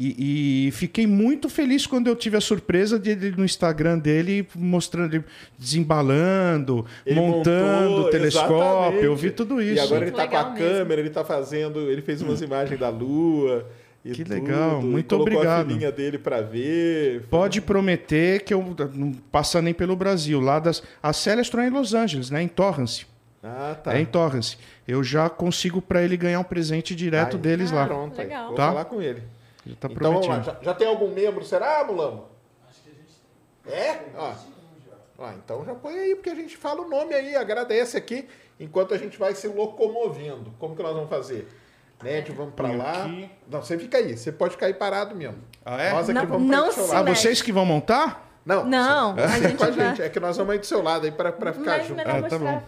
[0.00, 4.46] E, e fiquei muito feliz quando eu tive a surpresa de ele no Instagram dele
[4.54, 5.24] mostrando, ele
[5.58, 8.56] desembalando, Ele montando montou, o telescópio.
[8.56, 9.04] exatamente.
[9.04, 9.74] Eu vi tudo isso.
[9.74, 10.68] E agora ele tá Legal com a mesmo.
[10.68, 13.66] câmera, ele tá fazendo, ele fez umas imagens da lua.
[14.10, 15.66] E Que tudo, legal, muito colocou obrigado.
[15.66, 17.26] a filhinha dele para ver.
[17.30, 20.40] Pode prometer que eu não passa nem pelo Brasil.
[20.40, 22.42] Lá das, a Celestron é em Los Angeles, né?
[22.42, 23.06] Em Torrance.
[23.42, 23.94] Ah, tá.
[23.96, 24.56] É em Torrance.
[24.86, 27.86] Eu já consigo para ele ganhar um presente direto Aí, deles lá.
[27.86, 28.26] Pronto, aí.
[28.26, 28.46] Legal.
[28.48, 28.68] Vou Tá?
[28.68, 29.22] falar com ele.
[29.66, 30.34] Já tá então vamos lá.
[30.40, 30.56] prometido.
[30.64, 32.24] Já, já tem algum membro, será, Mulambo?
[32.68, 33.14] Acho que a gente
[33.64, 33.74] tem.
[33.74, 34.06] É?
[34.16, 34.32] Ó.
[35.20, 38.26] Ó, então já põe aí, porque a gente fala o nome aí, agradece aqui,
[38.60, 40.52] enquanto a gente vai se locomovendo.
[40.60, 41.48] Como que nós vamos fazer?
[42.02, 43.04] Ned, vamos pra Põe lá.
[43.04, 43.30] aqui.
[43.50, 45.38] Não, você fica aí, você pode ficar aí parado mesmo.
[45.64, 45.90] Ah, é?
[45.92, 48.26] Nós aqui Não- vamos não se Ah, vocês que vão montar?
[48.46, 50.02] Não, Não, você- a gente com a vai- gente.
[50.02, 51.96] É que nós vamos aí do seu lado aí pra, pra ficar Mas junto.
[51.96, 52.64] melhor Ah, tá mostrar,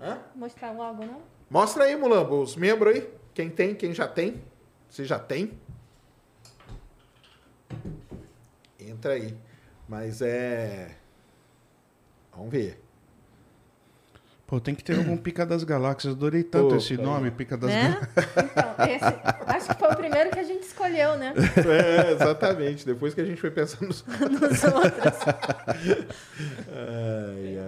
[0.00, 0.18] Hã?
[0.34, 1.22] mostrar logo, não?
[1.50, 3.08] Mostra aí, Mulambo, os membros aí.
[3.34, 4.42] Quem tem, quem já tem.
[4.88, 5.52] Você já tem?
[8.80, 9.36] Entra aí.
[9.88, 10.96] Mas é.
[12.34, 12.82] Vamos ver.
[14.46, 16.12] Pô, tem que ter algum Pica das Galáxias.
[16.14, 17.88] Adorei tanto Pô, esse tá nome, Pica das Né?
[18.14, 18.50] Galáxias.
[18.52, 19.04] Então, esse,
[19.56, 21.34] acho que foi o primeiro que a gente escolheu, né?
[21.66, 22.86] É, exatamente.
[22.86, 24.04] Depois que a gente foi pensando nos.
[24.06, 25.18] Nos outros.
[26.68, 27.58] Ai,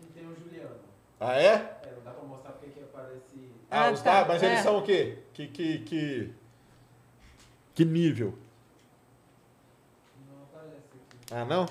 [0.00, 0.74] e tem o Juliano.
[1.20, 1.46] Ah, é?
[1.54, 3.50] É, não dá pra mostrar porque que aparece.
[3.70, 4.24] Ah, Ah, os tá.
[4.26, 4.62] mas eles É.
[4.62, 5.18] são o quê?
[5.32, 6.32] Que, que, que...
[7.74, 8.34] que nível?
[10.28, 11.34] Não aparece aqui.
[11.34, 11.66] Ah, não?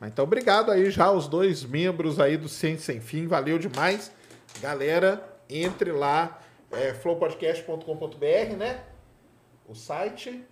[0.00, 3.26] Mas então, obrigado aí já os dois membros aí do Ciência Sem Fim.
[3.26, 4.12] Valeu demais.
[4.60, 6.40] Galera, entre lá,
[6.70, 8.84] é, flowpodcast.com.br, né?
[9.68, 10.30] O site.
[10.30, 10.44] Isso.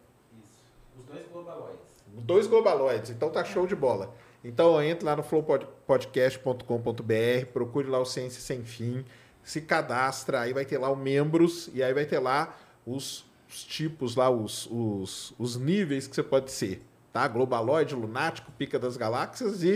[0.99, 1.87] Os dois globaloides.
[2.07, 4.15] Dois globaloides, então tá show de bola.
[4.43, 9.05] Então entre lá no flowpodcast.com.br, procure lá o Ciência Sem Fim,
[9.43, 13.65] se cadastra, aí vai ter lá o membros e aí vai ter lá os, os
[13.65, 16.83] tipos lá, os, os, os níveis que você pode ser,
[17.17, 17.29] tá?
[17.29, 19.69] Globaloide, lunático, pica das galáxias e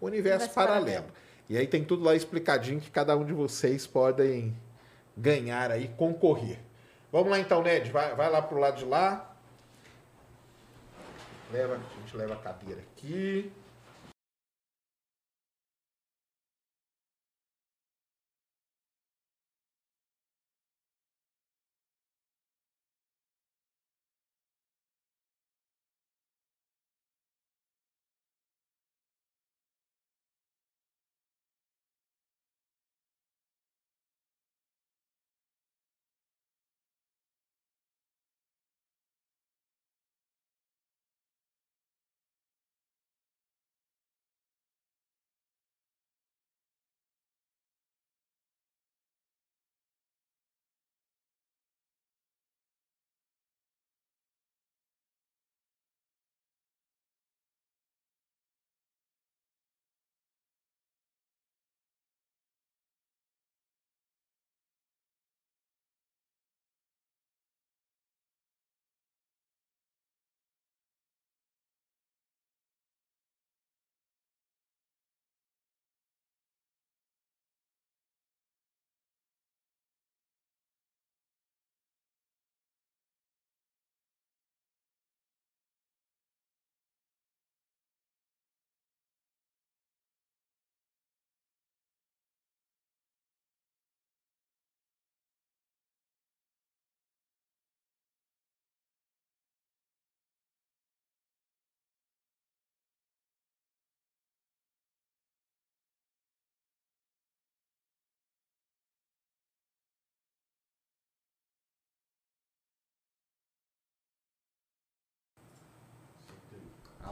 [0.00, 0.84] universo Universo paralelo.
[0.84, 1.06] paralelo.
[1.48, 4.56] E aí tem tudo lá explicadinho que cada um de vocês podem
[5.16, 6.58] ganhar aí, concorrer.
[7.10, 9.30] Vamos lá então, Ned, vai, vai lá pro lado de lá.
[11.52, 13.52] Leva, a gente leva a cadeira aqui.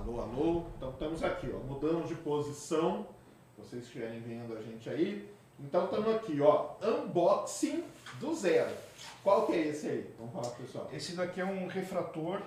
[0.02, 0.64] Alô, alô.
[0.76, 1.58] Então estamos aqui, ó.
[1.58, 3.06] Mudamos de posição.
[3.56, 5.30] Vocês estiverem vendo a gente aí.
[5.60, 6.74] Então estamos aqui, ó.
[6.82, 7.84] Unboxing
[8.18, 8.74] do zero.
[9.22, 10.14] Qual que é esse aí?
[10.18, 10.88] Vamos falar pessoal.
[10.92, 12.40] Esse daqui é um refrator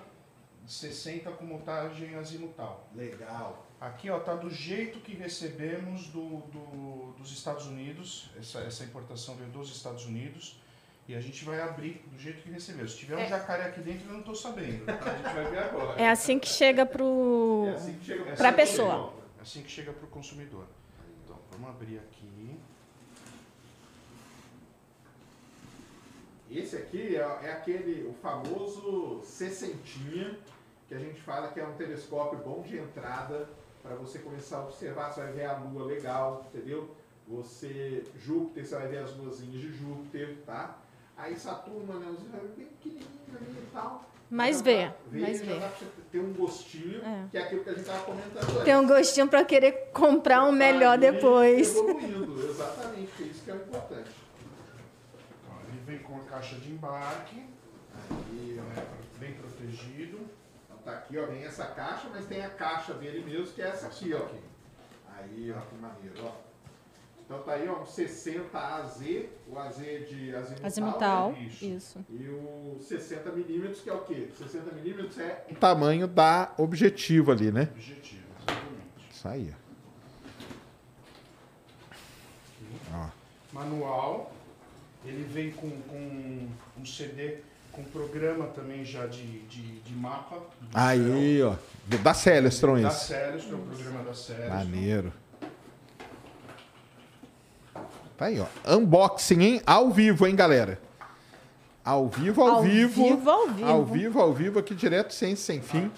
[0.66, 2.88] de 60 com montagem azimutal.
[2.94, 3.66] Legal.
[3.80, 8.30] Aqui ó, tá do jeito que recebemos do, do- dos Estados Unidos.
[8.38, 10.60] Essa, essa importação veio dos Estados Unidos.
[11.08, 12.88] E a gente vai abrir do jeito que recebeu.
[12.88, 14.86] Se tiver um jacaré aqui dentro, eu não estou sabendo.
[14.86, 14.94] tá?
[14.94, 16.02] A gente vai ver agora.
[16.02, 17.66] É assim que chega pro.
[17.68, 18.94] É assim que chega É assim que pessoa.
[18.96, 20.66] chega, é assim que chega para o consumidor.
[21.24, 22.26] Então, vamos abrir aqui.
[26.50, 30.38] Esse aqui é, é aquele, o famoso sessentinha,
[30.88, 33.50] que a gente fala que é um telescópio bom de entrada
[33.82, 36.96] para você começar a observar, você vai ver a lua legal, entendeu?
[37.28, 40.78] Você, Júpiter, você vai ver as luazinhas de Júpiter, tá?
[41.18, 44.10] Aí Saturno, né, você vai ver bem pequenininho ali e tal.
[44.30, 45.60] Mas vê, vê, mas já vê.
[45.60, 47.28] dá pra você ter um gostinho, É.
[47.30, 48.64] que é aquilo que a gente tava comentando antes.
[48.64, 51.76] Tem um gostinho pra querer comprar um melhor Tá ali depois.
[51.76, 54.10] Evoluindo, exatamente, é isso que é o importante.
[55.50, 57.44] Ó, ele vem com a caixa de embarque,
[58.10, 58.64] Aí, ó.
[58.76, 58.88] né,
[59.20, 60.20] bem protegido.
[60.66, 63.68] Então tá aqui, ó, vem essa caixa, mas tem a caixa dele mesmo, que é
[63.68, 64.26] essa aqui, ó.
[65.18, 66.45] Aí, ó, que maneiro, ó.
[67.26, 71.32] Então tá aí, ó, um 60AZ, o AZ de azimutal, Azimutal.
[71.32, 71.42] né?
[71.44, 71.66] Isso.
[71.66, 72.06] Isso.
[72.12, 74.28] E o 60mm, que é o quê?
[74.40, 77.68] 60mm é o tamanho da objetivo ali, né?
[77.74, 79.10] Objetivo, exatamente.
[79.12, 79.54] Isso aí,
[82.94, 83.08] ó.
[83.52, 84.32] Manual.
[85.04, 86.48] Ele vem com, com
[86.80, 87.38] um CD
[87.72, 90.42] com programa também já de, de, de mapa.
[90.74, 91.56] Aí, ó.
[91.86, 92.90] do- Da Celestron Da.
[92.90, 94.50] Ceres, que é o programa da Ceres.
[94.50, 95.14] Maneiro.
[98.18, 98.46] Tá aí, ó.
[98.78, 99.62] Unboxing, hein?
[99.66, 100.80] Ao vivo, hein, galera?
[101.84, 103.04] Ao vivo, ao, Ao vivo.
[103.04, 103.66] vivo, ao vivo.
[103.70, 105.92] Ao vivo, ao vivo, aqui direto, sem, sem fim.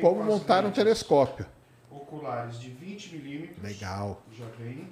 [0.00, 1.44] Como com montar um telescópio.
[1.90, 3.62] Oculares de 20 milímetros.
[3.62, 4.22] Legal.
[4.38, 4.88] Já vem.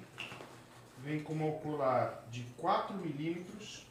[1.03, 3.85] Vem com uma ocular de 4 milímetros.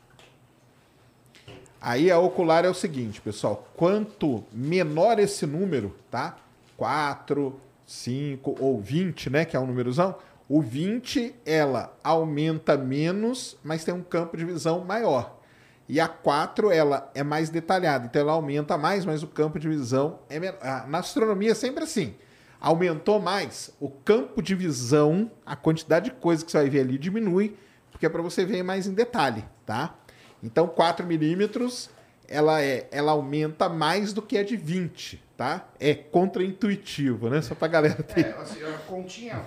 [1.81, 3.67] Aí a ocular é o seguinte, pessoal.
[3.77, 6.37] Quanto menor esse número, tá?
[6.77, 9.45] 4, 5 ou 20, né?
[9.45, 10.15] Que é um númerozão.
[10.55, 15.41] O 20, ela aumenta menos, mas tem um campo de visão maior.
[15.89, 18.05] E a 4, ela é mais detalhada.
[18.05, 20.59] Então ela aumenta mais, mas o campo de visão é menor.
[20.61, 22.15] Ah, Na astronomia é sempre assim.
[22.61, 26.99] Aumentou mais, o campo de visão, a quantidade de coisa que você vai ver ali
[26.99, 27.57] diminui,
[27.91, 29.95] porque é para você ver mais em detalhe, tá?
[30.43, 31.89] Então 4 milímetros,
[32.29, 35.66] ela é, ela aumenta mais do que a de 20, tá?
[35.81, 37.41] É contraintuitivo, né?
[37.41, 38.27] Só pra galera ter.
[38.27, 39.41] É, assim, a continha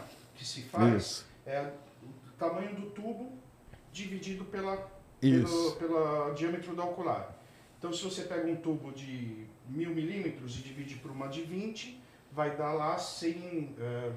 [0.45, 1.26] que se faz Isso.
[1.45, 1.72] é
[2.03, 3.34] o tamanho do tubo
[3.91, 4.88] dividido pela,
[5.19, 5.76] Isso.
[5.80, 7.35] pelo diâmetro da ocular.
[7.80, 11.99] Então, se você pega um tubo de mil milímetros e divide por uma de 20,
[12.31, 14.11] vai dar lá 100, eh,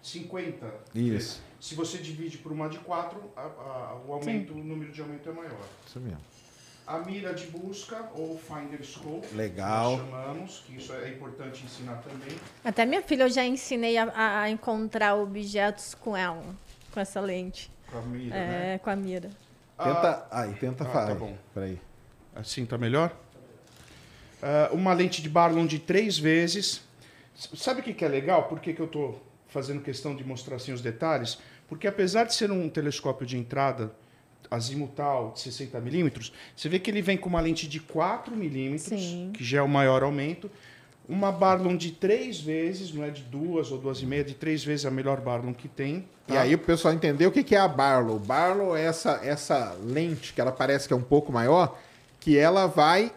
[0.00, 0.72] 50.
[0.94, 1.42] Isso.
[1.60, 3.18] Se você divide por uma de 4,
[4.06, 5.66] o aumento, o número de aumento é maior.
[5.86, 6.20] Isso mesmo.
[6.86, 9.96] A mira de busca, ou Finder Scope, Legal.
[9.96, 12.36] nós chamamos, que isso é importante ensinar também.
[12.62, 16.44] Até minha filha eu já ensinei a, a- encontrar objetos com ela,
[16.92, 17.70] com essa lente.
[17.90, 18.74] Com a mira, né?
[18.74, 19.30] É, com a mira.
[19.78, 20.26] Tenta.
[20.30, 21.06] Aí, tenta ah, falar.
[21.06, 21.34] tá bom.
[21.54, 21.80] Peraí.
[22.36, 23.16] Assim tá melhor?
[24.42, 26.82] Ah, uma lente de Barlow de três vezes.
[27.56, 28.46] Sabe o que, que é legal?
[28.46, 31.38] Por que, que eu estou fazendo questão de mostrar assim os detalhes?
[31.66, 33.90] Porque apesar de ser um telescópio de entrada
[34.54, 39.00] azimutal de 60 milímetros, você vê que ele vem com uma lente de 4 milímetros,
[39.34, 40.50] que já é o maior aumento.
[41.06, 44.64] Uma Barlow de três vezes, não é de duas ou duas e meia, de três
[44.64, 46.06] vezes a melhor Barlow que tem.
[46.28, 46.40] E tá?
[46.40, 48.18] aí o pessoal entendeu o que é a Barlow.
[48.18, 51.78] Barlow é essa, essa lente que ela parece que é um pouco maior,
[52.20, 53.12] que ela vai,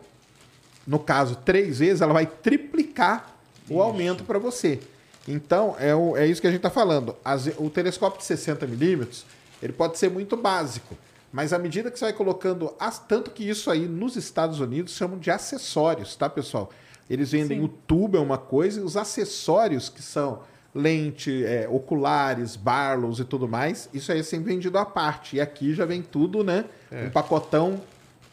[0.85, 3.33] no caso, três vezes, ela vai triplicar
[3.69, 4.81] o aumento para você.
[5.25, 7.15] Então, é, o- é isso que a gente está falando.
[7.23, 9.25] As- o telescópio de 60 milímetros,
[9.63, 10.97] ele pode ser muito básico,
[11.31, 14.93] mas à medida que você vai colocando, as- tanto que isso aí nos Estados Unidos
[14.95, 16.69] chamam de acessórios, tá, pessoal?
[17.09, 20.41] Eles vendem o tubo é uma coisa e os acessórios que são
[20.75, 25.37] lente, é, oculares, Barlows e tudo mais, isso aí é sempre vendido à parte.
[25.37, 26.65] E aqui já vem tudo, né?
[26.91, 27.81] Um pacotão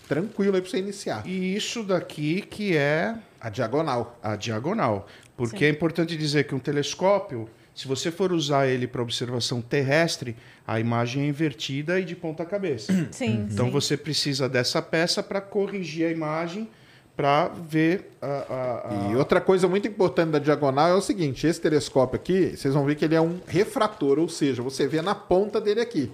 [0.08, 1.26] tranquilo aí para você iniciar.
[1.26, 4.18] E isso daqui que é A diagonal.
[4.22, 5.06] a diagonal.
[5.36, 10.36] Porque é importante dizer que um telescópio, se você for usar ele para observação terrestre,
[10.66, 12.92] a imagem é invertida e de ponta cabeça.
[13.10, 13.70] Sim, Então sim.
[13.72, 16.68] você precisa dessa peça para corrigir a imagem
[17.16, 21.46] para ver a, a- a- E outra coisa muito importante da diagonal é o seguinte:
[21.46, 25.00] esse telescópio aqui, vocês vão ver que ele é um refrator, ou seja, você vê
[25.00, 26.10] na ponta dele aqui.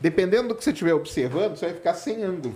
[0.00, 2.54] Dependendo do que você estiver observando, você vai ficar sem ângulo.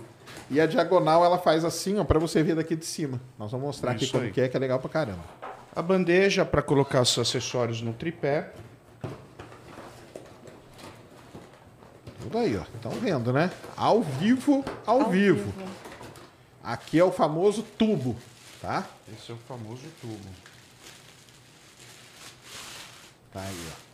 [0.49, 3.19] E a diagonal ela faz assim, ó, para você ver daqui de cima.
[3.39, 4.31] Nós vamos mostrar aqui Isso como aí.
[4.31, 5.23] que é, que é legal pra caramba.
[5.75, 8.51] A bandeja para colocar os acessórios no tripé.
[12.21, 12.61] Tudo aí, ó.
[12.61, 13.51] Estão vendo, né?
[13.75, 15.51] Ao vivo, ao, vivo.
[16.63, 18.15] Aqui é o famoso tubo,
[18.61, 18.87] tá?
[19.11, 20.19] Esse é o famoso tubo.
[23.33, 23.91] Tá aí, ó.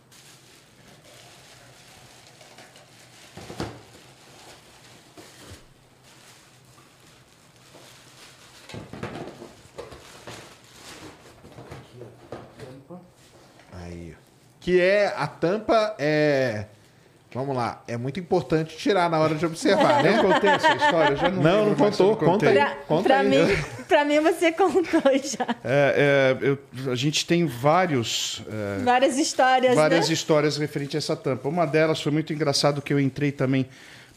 [13.72, 14.14] Aí.
[14.14, 14.22] ó.
[14.60, 16.66] Que é a tampa é
[17.34, 20.18] Vamos lá, é muito importante tirar na hora de observar, né?
[20.18, 22.54] Eu contei essa história, já não Não, não contou, conta aí.
[22.54, 23.28] Pra, Conta pra aí.
[23.28, 23.56] mim,
[23.86, 25.46] pra mim você contou já.
[25.62, 26.58] É, é, eu-
[26.90, 30.14] a gente tem vários, é, Várias histórias, várias né?
[30.14, 31.48] histórias referentes a essa tampa.
[31.50, 33.66] Uma delas foi muito engraçado que eu entrei também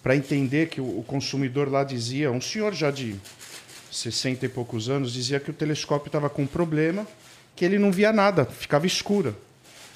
[0.02, 3.18] para entender que o, o consumidor lá dizia, um senhor já de
[3.92, 7.06] 60 e poucos anos, dizia que o telescópio estava com um problema,
[7.58, 9.36] que ele não via nada, ficava escura.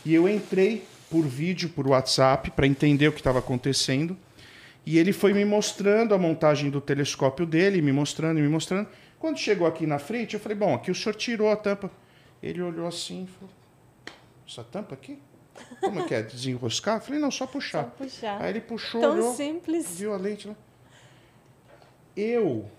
[0.05, 4.17] E eu entrei por vídeo, por WhatsApp, para entender o que estava acontecendo.
[4.85, 8.87] E ele foi me mostrando a montagem do telescópio dele, me mostrando e me mostrando.
[9.19, 11.89] Quando chegou aqui na frente, eu falei: Bom, aqui o senhor tirou a tampa.
[12.43, 13.53] Ele olhou assim e falou:
[14.47, 15.17] Essa tampa aqui?
[15.79, 16.21] Como é que é?
[16.21, 16.97] Desenroscar?
[16.97, 17.83] Eu falei: Não, só puxar.
[17.83, 18.41] Só puxar.
[18.41, 19.97] Aí ele puxou, Tão olhou, simples.
[19.97, 20.55] viu a lente lá.
[22.15, 22.69] Eu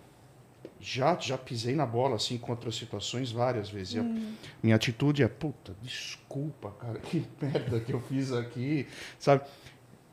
[0.81, 3.97] já, já pisei na bola assim contra situações várias vezes.
[3.97, 4.05] A
[4.63, 8.87] minha atitude é, puta, desculpa, cara, que merda que eu fiz aqui,
[9.19, 9.43] sabe?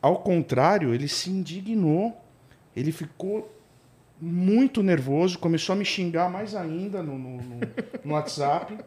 [0.02, 2.15] Ao contrário, ele se indignou,
[2.76, 3.49] ele ficou
[4.19, 7.60] muito nervoso, começou a me xingar mais ainda no, no, no-
[8.06, 8.77] no WhatsApp,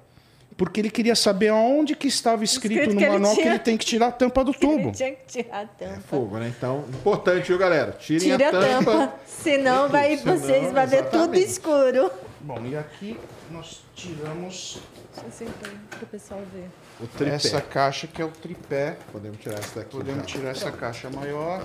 [0.56, 3.52] porque ele queria saber aonde que estava escrito, Escrito no que ele manual que tinha-
[3.54, 4.92] ele tem que tirar a tampa do Ele tubo.
[4.92, 5.92] tinha que tirar a tampa.
[5.92, 6.52] É fogo, né?
[6.56, 7.92] Então, importante, viu, galera?
[7.92, 8.66] Tirem Tire a a tampa.
[8.92, 12.10] tampa, senão vai, Senão, vocês vão ver tudo escuro.
[12.40, 13.18] Bom, e aqui
[13.50, 14.78] nós tiramos
[15.14, 16.68] Deixa eu sentar para o pessoal ver.
[17.00, 17.34] O tripé.
[17.34, 18.96] essa caixa que é o tripé.
[19.12, 19.90] Podemos tirar essa daqui.
[19.90, 20.26] Podemos então.
[20.40, 21.62] tirar essa caixa maior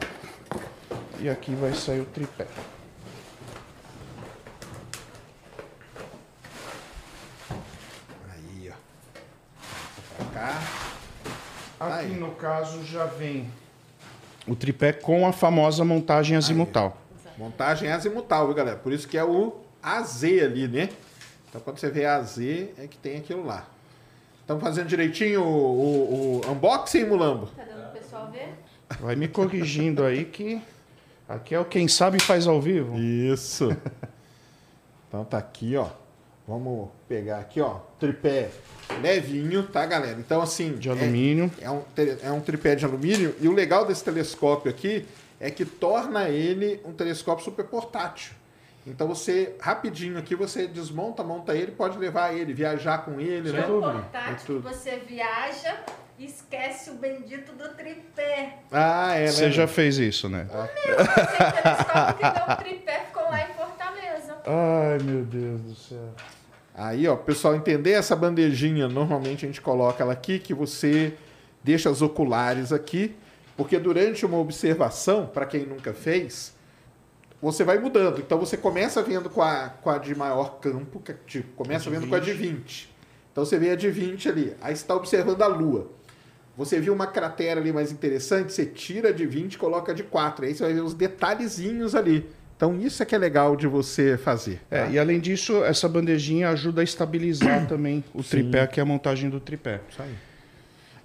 [1.19, 2.47] e aqui vai sair o tripé.
[8.30, 8.76] Aí, ó.
[10.18, 10.61] Pra cá.
[11.80, 12.13] Aqui Aí.
[12.19, 13.47] no caso já vem
[14.47, 16.97] o tripé com a famosa montagem azimutal.
[17.38, 18.77] Montagem azimutal, viu, galera?
[18.77, 20.89] Por isso que é o AZ ali, né?
[21.49, 23.65] Então, quando você vê AZ, é que tem aquilo lá.
[24.41, 27.47] Estamos fazendo direitinho o, o- o unboxing, Mulambo?
[27.47, 28.53] Tá dando pro pessoal ver?
[28.99, 30.61] Vai me corrigindo aí que
[31.27, 32.97] aqui é o quem sabe faz ao vivo.
[32.99, 33.69] Isso.
[35.07, 35.88] então tá aqui, ó.
[36.47, 37.80] Vamos pegar aqui, ó.
[38.02, 38.49] Tripé
[38.99, 40.19] levinho, tá, galera?
[40.19, 40.73] Então, assim.
[40.73, 41.52] De é- alumínio.
[41.61, 43.36] É, um, te- é um tripé de alumínio.
[43.40, 45.06] E o legal desse telescópio aqui
[45.40, 48.34] é que torna ele um telescópio super portátil.
[48.86, 53.61] Então você, rapidinho aqui, você desmonta, monta ele, pode levar ele, viajar com ele, né?
[53.61, 54.03] dúvida.
[54.14, 54.61] É tudo.
[54.61, 55.78] você viaja
[56.18, 58.57] e esquece o bendito do tripé.
[58.72, 59.28] Ah, é, né?
[59.28, 60.48] Você já fez isso, né?
[60.49, 64.38] Esse telescópio que meu tripé ficou lá em Fortaleza.
[64.48, 66.10] Ai, meu Deus do céu.
[66.82, 71.14] Aí, ó, pessoal entender essa bandejinha, normalmente a gente coloca ela aqui, que você
[71.64, 73.16] deixa as oculares aqui,
[73.56, 76.56] porque durante uma observação, para quem nunca fez,
[77.40, 78.20] você vai mudando.
[78.20, 82.08] Então você começa vendo com a, com a de maior campo, que tipo, começa vendo
[82.08, 82.91] com a de 20.
[83.32, 85.88] Então você vê a de 20 ali, aí você está observando a Lua.
[86.58, 90.45] Você viu uma cratera ali mais interessante, você tira de 20 e coloca de 4.
[90.45, 92.28] Aí você vai ver os detalhezinhos ali.
[92.61, 94.61] Então isso é que é legal de você fazer.
[94.69, 94.89] É, tá?
[94.91, 99.31] e além disso, essa bandejinha ajuda a estabilizar também o tripé, que é a montagem
[99.31, 99.81] do tripé.
[99.89, 100.13] Isso aí.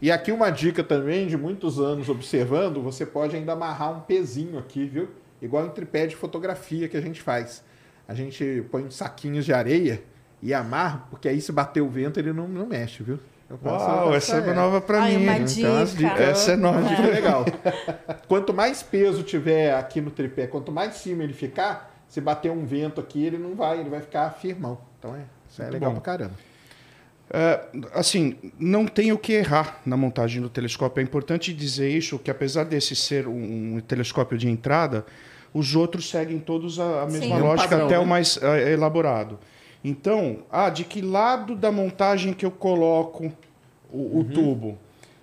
[0.02, 4.58] E aqui uma dica também, de muitos anos observando, você pode ainda amarrar um pezinho
[4.58, 5.08] aqui, viu?
[5.40, 7.64] Igual em tripé de fotografia que a gente faz.
[8.06, 10.02] A gente põe uns saquinhos de areia
[10.42, 13.18] e amarra, porque aí se bater o vento ele não, não mexe, viu?
[13.48, 15.22] Eu Uau, eu essa é nova pra Ai, mim.
[15.24, 15.36] uma?
[15.38, 16.08] Então, as dica.
[16.10, 16.82] dicas- Essa é nova.
[16.82, 17.44] dica legal.
[18.26, 22.64] Quanto mais peso tiver aqui no tripé, quanto mais cima ele ficar, se bater um
[22.66, 24.78] vento aqui, ele não vai, ele vai ficar firmão.
[24.98, 26.00] Então é, isso é legal bom.
[26.00, 26.34] pra caramba.
[27.30, 27.60] É,
[27.94, 31.00] assim, não tem o que errar na montagem do telescópio.
[31.00, 35.04] É importante dizer isso, que apesar desse ser um, um telescópio de entrada,
[35.54, 37.32] os outros seguem todos a, a mesma Sim.
[37.32, 38.02] Mesmo lógica, padrão, até né?
[38.02, 39.38] o mais é, elaborado.
[39.88, 43.32] Então, ah, de que lado da montagem que eu coloco
[43.88, 44.76] o, o tubo?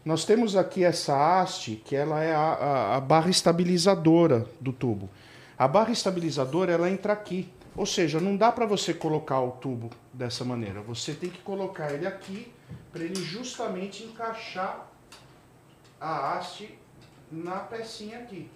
[0.06, 5.10] Nós temos aqui essa haste, que ela é a, a- a barra estabilizadora do tubo.
[5.58, 7.52] A barra estabilizadora, ela entra aqui.
[7.76, 10.80] Ou seja, não dá para você colocar o tubo dessa maneira.
[10.84, 12.50] Você tem que colocar ele aqui
[12.90, 14.88] para ele justamente encaixar
[16.00, 16.74] a haste
[17.30, 18.50] na pecinha aqui.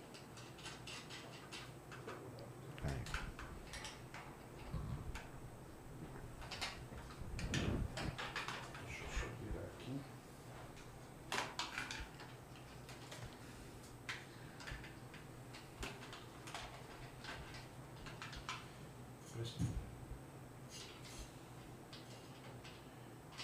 [19.35, 19.67] Deixa eu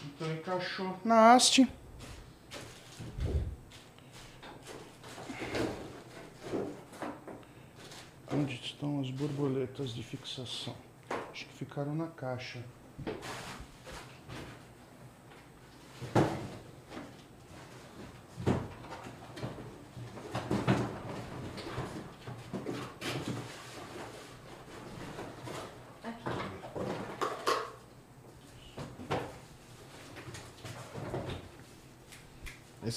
[0.06, 1.68] Então encaixou na haste.
[8.32, 10.76] Onde estão as borboletas de fixação?
[11.32, 12.60] Acho que ficaram na caixa.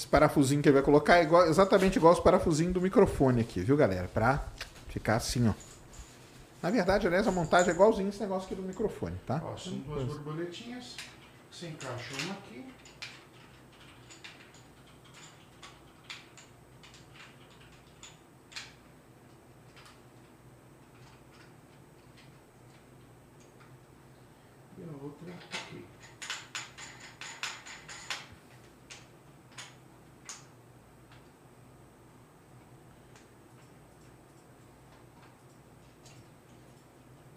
[0.07, 3.59] Esse parafusinho que ele vai colocar é igual- exatamente igual os parafusinhos do microfone aqui,
[3.59, 4.07] viu, galera?
[4.07, 4.41] Pra
[4.87, 5.53] ficar assim, ó.
[6.63, 9.41] Na verdade, aliás, a montagem é igualzinho esse negócio aqui do microfone, tá?
[9.43, 10.95] Ó, são duas borboletinhas.
[11.51, 12.63] Você encaixa uma aqui.
[24.77, 25.86] E a outra aqui.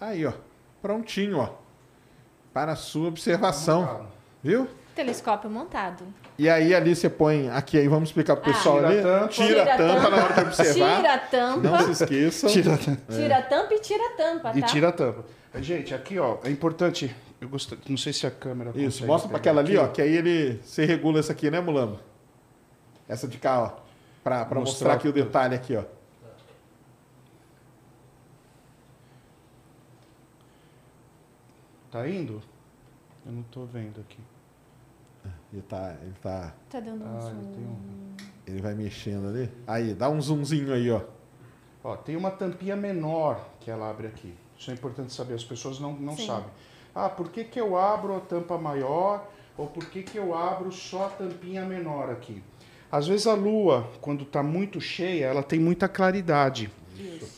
[0.00, 0.32] Aí, ó.
[0.80, 1.50] Prontinho, ó.
[2.52, 3.82] Para a sua observação.
[3.82, 4.06] Montado.
[4.42, 4.68] Viu?
[4.94, 6.04] Telescópio montado.
[6.38, 9.02] E aí ali você põe aqui aí, vamos explicar pro pessoal Tira a ali.
[9.02, 9.28] tampa.
[9.28, 10.96] Tira a tampa na hora de observar.
[10.96, 11.68] Tira a tampa.
[11.68, 12.50] Não se esqueçam.
[12.50, 12.78] Tira
[13.08, 14.58] Tira a tampa e tira a tampa, tá?
[14.58, 15.24] E tira a tampa.
[15.56, 17.14] Gente, aqui ó, é importante.
[17.40, 18.72] Eu gosto, não sei se a câmera.
[18.74, 19.90] Isso, mostra pra pegar aquela ali, aqui.
[19.90, 22.00] ó, que aí ele você regula essa aqui, né, Mulamba?
[23.08, 23.66] Essa de cá, ó.
[24.22, 25.84] Pra, pra mostrar, Mostrar aqui o detalhe aqui, ó.
[31.90, 32.40] Tá indo?
[33.26, 34.18] Eu não tô vendo aqui.
[35.52, 37.52] Ele tá, ele tá, Tá dando um Ah, zoom.
[37.52, 38.16] ele um.
[38.46, 39.50] ele vai mexendo ali.
[39.66, 41.02] Aí, dá um zoomzinho aí, ó.
[41.82, 44.34] Ó, tem uma tampinha menor que ela abre aqui.
[44.56, 46.26] Isso é importante saber, as pessoas não, não Sim.
[46.26, 46.50] sabem.
[46.94, 49.26] Ah, por que, que eu abro a tampa maior
[49.56, 52.42] ou por que, que eu abro só a tampinha menor aqui?
[52.90, 56.70] Às vezes a lua, quando está muito cheia, ela tem muita claridade.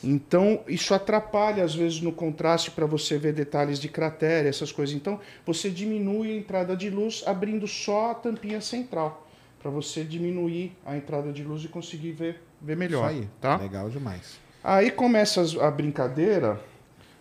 [0.02, 4.94] Então, isso atrapalha, às vezes, no contraste para você ver detalhes de cratera, essas coisas.
[4.94, 9.28] Então, você diminui a entrada de luz abrindo só a tampinha central,
[9.60, 13.10] para você diminuir a entrada de luz e conseguir ver, ver melhor.
[13.12, 13.28] Isso aí.
[13.40, 13.56] Tá?
[13.56, 14.38] Legal demais.
[14.64, 16.60] Aí começa a brincadeira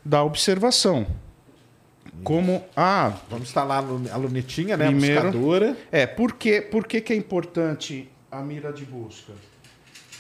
[0.03, 1.05] da observação.
[2.23, 4.88] Como, ah, Vamos instalar a lu- a lunetinha, né?
[4.88, 5.77] Primeiro- A buscadora.
[5.91, 9.34] é, por que, por que, que é importante a mira de busca?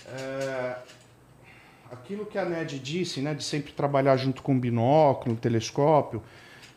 [0.07, 0.75] É,
[1.91, 6.23] aquilo que a Ned disse, né, de sempre trabalhar junto com o binóculo, o telescópio,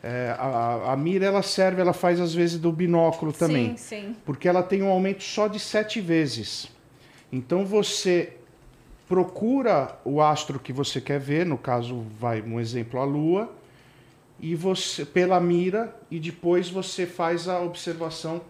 [0.03, 3.75] é, a, a mira ela serve, ela faz às vezes do binóculo também.
[3.77, 4.15] Sim, sim.
[4.25, 6.69] porque ela tem um aumento só de sete vezes.
[7.31, 8.33] Então você
[9.07, 13.51] procura o astro que você quer ver, no caso vai um exemplo a Lua,
[14.39, 18.41] e você pela mira e depois você faz a observação.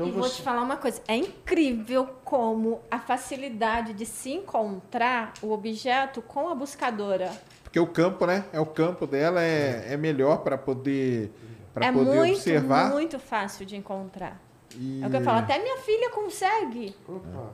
[0.00, 4.30] Então e vou você te falar uma coisa, é incrível como a facilidade de se
[4.30, 7.30] encontrar o objeto com a buscadora.
[7.62, 8.46] Porque o campo, né?
[8.52, 11.30] É o campo dela é, é melhor para poder
[11.74, 12.90] para é poder muito, observar.
[12.90, 14.40] muito fácil de encontrar.
[14.74, 15.02] E...
[15.02, 16.96] É o que eu falo, até minha filha consegue.
[17.06, 17.52] Opa.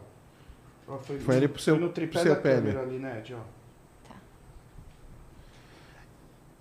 [0.89, 3.56] Ó, foi, Foi ali pro seu- no tripé pro seu câmera ali, Ned, ó.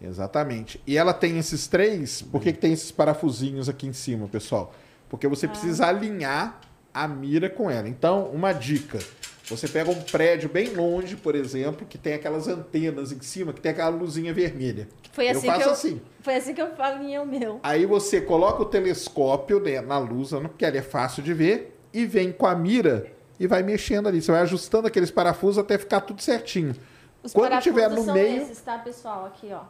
[0.01, 0.81] Exatamente.
[0.85, 2.21] E ela tem esses três.
[2.21, 4.73] Por que, que tem esses parafusinhos aqui em cima, pessoal?
[5.15, 6.59] Porque você precisa alinhar
[6.93, 7.87] a mira com ela.
[7.87, 8.99] Então, uma dica.
[9.45, 13.61] Você pega um prédio bem longe, por exemplo, que tem aquelas antenas em cima, que
[13.61, 14.89] tem aquela luzinha vermelha.
[15.13, 16.01] Foi Eu assim faço que eu, assim.
[16.19, 17.59] Foi assim que eu falinhei o meu.
[17.63, 22.05] Aí você coloca o telescópio né, na luz, porque ali é fácil de ver, e
[22.05, 23.07] vem com a mira
[23.39, 24.21] e vai mexendo ali.
[24.21, 26.75] Você vai ajustando aqueles parafusos até ficar tudo certinho.
[27.23, 29.27] Os Quando tiver no são meio- esses, tá, pessoal?
[29.27, 29.61] Aqui, ó.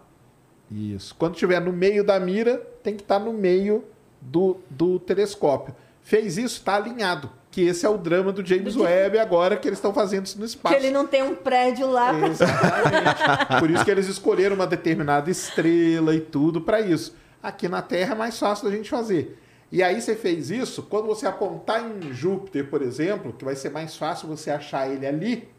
[0.72, 1.14] Isso.
[1.14, 3.84] Quando estiver no meio da mira, tem que estar no meio
[4.26, 5.76] do, do telescópio.
[6.02, 7.32] Fez isso, está alinhado.
[7.50, 10.38] Que esse é o drama do James Do Webb agora que eles estão fazendo isso
[10.38, 10.76] no espaço.
[10.76, 12.14] Que ele não tem um prédio lá.
[12.14, 13.60] Exatamente.
[13.60, 17.16] Por isso que eles escolheram uma determinada estrela e tudo para isso.
[17.42, 19.40] Aqui na Terra é mais fácil da gente fazer.
[19.72, 23.72] E aí você fez isso, quando você apontar em Júpiter, por exemplo, que vai ser
[23.72, 25.50] mais fácil você achar ele ali,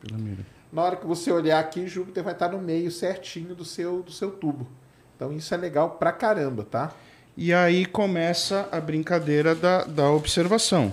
[0.72, 4.12] na hora que você olhar aqui, Júpiter vai estar no meio certinho do seu, do
[4.12, 4.66] seu tubo.
[5.16, 6.92] Então isso é legal pra caramba, tá?
[7.36, 10.92] E aí começa a brincadeira da, da observação.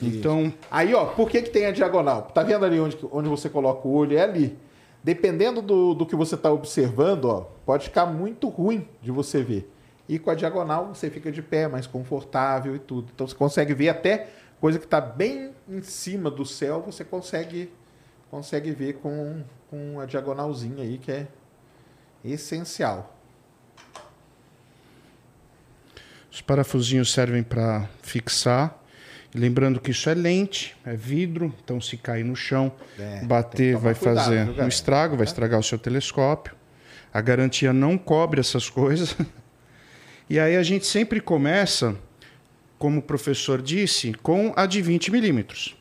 [0.00, 2.22] Então, Aí, ó, por que, que tem a diagonal?
[2.22, 4.16] Tá vendo ali onde, onde você coloca o olho?
[4.16, 4.56] É ali.
[5.02, 9.70] Dependendo do, do que você está observando, ó, pode ficar muito ruim de você ver.
[10.08, 13.10] E com a diagonal você fica de pé, mais confortável e tudo.
[13.14, 14.28] Então você consegue ver até
[14.60, 17.72] coisa que está bem em cima do céu, você consegue,
[18.30, 21.26] consegue ver com, com a diagonalzinha aí, que é
[22.24, 23.16] essencial.
[26.30, 28.78] Os parafusinhos servem para fixar.
[29.34, 33.76] E Lembrando que isso é lente, é vidro, então se cair no chão, É, bater
[33.76, 36.54] vai cuidado, fazer um estrago, vai estragar o seu telescópio.
[37.12, 39.16] A garantia não cobre essas coisas.
[40.28, 41.96] E aí a gente sempre começa,
[42.78, 45.76] como o professor disse, com a de 20 milímetros,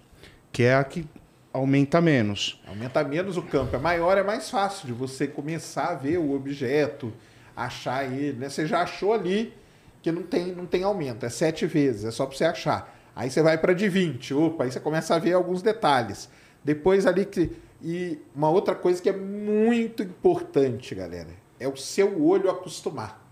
[0.52, 1.06] que é a que
[1.52, 2.62] aumenta menos.
[2.68, 3.76] Aumenta menos o campo.
[3.76, 7.12] É maior, é mais fácil de você começar a ver o objeto,
[7.56, 8.38] achar ele.
[8.38, 8.50] Né?
[8.50, 9.54] Você já achou ali
[10.02, 12.98] que não tem, não tem aumento, é sete vezes, é só para você achar.
[13.16, 16.30] Aí você vai para de 20, opa, aí você começa a ver alguns detalhes.
[16.64, 17.52] Depois ali que.
[17.82, 23.26] E uma outra coisa que é muito importante, galera, é o seu olho acostumar.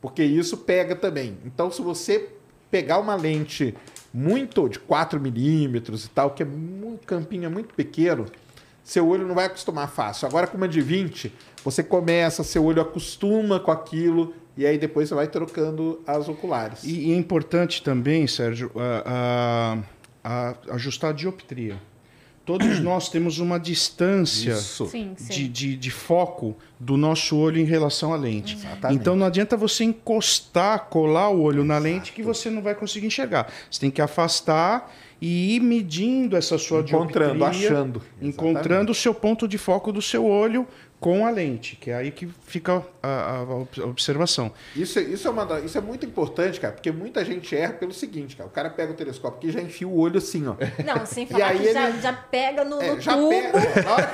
[0.00, 1.38] Porque isso pega também.
[1.44, 2.30] Então, se você
[2.70, 3.74] pegar uma lente
[4.12, 8.26] muito de 4 milímetros e tal, que é um campinho é muito pequeno,
[8.82, 10.26] seu olho não vai acostumar fácil.
[10.26, 11.32] Agora, com uma de 20,
[11.62, 16.84] você começa, seu olho acostuma com aquilo, e aí depois você vai trocando as oculares.
[16.84, 19.78] E, e é importante também, Sérgio, a,
[20.24, 21.76] a- a ajustar a dioptria.
[22.44, 24.54] Todos nós temos uma distância.
[24.56, 25.32] Sim, sim.
[25.32, 28.56] de, de, de foco do nosso olho em relação à lente.
[28.56, 29.00] Exatamente.
[29.00, 33.06] Então não adianta você encostar, colar o olho na lente que você não vai conseguir
[33.06, 33.50] enxergar.
[33.70, 38.02] Você tem que afastar e ir medindo essa sua Encontrando, dioptria, achando.
[38.20, 40.66] encontrando o seu ponto de foco do seu olho
[41.02, 44.52] com a lente, que é aí que fica a, a- a ob- a observação.
[44.76, 47.92] Isso, é- isso, é uma, isso é muito importante, cara, porque muita gente erra pelo
[47.92, 48.48] seguinte, cara.
[48.48, 50.54] O cara pega o telescópio aqui e já enfia o olho assim, ó.
[50.86, 53.28] Não, sem E falar aí que já, ele- já pega no, É, no já tubo.
[53.30, 53.52] pega,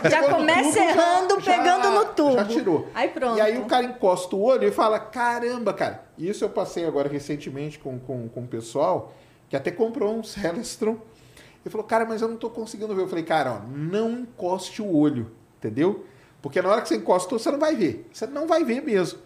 [0.03, 2.33] que já começa tubo, errando, já- pegando no tubo.
[2.33, 2.89] Já tirou.
[2.95, 3.37] Aí pronto.
[3.37, 6.05] E aí o cara encosta o olho e fala: caramba, cara.
[6.17, 9.13] Isso eu passei agora recentemente com, com, com o pessoal
[9.51, 10.97] que até comprou um Celestron.
[11.67, 13.03] E falou: cara, mas eu não tô conseguindo ver.
[13.03, 16.07] Eu falei: cara, ó, não encoste o olho, entendeu?
[16.43, 18.07] Porque na hora que você encostou, você não vai ver.
[18.13, 19.19] Você não vai ver mesmo.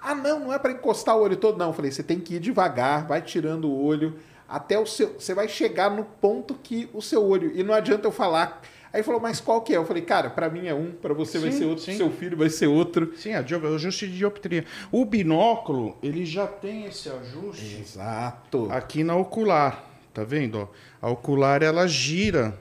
[0.00, 1.68] Ah, não, não é para encostar o olho todo, não.
[1.68, 4.16] Eu falei: você tem que ir devagar, vai tirando o olho
[4.48, 5.14] até o seu.
[5.18, 7.50] Você vai chegar no ponto que o seu olho.
[7.54, 8.60] E não adianta eu falar.
[8.90, 9.76] Aí ele falou, mas qual que é?
[9.76, 11.96] Eu falei, cara, para mim é um, para você vai Sim, ser outro, sim.
[11.98, 13.12] seu filho vai ser outro.
[13.18, 14.64] Sim, a dio- o ajuste de dioptria.
[14.90, 18.66] O binóculo, ele já tem esse ajuste Exato.
[18.70, 19.84] aqui na ocular,
[20.14, 20.66] tá vendo?
[21.02, 22.58] A ocular ela gira.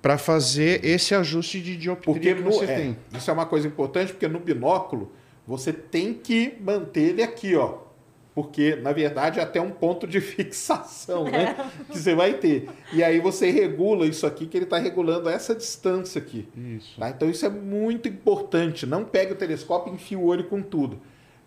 [0.00, 2.96] Para fazer esse ajuste de dioptria Porque que no, você é, tem.
[3.12, 5.12] isso é uma coisa importante, porque no binóculo
[5.46, 7.86] você tem que manter ele aqui, ó.
[8.34, 11.56] Porque, na verdade, é até um ponto de fixação, né?
[11.90, 12.68] que você vai ter.
[12.92, 16.46] E aí você regula isso aqui, que ele está regulando essa distância aqui.
[16.56, 17.00] Isso.
[17.00, 17.10] Tá?
[17.10, 18.86] Então isso é muito importante.
[18.86, 21.00] Não pegue o telescópio e enfie o olho com tudo.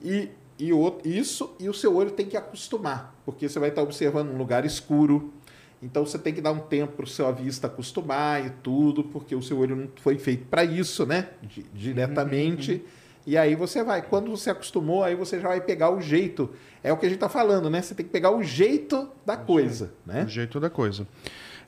[0.04, 0.28] E,
[0.60, 4.30] e o- isso e o seu olho tem que acostumar, porque você vai estar observando
[4.30, 5.32] um lugar escuro.
[5.82, 9.36] Então você tem que dar um tempo para o seu vista acostumar e tudo, porque
[9.36, 11.30] o seu olho não foi feito para isso, né?
[11.42, 12.84] Di- diretamente.
[13.26, 14.02] E aí você vai.
[14.02, 16.50] Quando você acostumou, aí você já vai pegar o jeito.
[16.84, 17.82] É o que a gente está falando, né?
[17.82, 20.24] Você tem que pegar o jeito da coisa, né?
[20.24, 21.08] O jeito da coisa.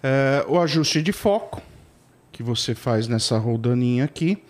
[0.02, 1.62] É, o ajuste de foco,
[2.32, 4.44] que você faz nessa roldaninha aqui.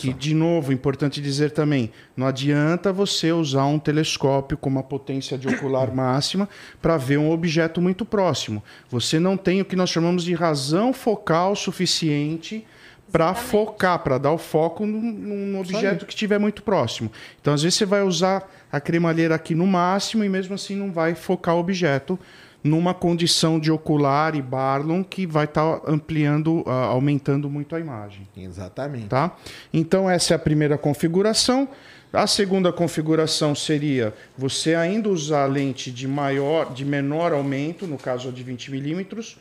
[0.00, 5.36] Que, de novo, importante dizer também, não adianta você usar um telescópio com uma potência
[5.36, 6.48] de ocular máxima
[6.80, 8.62] para ver um objeto muito próximo.
[8.88, 12.66] Você não tem o que nós chamamos de razão focal suficiente
[13.10, 17.10] para focar, para dar o foco num, num objeto que estiver muito próximo.
[17.40, 20.92] Então, às vezes, você vai usar a cremalheira aqui no máximo e mesmo assim não
[20.92, 22.18] vai focar o objeto
[22.62, 28.28] numa condição de ocular e Barlow que vai estar ampliando, ah, aumentando muito a imagem.
[28.36, 29.06] Exatamente.
[29.06, 29.36] Tá?
[29.72, 31.68] Então, essa é a primeira configuração.
[32.12, 37.96] A segunda configuração seria você ainda usar a lente de maior, de menor aumento, no
[37.96, 39.38] caso a de 20 milímetros,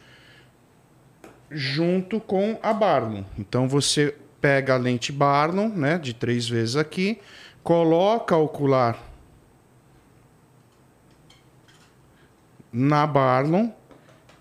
[1.50, 3.26] junto com a Barlow.
[3.38, 7.20] Então você pega a lente Barlow, né, de três vezes aqui,
[7.64, 9.09] coloca a ocular
[12.72, 13.74] na Barlow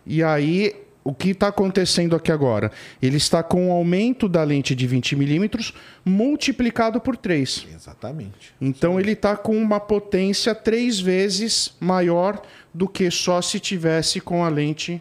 [0.06, 0.74] e aí
[1.08, 2.70] o que está acontecendo aqui agora?
[3.00, 5.72] Ele está com o aumento da lente de 20 milímetros
[6.04, 7.66] multiplicado por 3.
[7.74, 8.54] Exatamente.
[8.60, 12.42] Então ele está com uma potência três vezes maior
[12.74, 15.00] do que só se tivesse com a lente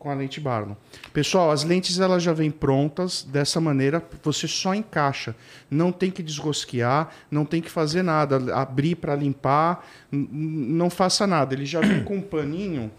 [0.00, 0.78] com a lente Barlow.
[1.12, 5.36] Pessoal, as lentes elas já vêm prontas dessa maneira, você só encaixa,
[5.70, 11.54] não tem que desrosquear, não tem que fazer nada, abrir para limpar, não faça nada.
[11.54, 12.90] Ele já vem com um paninho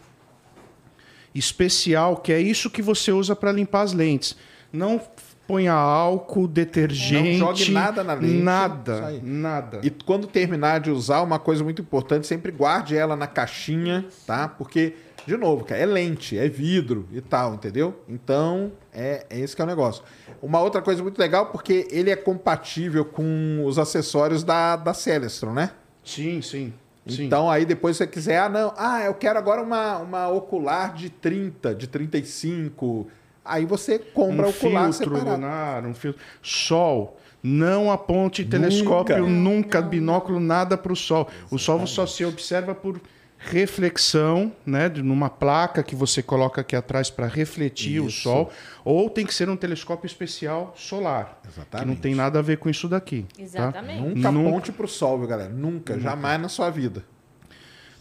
[1.34, 4.38] especial, que é isso que você usa para limpar as lentes.
[4.72, 5.02] Não
[5.52, 9.82] ponha álcool, detergente, Não jogue nada na lente, nada, nada.
[9.84, 14.48] E quando terminar de usar, uma coisa muito importante, sempre guarde ela na caixinha, tá?
[14.48, 14.94] Porque,
[15.26, 18.02] de novo, cara, é lente, é vidro e tal, entendeu?
[18.08, 20.04] Então, é, é esse que é o negócio.
[20.42, 25.54] Uma outra coisa muito legal, porque ele é compatível com os acessórios da, da Celestron,
[25.54, 25.72] né?
[26.04, 26.74] Sim, sim.
[27.08, 27.26] Sim.
[27.26, 31.10] Então aí depois você quiser, ah não, ah, eu quero agora uma, uma ocular de
[31.10, 33.08] 30, de 35.
[33.44, 35.42] Aí você compra um ocular filtro separado.
[35.42, 36.22] lunar, um filtro.
[36.42, 37.18] Sol.
[37.44, 41.28] Não aponte telescópio, nunca, binóculo, nada para o Sol.
[41.50, 43.02] O Sol só se observa por
[43.44, 48.22] reflexão, né, de- numa placa que você coloca aqui atrás para refletir o Isso.
[48.22, 48.52] Sol,
[48.86, 52.02] ou tem que ser um telescópio especial solar, que não Exatamente.
[52.02, 53.26] tem nada a ver com isso daqui.
[53.36, 53.42] tá?
[53.42, 54.02] Exatamente.
[54.02, 54.50] Nunca Nunca.
[54.50, 55.50] aponte pro sol, viu, galera?
[55.50, 57.04] Nunca, jamais na sua vida.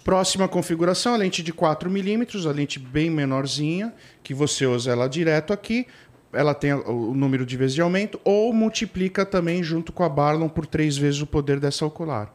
[0.04, 3.92] Próxima configuração, a lente de 4mm, a lente bem menorzinha,
[4.22, 5.86] que você usa ela direto aqui.
[6.32, 10.48] Ela tem o número de vezes de aumento, ou multiplica também junto com a Barlon
[10.48, 12.32] por três vezes o poder dessa ocular.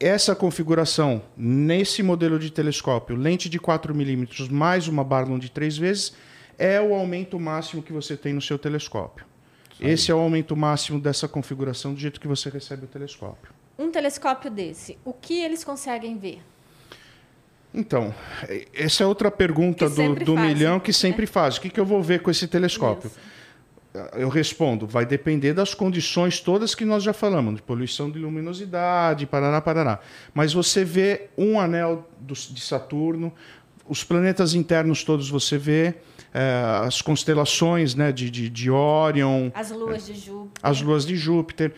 [0.00, 6.14] Essa configuração, nesse modelo de telescópio, lente de 4mm mais uma Barlon de três vezes,
[6.58, 9.24] é o aumento máximo que você tem no seu telescópio.
[9.80, 13.52] Esse é o aumento máximo dessa configuração do jeito que você recebe o telescópio.
[13.78, 16.40] Um telescópio desse, o que eles conseguem ver?
[17.78, 18.12] Então,
[18.74, 21.56] essa é outra pergunta do, do milhão que sempre faz.
[21.56, 23.08] O que, que eu vou ver com esse telescópio?
[23.08, 23.38] Isso.
[24.16, 29.26] Eu respondo, vai depender das condições todas que nós já falamos, de poluição de luminosidade,
[29.26, 29.98] parará, parará.
[30.34, 33.32] Mas você vê um anel do- de Saturno,
[33.88, 35.94] os planetas internos todos você vê,
[36.34, 40.60] eh, as constelações né, de, de, de Orion, As luas de Júpiter.
[40.62, 41.72] as luas de Júpiter.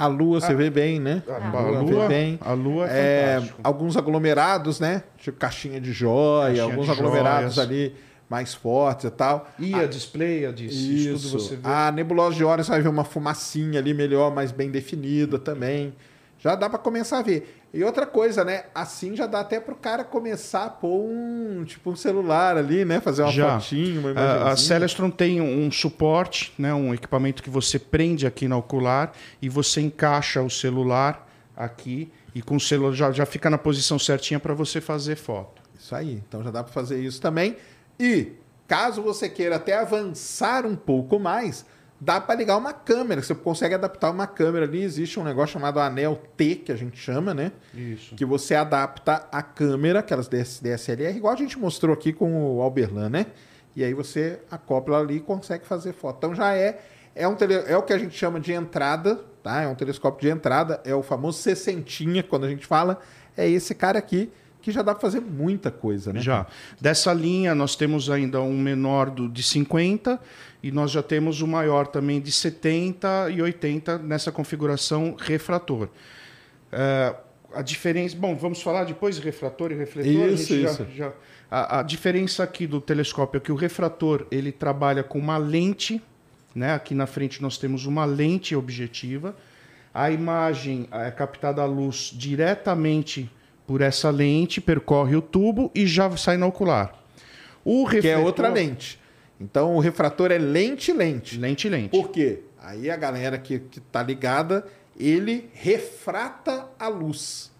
[0.00, 1.22] A lua você vê bem, né?
[1.28, 2.38] A, A a lua lua, vê bem.
[2.40, 5.02] a lua é, É, alguns aglomerados, né?
[5.18, 7.68] Tipo caixinha de joia, Caixinha alguns de aglomerados joias.
[7.70, 7.94] ali
[8.28, 9.48] mais fortes e tal.
[9.58, 11.62] Íades, Pleiades, isso tudo você vê.
[11.64, 15.92] A nebulosa de Orion você vai ver uma fumacinha ali melhor, mais bem definida também.
[16.40, 17.62] Já dá pra começar a ver.
[17.72, 18.64] E outra coisa, né?
[18.74, 22.98] Assim já dá até pro cara começar a pôr um, tipo, um celular ali, né?
[22.98, 23.60] Fazer uma Já.
[23.60, 24.56] fotinho, uma A.
[24.56, 29.82] Celestron tem um, suporte, né, um equipamento que você prende aqui na ocular e você
[29.82, 34.54] encaixa o celular aqui e com o celular já, já fica na posição certinha para
[34.54, 35.60] você fazer foto.
[35.78, 36.22] Isso aí.
[36.26, 37.56] Então já dá para fazer isso também.
[37.98, 38.32] E
[38.66, 41.66] caso você queira até avançar um pouco mais,
[42.00, 43.22] dá para ligar uma câmera.
[43.22, 44.82] Você consegue adaptar uma câmera ali.
[44.82, 47.52] Existe um negócio chamado anel T, que a gente chama, né?
[47.74, 48.14] Isso.
[48.14, 52.62] Que você adapta a câmera, aquelas DS DSLR, igual a gente mostrou aqui com o
[52.62, 53.26] Alberlan, né?
[53.76, 56.16] E aí você acopla ali e consegue fazer foto.
[56.18, 56.80] Então já é
[57.14, 59.62] é um tele, é o que a gente chama de entrada, tá?
[59.62, 63.00] É um telescópio de entrada, é o famoso sessentinha quando a gente fala,
[63.36, 64.30] é esse cara aqui
[64.62, 66.20] que já dá para fazer muita coisa, né?
[66.20, 66.46] Já.
[66.80, 70.20] Dessa linha, nós temos ainda um menor do, de 50
[70.62, 75.88] e nós já temos o maior também de 70 e 80 nessa configuração refrator.
[76.72, 77.14] É,
[77.54, 78.14] a diferença.
[78.16, 80.28] Bom, vamos falar depois de refrator e refletor.
[80.28, 80.86] Isso, a, gente já- isso.
[80.94, 81.12] já-
[81.50, 86.00] a, a diferença aqui do telescópio é que o refrator ele trabalha com uma lente,
[86.54, 86.74] né?
[86.74, 89.34] Aqui na frente nós temos uma lente objetiva.
[89.92, 93.28] A imagem é captada a luz diretamente
[93.70, 96.92] por essa lente, percorre o tubo e já sai no ocular.
[97.64, 98.98] O Que é refletor, outra lente.
[99.40, 101.38] Então o refrator é lente-lente.
[101.38, 101.90] Lente, lente.
[101.90, 102.40] Por quê?
[102.60, 104.66] Aí a galera que, que tá ligada,
[104.98, 107.52] ele refrata a luz.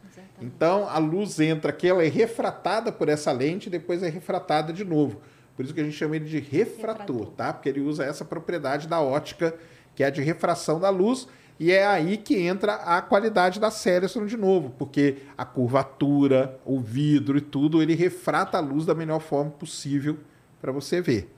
[0.43, 4.73] Então a luz entra aqui, ela é refratada por essa lente e depois é refratada
[4.73, 5.21] de novo.
[5.55, 7.27] Por isso que a gente chama ele de refrator, Refrator.
[7.37, 7.53] tá?
[7.53, 9.55] Porque ele usa essa propriedade da ótica,
[9.95, 11.29] que é a de refração da luz,
[11.61, 16.81] e é aí que entra a qualidade da Celestron de novo, porque a curvatura, o
[16.81, 20.17] vidro e tudo, ele refrata a luz da melhor forma possível
[20.59, 21.31] para você ver.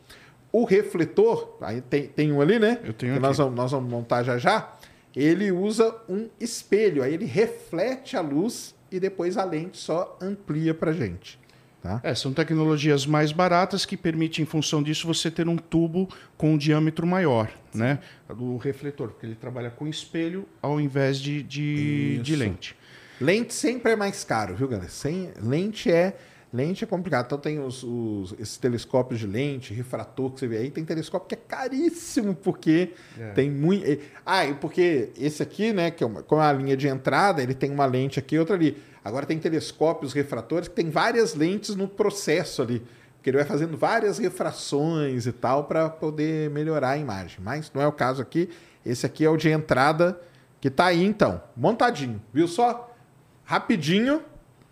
[0.53, 2.79] O refletor, aí tem, tem um ali, né?
[2.85, 4.73] Eu tenho que nós vamos, nós vamos montar já já.
[5.15, 10.73] Ele usa um espelho, aí ele reflete a luz e depois a lente só amplia
[10.73, 11.37] pra gente.
[11.83, 12.01] Tá?
[12.05, 16.53] É, são tecnologias mais baratas que permitem, em função disso, você ter um tubo com
[16.55, 17.99] um diâmetro maior, né?
[18.29, 22.77] Do refletor, porque ele trabalha com espelho ao invés de, de, de lente.
[23.21, 24.89] Lente sempre é mais caro, viu, galera?
[24.89, 26.17] Sem, lente é
[26.53, 27.25] lente é complicado.
[27.27, 30.71] Então tem os, os- esses telescópios de lente, refrator que você vê aí.
[30.71, 32.91] Tem telescópio que é caríssimo, porque
[33.35, 33.85] tem muito.
[34.25, 37.55] Ah, e porque esse aqui, né, que é uma, com a linha de entrada, ele
[37.55, 38.77] tem uma lente aqui e outra ali.
[39.05, 42.83] Agora tem telescópios refratores que tem várias lentes no processo ali.
[43.17, 47.39] Porque ele vai fazendo várias refrações e tal para poder melhorar a imagem.
[47.41, 48.49] Mas não é o caso aqui.
[48.85, 50.21] Esse aqui é o de entrada
[50.61, 52.23] que tá aí então, montadinho.
[52.33, 52.93] Viu só?
[53.45, 54.23] Rapidinho,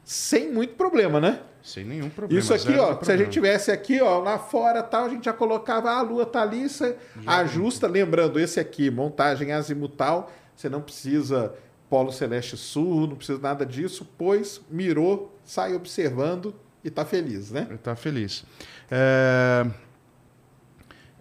[0.05, 1.40] sem muito problema, né?
[1.62, 2.40] Sem nenhum problema.
[2.40, 5.32] Isso aqui, ó, se a gente tivesse aqui, ó, lá fora tal, a gente já
[5.32, 6.97] colocava, ah, a lua tá ali, você
[7.27, 11.52] ajusta, lembrando, esse aqui, montagem azimutal, você não precisa
[11.91, 16.55] polo celeste sul, não precisa nada disso, pois mirou, sai observando
[16.85, 17.67] e tá feliz, né?
[17.75, 18.45] Está feliz.
[18.89, 19.67] É,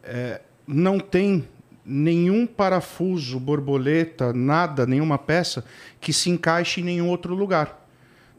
[0.04, 1.48] é, não tem
[1.84, 5.66] nenhum parafuso, borboleta, nada, nenhuma peça
[6.00, 7.88] que se encaixe em nenhum outro lugar.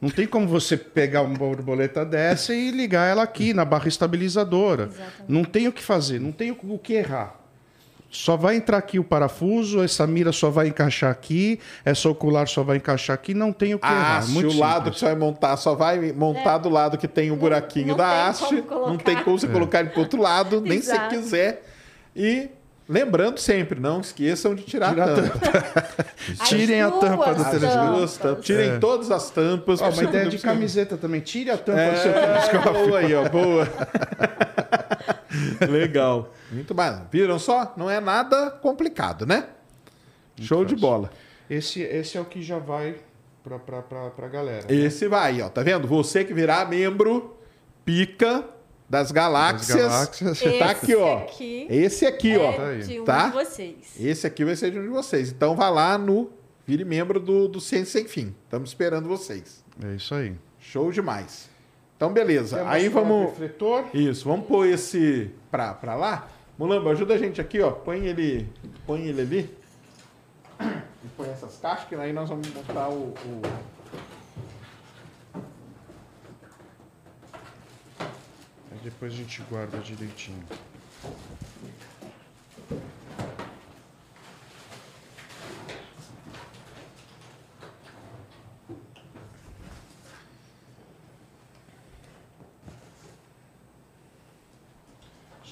[0.00, 4.88] Não tem como você pegar uma borboleta dessa e ligar ela aqui na barra estabilizadora.
[5.28, 7.39] Não tem o que fazer, não tem o que errar.
[8.12, 12.64] Só vai entrar aqui o parafuso, essa mira só vai encaixar aqui, essa ocular só
[12.64, 14.18] vai encaixar aqui, não tem o que A errar.
[14.18, 14.94] haste, Muito o lado simples.
[14.94, 18.08] que você vai montar, só vai montar do lado que tem o buraquinho não da
[18.10, 18.64] tem haste.
[18.68, 21.62] Não tem como você colocar ele pro outro lado, nem se quiser.
[22.16, 22.48] E
[22.88, 25.86] lembrando sempre, não esqueçam de tirar Tirar a tampa.
[26.46, 28.42] Tirem a tampa do telescópio.
[28.42, 29.80] Tirem todas as tampas.
[29.80, 30.52] Ó, uma ideia de Possível.
[30.52, 31.20] camiseta também.
[31.20, 32.86] Tire a tampa É, do seu telescópio.
[32.88, 33.68] boa aí, ó, boa.
[35.68, 36.32] Legal.
[36.50, 36.92] Muito bem.
[37.10, 37.72] Viram só?
[37.76, 39.48] Não é nada complicado, né?
[40.40, 40.88] Show de fácil.
[40.88, 41.10] bola.
[41.48, 42.96] Esse, esse é o que já vai
[43.42, 44.72] pra, pra, pra, pra galera.
[44.72, 45.48] Esse vai, ó.
[45.48, 45.86] Tá vendo?
[45.88, 47.36] Você que virar membro
[47.84, 48.44] pica
[48.88, 49.76] das galáxias.
[49.78, 50.40] galáxias.
[50.58, 51.18] Tá aqui, ó.
[51.18, 52.52] aqui Esse aqui, ó.
[52.52, 53.26] é de um Tá?
[53.28, 53.76] de vocês.
[53.98, 55.30] Esse aqui vai ser de um de vocês.
[55.30, 56.30] Então vá lá no
[56.66, 58.34] Vire membro do, do Ciência Sem Fim.
[58.44, 59.64] Estamos esperando vocês.
[59.84, 60.34] É isso aí.
[60.60, 61.49] Show demais.
[62.00, 62.56] Então, beleza.
[62.56, 63.28] Quer Aí vamos.
[63.28, 63.84] refletor?
[63.92, 66.28] Isso, vamos pôr esse pra, pra lá.
[66.56, 67.70] Mulamba, ajuda a gente aqui, ó.
[67.72, 68.48] Põe ele,
[68.86, 69.58] põe ele ali.
[70.62, 73.08] E põe essas caixas, que aí nós vamos montar o.
[73.12, 73.42] o-
[78.72, 80.42] Aí depois a gente guarda direitinho.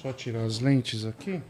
[0.01, 1.41] Só tirar as lentes aqui.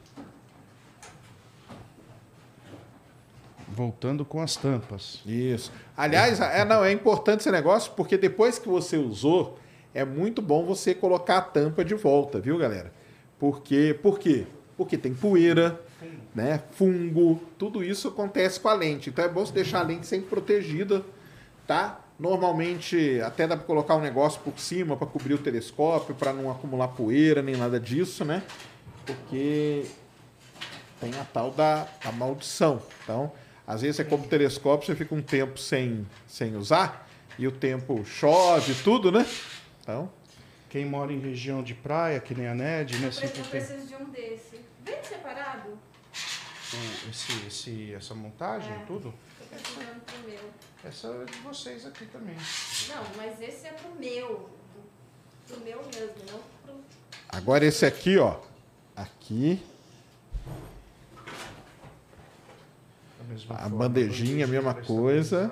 [3.67, 5.21] Voltando com as tampas.
[5.23, 5.71] Isso.
[5.95, 9.59] Aliás, é, não, é importante esse negócio, porque depois que você usou,
[9.93, 12.91] é muito bom você colocar a tampa de volta, viu, galera?
[13.37, 14.47] Porque, por quê?
[14.75, 15.79] Porque tem poeira,
[16.33, 16.63] né?
[16.71, 19.11] Fungo, tudo isso acontece com a lente.
[19.11, 21.05] Então é bom você deixar a lente sempre protegida,
[21.67, 22.01] tá?
[22.19, 26.51] Normalmente até dá para colocar um negócio por cima para cobrir o telescópio, para não
[26.51, 28.43] acumular poeira nem nada disso, né?
[29.05, 29.85] Porque
[30.99, 32.81] tem a tal da, da maldição.
[33.03, 33.31] Então,
[33.65, 37.51] às vezes você compra o telescópio, você fica um tempo sem, sem usar, e o
[37.53, 39.25] tempo chove, tudo, né?
[39.81, 40.11] Então,
[40.69, 43.07] Quem mora em região de praia, que nem a Ned, né?
[43.07, 44.59] Eu Sempre tem preciso de um desse.
[44.83, 45.69] Bem separado.
[45.69, 48.79] o- esse, esse, essa montagem, É.
[48.85, 49.13] tudo.
[49.49, 50.51] Precisando pro meu.
[50.83, 52.35] Essa é de vocês aqui também.
[52.35, 54.49] Não, mas esse é pro meu.
[55.47, 56.75] Pro meu mesmo, não pro.
[57.27, 58.39] agora esse aqui, ó.
[58.95, 59.61] Aqui,
[63.49, 65.51] A forma, bandejinha, a mesma coisa.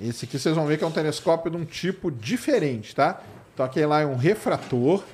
[0.00, 3.22] esse aqui vocês vão ver que é um telescópio de um tipo diferente, tá?
[3.52, 5.04] Então aquele lá é um refrator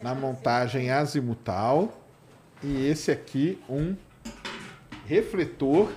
[0.00, 1.99] na montagem azimutal.
[2.62, 3.96] E esse aqui um
[5.06, 5.90] refletor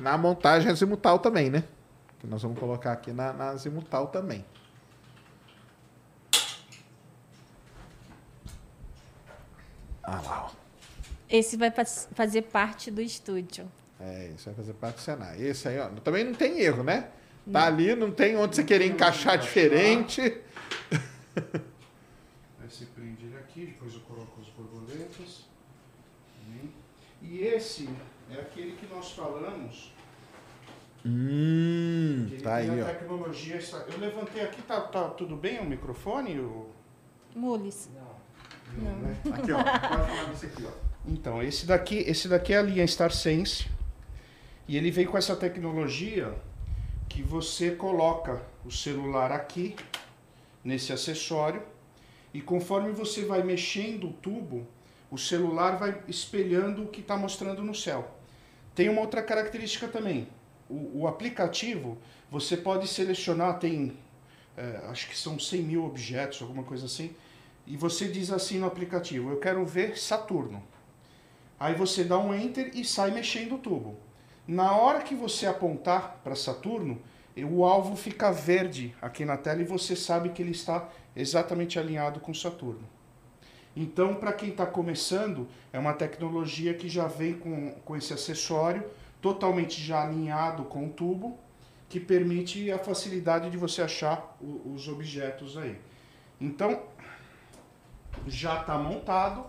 [0.00, 1.64] na montagem azimutal também, né?
[2.20, 4.44] Que nós vamos colocar aqui na, na azimutal também.
[10.02, 10.54] Ah lá, ó.
[11.28, 13.70] Esse vai faz- fazer parte do estúdio.
[14.00, 15.44] É, isso vai fazer parte do cenário.
[15.46, 17.08] Esse aí, ó, também não tem erro, né?
[17.50, 20.20] Tá ali, não tem onde você querer encaixar diferente.
[20.20, 20.42] Aí
[22.68, 25.41] você prende ele aqui, depois eu coloco as borboletas.
[27.32, 27.88] E esse
[28.30, 29.90] é aquele que nós falamos.
[31.04, 32.86] Hum, que ele tá aí, a ó.
[32.86, 33.56] tecnologia.
[33.56, 36.38] está- Eu levantei aqui, tá, tá tudo bem o microfone?
[36.38, 36.68] O...
[37.34, 37.88] Mules.
[38.76, 39.16] né?
[39.32, 39.62] Aqui, ó.
[39.62, 39.80] Pode
[40.10, 40.70] falar desse aqui, ó.
[41.08, 43.66] Então, esse daqui, esse daqui é a linha StarSense.
[44.68, 46.34] E ele vem com essa tecnologia
[47.08, 49.74] que você coloca o celular aqui,
[50.62, 51.62] nesse acessório,
[52.34, 54.66] e conforme você vai mexendo o tubo,
[55.12, 58.16] o celular vai espelhando o que está mostrando no céu.
[58.74, 60.26] Tem uma outra característica também.
[60.70, 61.98] O, o aplicativo,
[62.30, 63.98] você pode selecionar, tem,
[64.56, 67.14] é, acho que são 100 mil objetos, alguma coisa assim,
[67.66, 70.62] e você diz assim no aplicativo, eu quero ver Saturno.
[71.60, 73.98] Aí você dá um enter e sai mexendo o tubo.
[74.48, 76.98] Na hora que você apontar para Saturno,
[77.36, 82.18] o alvo fica verde aqui na tela e você sabe que ele está exatamente alinhado
[82.18, 82.88] com Saturno.
[83.74, 88.84] Então, para quem está começando, é uma tecnologia que já vem com, com esse acessório
[89.20, 91.38] totalmente já alinhado com o tubo,
[91.88, 95.78] que permite a facilidade de você achar o- os objetos aí.
[96.40, 96.82] Então,
[98.26, 99.44] já está montado.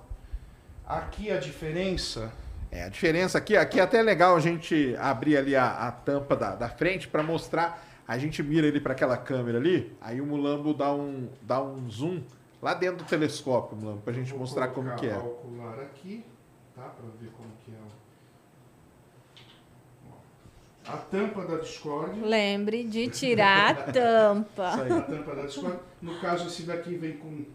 [0.85, 2.31] Aqui a diferença
[2.71, 6.35] É, a diferença aqui, aqui é até legal a gente abrir ali a, a tampa
[6.35, 7.85] da, da frente para mostrar.
[8.07, 11.87] A gente mira ele para aquela câmera ali, aí o Mulambo dá um, dá um
[11.89, 12.21] zoom
[12.63, 15.17] lá dentro do telescópio, Mulambo, pra gente Vou mostrar como que é.
[15.17, 16.25] o ocular aqui,
[16.73, 16.83] tá?
[16.83, 17.75] Para ver como que é
[20.85, 22.19] a tampa da Discord.
[22.21, 24.67] Lembre de tirar a tampa.
[24.69, 25.79] A tampa da Discord.
[26.01, 27.45] No caso, esse daqui vem com,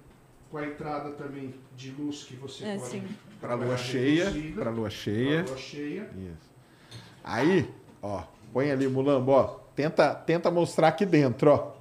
[0.51, 3.02] com a entrada também de luz que você É, pode.
[3.40, 4.30] Pra lua cheia.
[4.55, 5.44] Pra lua pra cheia.
[5.47, 6.10] lua cheia.
[6.16, 6.51] Isso.
[7.22, 7.70] Aí,
[8.02, 8.22] ó,
[8.52, 9.44] põe ali, Mulambo, ó.
[9.76, 11.77] Tenta, tenta mostrar aqui dentro, ó.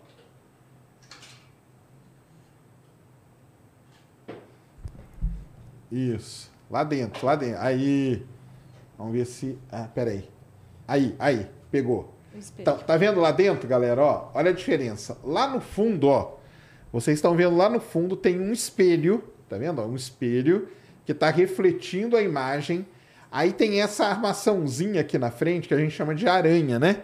[5.92, 6.52] Isso.
[6.70, 7.60] Lá dentro, lá dentro.
[7.62, 8.26] Aí.
[8.98, 9.58] Vamos ver se.
[9.72, 10.30] Ah, peraí.
[10.88, 11.48] Aí, aí.
[11.72, 12.14] Pegou.
[12.64, 14.02] Tá, tá vendo lá dentro, galera?
[14.02, 15.18] Ó, olha a diferença.
[15.24, 16.38] Lá no fundo, ó.
[16.92, 19.24] Vocês estão vendo lá no fundo tem um espelho.
[19.50, 19.82] Tá vendo?
[19.82, 19.86] ó?
[19.86, 20.70] Um espelho
[21.06, 22.86] que está refletindo a imagem.
[23.32, 27.04] Aí tem essa armaçãozinha aqui na frente que a gente chama de aranha, né?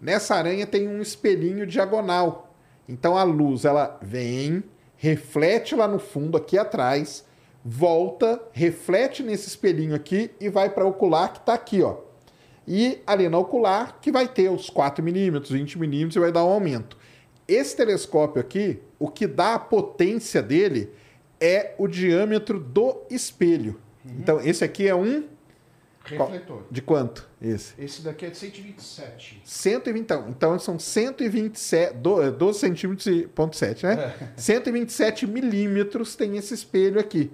[0.00, 2.54] Nessa aranha tem um espelhinho diagonal.
[2.88, 4.62] Então a luz ela vem,
[4.96, 7.24] reflete lá no fundo aqui atrás,
[7.64, 11.96] volta, reflete nesse espelhinho aqui e vai para o ocular que está aqui, ó.
[12.66, 16.44] E ali na ocular que vai ter os 4 milímetros, 20 milímetros e vai dar
[16.44, 16.96] um aumento.
[17.46, 20.90] Esse telescópio aqui, o que dá a potência dele
[21.40, 23.80] é o diâmetro do espelho.
[24.04, 25.24] Então esse aqui é um
[26.04, 26.62] Refletor.
[26.70, 27.28] de quanto?
[27.40, 27.72] Esse?
[27.78, 29.40] Esse daqui é de 127.
[29.44, 34.14] 120, então, então são 127, do- 12 centímetros e ponto 7, né?
[34.36, 37.30] 127 milímetros tem esse espelho aqui,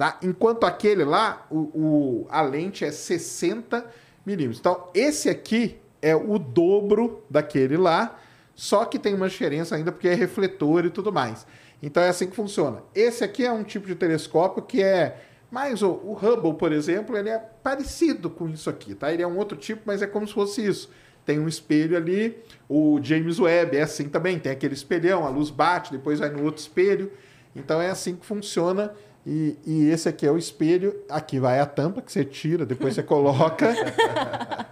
[0.00, 0.18] tá?
[0.22, 3.84] Enquanto aquele lá, o, o- a lente é 60
[4.24, 4.58] milímetros.
[4.58, 8.18] Então, esse aqui é o dobro daquele lá,
[8.54, 11.46] só que tem uma diferença ainda porque é refletor e tudo mais.
[11.82, 12.82] Então, é assim que funciona.
[12.94, 15.20] Esse aqui é um tipo de telescópio que é
[15.50, 19.12] mas o, o Hubble, por exemplo, ele é parecido com isso aqui, tá?
[19.12, 20.88] Ele é um outro tipo, mas é como se fosse isso.
[21.26, 25.50] Tem um espelho ali, o James Webb é assim também, tem aquele espelhão, a luz
[25.50, 27.12] bate, depois vai no outro espelho.
[27.54, 28.94] Então é assim que funciona.
[29.26, 32.94] E, e esse aqui é o espelho, aqui vai a tampa que você tira, depois
[32.94, 33.74] você coloca.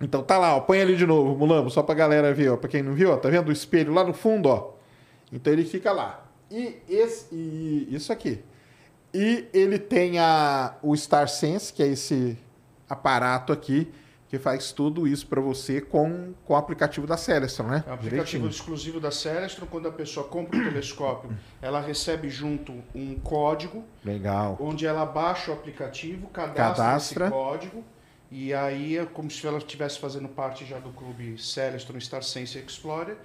[0.00, 2.68] Então tá lá, ó, põe ali de novo, Mulambo, só pra galera ver, ó, pra
[2.68, 4.74] quem não viu, ó, tá vendo o espelho lá no fundo, ó?
[5.32, 6.24] Então ele fica lá.
[6.50, 8.38] E, esse, e isso aqui.
[9.12, 12.38] E ele tem a, o Star Sense, que é esse
[12.88, 13.90] aparato aqui,
[14.28, 17.84] que faz tudo isso para você com, com o aplicativo da Celestron, né?
[17.86, 18.48] É um aplicativo Direitinho.
[18.48, 19.66] exclusivo da Celestron.
[19.66, 21.30] Quando a pessoa compra o telescópio,
[21.62, 24.58] ela recebe junto um código, Legal.
[24.60, 27.24] onde ela baixa o aplicativo, cadastra, Cadastra.
[27.24, 27.84] esse código,
[28.30, 32.58] e aí é como se ela estivesse fazendo parte já do clube Celestron Star Sense
[32.58, 33.16] Explorer,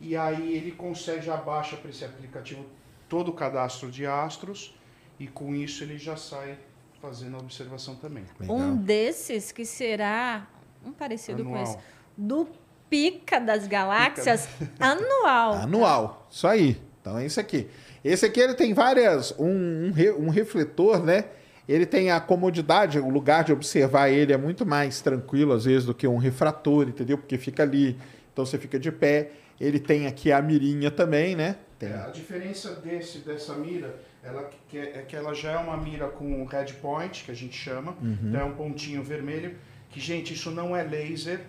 [0.00, 2.64] e aí ele consegue, já baixa para esse aplicativo
[3.06, 4.74] todo o cadastro de astros,
[5.20, 6.56] e com isso ele já sai
[7.00, 8.24] fazendo a observação também.
[8.40, 8.56] Legal.
[8.56, 10.46] Um desses que será
[10.84, 11.56] um parecido Anual.
[11.64, 11.78] com esse,
[12.16, 12.48] do
[12.90, 14.48] Pica das Galáxias
[14.80, 15.54] anual.
[15.54, 16.26] Anual.
[16.30, 16.80] Isso aí.
[17.00, 17.68] Então é isso aqui.
[18.04, 19.34] Esse aqui ele tem várias.
[19.38, 21.24] Um, um, re- um refletor, né?
[21.68, 25.84] Ele tem a comodidade, o lugar de observar ele é muito mais tranquilo, às vezes,
[25.84, 27.18] do que um refrator, entendeu?
[27.18, 27.98] Porque fica ali,
[28.32, 29.32] então você fica de pé.
[29.60, 31.56] Ele tem aqui a mirinha também, né?
[31.78, 31.90] Tem.
[31.90, 35.76] É, a diferença desse dessa mira ela que é, é que ela já é uma
[35.76, 37.94] mira com red point, que a gente chama.
[38.02, 39.56] Então é um pontinho vermelho.
[39.90, 41.40] Que, gente, isso não é laser.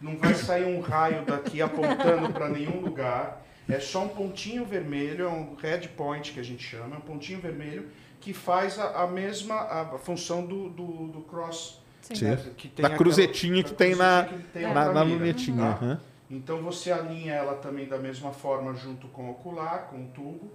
[0.00, 3.42] Não vai sair um raio daqui apontando para nenhum lugar.
[3.68, 7.02] É só um pontinho vermelho, é um red point que a gente chama, é um
[7.02, 7.88] pontinho vermelho
[8.20, 11.80] que faz a, a mesma a função do, do, do cross.
[12.00, 12.24] Sim.
[12.24, 15.04] né, que tem Da aquela- cruzetinha da que tem na, que tem na, na na
[15.04, 15.56] mira, lunetinha.
[15.58, 15.68] tá?
[15.70, 16.00] aham.
[16.28, 20.50] Então você alinha ela também da mesma forma junto com o ocular, com o tubo,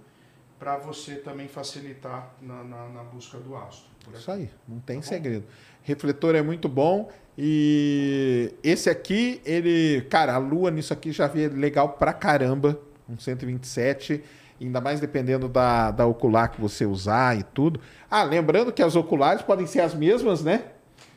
[0.58, 3.88] para você também facilitar na, na, na busca do astro.
[4.04, 5.44] por Isso aí, não tem Tá segredo.
[5.82, 11.48] Refletor é muito bom e esse aqui, ele, cara, a lua nisso aqui já vê
[11.48, 12.78] legal pra caramba,
[13.08, 14.22] um 127,
[14.60, 17.80] ainda mais dependendo da, da ocular que você usar e tudo.
[18.10, 20.64] Ah, lembrando que as oculares podem ser as mesmas, né?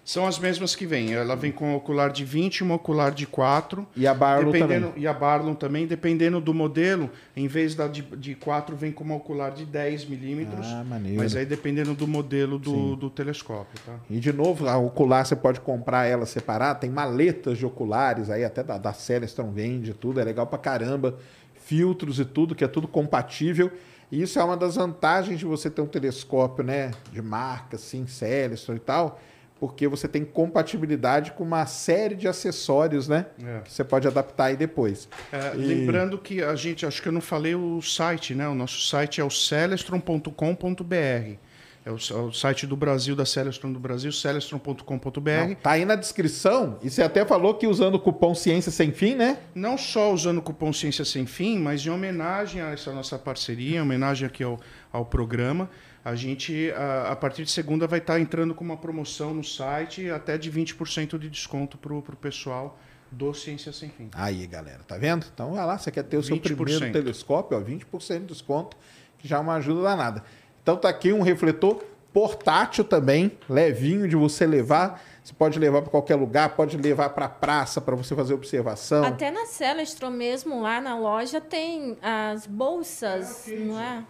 [0.04, 1.14] São as mesmas que vêm.
[1.14, 3.88] Ela vem com um ocular de 20 e um ocular de 4.
[3.96, 5.04] E a dependendo, também.
[5.04, 9.04] E a Barlow também, dependendo do modelo, em vez da de, de 4, vem com
[9.04, 10.66] uma ocular de 10 milímetros.
[10.68, 11.18] Ah, maneiro.
[11.18, 13.94] Mas aí dependendo do modelo do, do telescópio, tá?
[14.10, 18.44] E de novo, a ocular você pode comprar ela separada, tem maletas de oculares aí,
[18.44, 21.18] até da, da Celestron vende tudo, é legal pra caramba.
[21.64, 23.72] Filtros e tudo, que é tudo compatível.
[24.12, 28.06] E isso é uma das vantagens de você ter um telescópio, né, de marca, assim,
[28.08, 29.22] Celestron e tal,
[29.62, 33.60] porque você tem compatibilidade com uma série de acessórios, né, É.
[33.60, 35.08] que você pode adaptar aí depois.
[35.32, 38.48] É, E- Lembrando que a gente, acho que eu não falei o site, né?
[38.48, 41.38] O nosso site é o celestron.com.br.
[41.84, 45.56] É o, é o site do Brasil, da Celestron do Brasil, celestron.com.br.
[45.64, 46.78] Tá aí na descrição.
[46.84, 49.40] E você até falou que usando o cupom Ciência Sem Fim, né?
[49.56, 53.78] Não só usando o cupom Ciência Sem Fim, mas em homenagem a essa nossa parceria,
[53.78, 54.60] em homenagem aqui ao,
[54.94, 55.70] ao programa,
[56.04, 60.10] a gente, a, a partir de segunda, vai estar entrando com uma promoção no site
[60.10, 62.80] até de 20% de desconto para o pessoal
[63.12, 64.10] do Ciência Sem Fim.
[64.14, 65.26] Aí, galera, tá vendo?
[65.32, 66.56] Então vai lá, você quer ter o seu 20%.
[66.56, 68.78] primeiro telescópio, ó, 20% de desconto,
[69.18, 70.24] que já é uma ajuda danada.
[70.64, 71.84] Então tá aqui um refletor
[72.14, 75.02] portátil também, levinho de você levar.
[75.24, 79.04] Você pode levar para qualquer lugar, pode levar para praça para você fazer observação.
[79.04, 84.04] Até na Celestron mesmo, lá na loja, tem as bolsas, não é?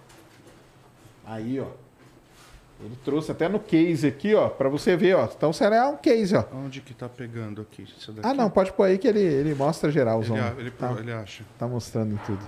[1.31, 1.67] Aí, ó.
[2.83, 5.25] Ele trouxe até no case aqui, ó, para você ver, ó.
[5.25, 6.43] Então será um case, ó.
[6.53, 7.85] Onde que tá pegando aqui?
[8.23, 11.43] Ah, não, pode pôr aí que ele, ele mostra geral, Ele, ele, tá, ele acha.
[11.57, 12.43] tá mostrando tudo.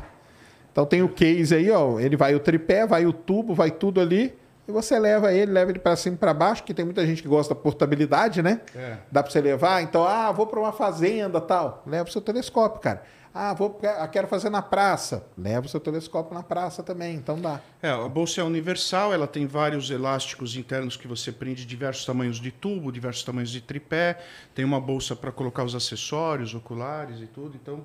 [0.72, 2.00] Então tem o case aí, ó.
[2.00, 4.34] Ele vai o tripé, vai o tubo, vai tudo ali.
[4.68, 7.22] E você leva ele, leva ele para cima e para baixo, que tem muita gente
[7.22, 8.62] que gosta da portabilidade, né?
[8.76, 8.98] É.
[9.12, 9.84] Dá para você levar.
[9.84, 11.84] Então, ah, vou para uma fazenda tal.
[11.86, 13.04] Leva o seu telescópio, cara.
[13.34, 15.26] Ah, vou, ah, quero fazer na praça.
[15.36, 17.16] Leva o seu telescópio na praça também.
[17.16, 17.60] Então dá.
[17.82, 22.38] É, a bolsa é universal, ela tem vários elásticos internos que você prende diversos tamanhos
[22.38, 24.24] de tubo, diversos tamanhos de tripé.
[24.54, 27.84] Tem uma bolsa para colocar os acessórios, oculares e tudo, então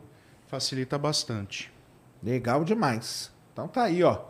[0.48, 1.72] facilita bastante.
[2.22, 3.32] Legal demais.
[3.52, 4.20] Então tá aí, ó.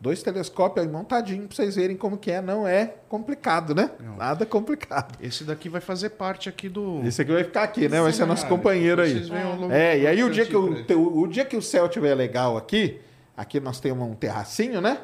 [0.00, 2.40] Dois telescópios aí montadinho para vocês verem como que é.
[2.40, 3.90] Não é complicado, né?
[4.16, 5.16] Nada complicado.
[5.20, 7.00] Esse daqui vai fazer parte aqui do.
[7.04, 8.00] Esse aqui vai ficar aqui, né?
[8.00, 9.12] Vai ser nosso companheiro aí.
[9.12, 11.88] Vocês longo É, do e aí o dia, que o, o dia que o céu
[11.88, 13.00] tiver legal aqui,
[13.36, 14.98] aqui nós temos um terracinho, né?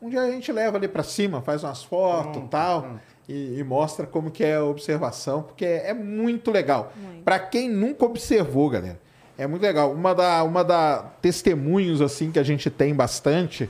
[0.00, 3.00] Um dia a gente leva ali para cima, faz umas fotos e tal, pronto.
[3.28, 6.92] e, e mostra como que é a observação, porque é, é muito legal.
[7.24, 8.98] Para quem nunca observou, galera,
[9.36, 9.92] é muito legal.
[9.92, 13.68] Uma da, uma da testemunhos assim que a gente tem bastante,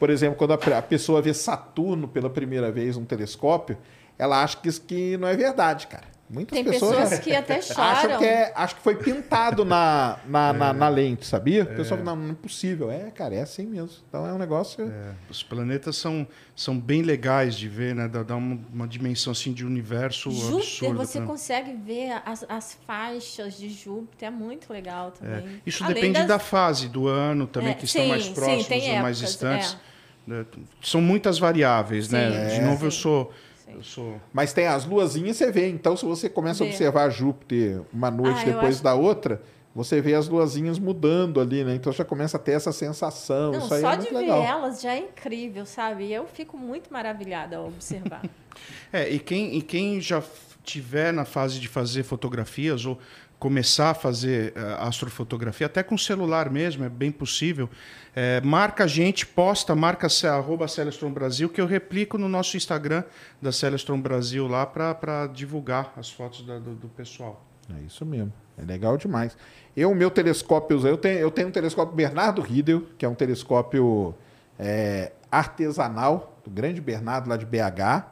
[0.00, 3.76] por exemplo, quando a, a pessoa vê Saturno pela primeira vez num telescópio,
[4.18, 6.08] ela acha que isso que não é verdade, cara.
[6.32, 8.18] Muitas Tem pessoas, pessoas que até acham choram.
[8.20, 11.64] que é, acho que foi pintado na, na, na, na lente, sabia?
[11.64, 12.88] O pessoal fala, não, não é possível.
[12.88, 13.90] É, cara, é assim mesmo.
[14.08, 14.88] Então é um negócio.
[14.88, 16.24] É, os planetas são,
[16.54, 18.06] são bem legais de ver, né?
[18.06, 20.98] Dá, dá uma, uma dimensão assim de universo Júpiter, absurdo.
[20.98, 21.26] você né?
[21.26, 25.62] consegue ver as, as faixas de Júpiter, é muito legal É, também.
[25.66, 28.34] Isso Além depende das- da fase do ano também, É, que estão sim, mais sim,
[28.34, 29.76] próximos tem ou mais épocas, distantes.
[30.30, 30.46] Né?
[30.82, 32.30] São muitas variáveis, né?
[32.30, 32.64] Sim, De é.
[32.66, 33.32] novo, eu sou,
[33.64, 33.72] sim.
[33.74, 34.20] eu sou.
[34.32, 35.68] Mas tem as luazinhas, você vê.
[35.68, 36.72] Então, se você começa a Vê.
[36.72, 39.42] observar Júpiter uma noite Ah, depois acho- da outra,
[39.74, 41.74] você vê as luazinhas mudando ali, né?
[41.74, 43.52] Então já começa a ter essa sensação.
[43.52, 44.42] Não, Isso aí só é de ver legal.
[44.42, 46.04] elas já é incrível, sabe?
[46.06, 48.22] E eu fico muito maravilhada ao observar.
[48.92, 50.20] É, e quem, e quem já
[50.64, 52.98] tiver na fase de fazer fotografias ou
[53.40, 57.68] começar a fazer eh, astrofotografia, até com celular mesmo, é bem possível,
[58.14, 63.02] eh, marca a gente, posta, marca arroba Celestron Brasil, que eu replico no nosso Instagram
[63.40, 67.44] da Celestron Brasil lá para divulgar as fotos da- do, do pessoal.
[67.76, 68.32] É isso mesmo.
[68.58, 69.36] É legal demais.
[69.74, 74.14] Eu, meu telescópio, eu tenho, eu tenho um telescópio Bernardo Riedel, que é um telescópio
[74.58, 78.04] é, artesanal, do grande Bernardo lá de BH,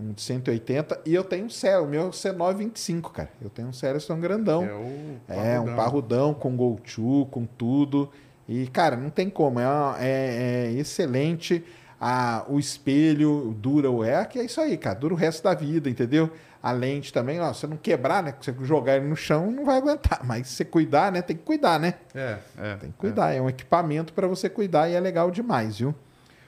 [0.00, 3.28] um de 180, e eu tenho um Cé- o meu C925, cara.
[3.40, 4.64] Eu tenho um Celestron grandão.
[4.64, 5.76] É o É, um parrudão.
[5.76, 8.10] parrudão com Go-To, com tudo.
[8.48, 9.60] E, cara, não tem como.
[9.60, 11.64] É, uma- é- é excelente.
[12.00, 14.98] Ah, o espelho dura o é, que é isso aí, cara.
[14.98, 16.30] Dura o resto da vida, entendeu?
[16.62, 18.34] A lente também, ó, você não quebrar, né?
[18.40, 20.20] Você jogar ele no chão, não vai aguentar.
[20.24, 21.20] Mas se você cuidar, né?
[21.22, 21.94] Tem que cuidar, né?
[22.14, 22.76] É, é.
[22.76, 23.32] Tem que cuidar.
[23.34, 25.94] É, um equipamento para você cuidar e é legal demais, viu?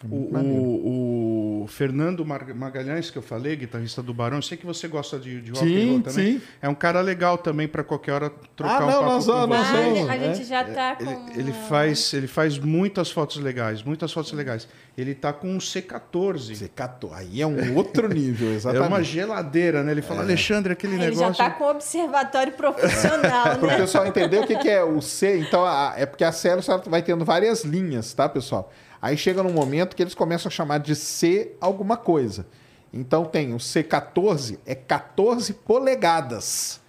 [0.05, 4.66] É O, o- o Fernando Magalhães, que eu falei, guitarrista do Barão, eu sei que
[4.66, 6.39] você gosta de, de rock and Sim, roll também.
[6.39, 6.43] sim.
[6.61, 9.47] É um cara legal também para qualquer hora trocar Ah, um não, papo nós com
[9.47, 9.77] nós você.
[9.77, 10.11] Ah, vamos.
[10.11, 10.35] a é.
[10.35, 11.05] gente já tá com.
[11.05, 14.66] Ele, ele faz, ele faz muitas fotos legais, muitas fotos legais.
[14.99, 16.55] Ele tá com um C14.
[16.57, 17.15] Você catou.
[17.15, 18.89] Aí é um outro nível, É exatamente.
[18.89, 19.93] uma geladeira, né?
[19.93, 21.35] Ele fala, Alexandre, aquele Ele negócio.
[21.35, 23.77] já tá com o observatório profissional, Para o né?
[23.77, 26.83] pessoal entender o que, que é o C, então a- é porque a Celos ela
[26.87, 28.73] vai tendo várias linhas, tá, pessoal?
[29.03, 32.47] Aí chega num momento que eles começam a chamar de C alguma coisa.
[32.95, 36.81] Então tem o C14, é 14 polegadas.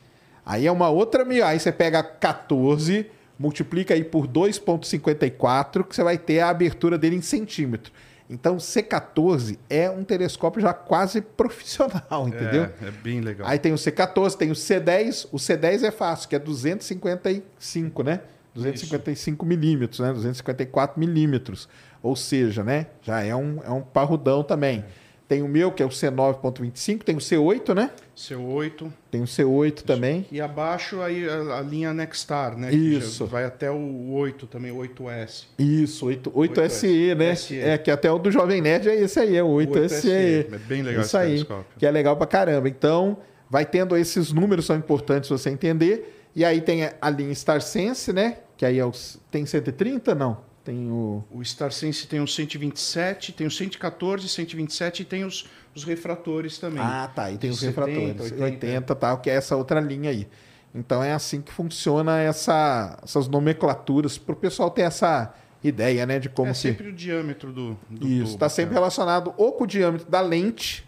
[0.45, 1.25] Aí é uma outra.
[1.25, 3.09] mi- Aí você pega 14,
[3.39, 7.91] multiplica aí por 2,54, que você vai ter a abertura dele em centímetro.
[8.29, 12.63] Então, C14 é um telescópio já quase profissional, entendeu?
[12.81, 13.47] É, é bem legal.
[13.47, 15.27] Aí tem o C14, tem o C10.
[15.31, 18.21] O C10 é fácil, que é 255, né?
[18.55, 20.13] 255 milímetros, né?
[20.13, 21.67] 254 milímetros.
[22.03, 22.87] Ou seja, né?
[23.01, 24.83] Já é um, é um parrudão também.
[25.25, 27.89] Tem o meu, que é o C9.25, tem o C8, né?
[28.15, 28.91] C8.
[29.09, 30.27] Tem o C8 também.
[30.29, 32.71] E abaixo aí a, a linha Nextar, né?
[32.73, 33.25] Isso.
[33.25, 35.45] vai até o 8 também, o 8S.
[35.57, 37.35] Isso, 8, 8SE, né?
[37.35, 37.57] SE.
[37.57, 39.87] É, que até o do Jovem Nerd é esse aí, é o 8SE.
[39.87, 40.53] 8SE.
[40.53, 41.65] É bem legal Isso esse aí, telescópio.
[41.79, 42.67] que é legal pra caramba.
[42.67, 43.17] Então,
[43.49, 46.29] vai tendo esses números, são importantes você entender.
[46.35, 48.39] E aí tem a linha StarSense, né?
[48.57, 50.13] Que aí é os, tem 130?
[50.13, 50.52] Não.
[50.63, 51.23] Tem o...
[51.29, 55.45] O StarSense tem o 127, tem o 114, 127 e tem os,
[55.75, 56.81] os refratores também.
[56.81, 57.31] Ah, tá.
[57.31, 58.31] E tem os 70, refratores.
[58.31, 60.27] 80, 80, tal, que é essa outra linha aí.
[60.73, 65.33] Então é assim que funciona essa, essas nomenclaturas, para o pessoal ter essa
[65.63, 66.19] ideia, né?
[66.19, 66.57] De como é que...
[66.57, 68.79] sempre o diâmetro do, do Isso, está sempre né?
[68.79, 70.83] relacionado ou com o diâmetro da lente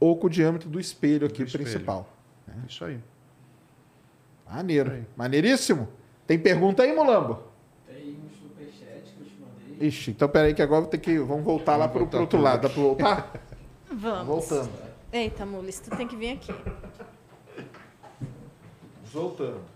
[0.00, 1.64] ou com o diâmetro do espelho aqui Do espelho.
[1.64, 2.12] principal.
[2.68, 2.98] Isso aí.
[4.46, 4.92] Maneiro.
[4.92, 5.04] Aí.
[5.16, 5.88] Maneiríssimo.
[6.26, 7.42] Tem pergunta aí, Mulambo?
[7.86, 9.63] Tem um superchat que eu te mandei.
[9.80, 11.18] Ixi, então peraí que agora vou ter que...
[11.18, 12.62] Vamos voltar lá Vamos pro, voltar pro outro lado.
[12.62, 13.32] Dá para voltar?
[13.92, 14.26] Vamos.
[14.26, 14.70] Voltando.
[15.12, 16.52] Eita, Mules, tu tem que vir aqui.
[19.12, 19.73] Voltando.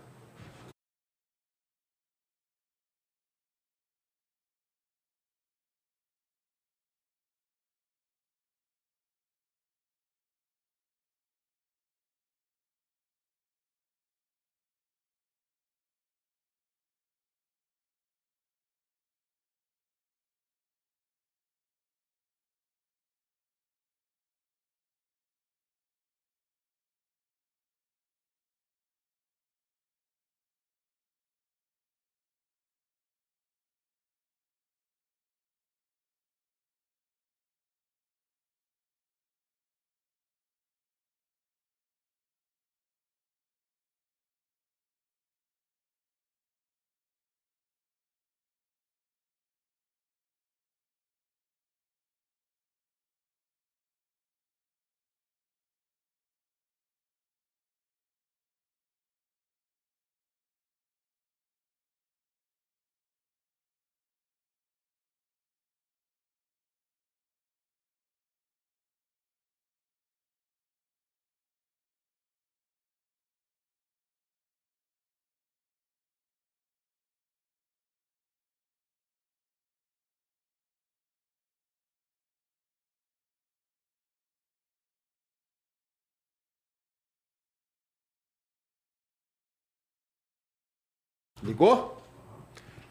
[91.43, 91.97] Ligou?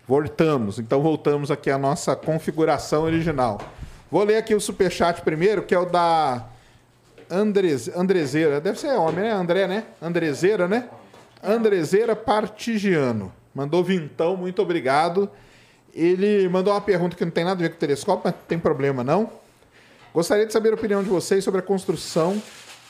[0.06, 0.78] Voltamos.
[0.78, 3.60] Então voltamos aqui à nossa configuração original.
[4.10, 6.46] Vou ler aqui o superchat primeiro, que é o da
[7.30, 8.60] Andres, Andrezeira.
[8.60, 9.32] Deve ser homem, né?
[9.32, 9.84] André, né?
[10.00, 10.88] Andrezeira, né?
[11.42, 13.32] Andrezeira Partigiano.
[13.54, 15.30] Mandou vintão, muito obrigado.
[15.94, 18.42] Ele mandou uma pergunta que não tem nada a ver com o telescópio, mas não
[18.46, 19.30] tem problema não.
[20.14, 22.40] Gostaria de saber a opinião de vocês sobre a construção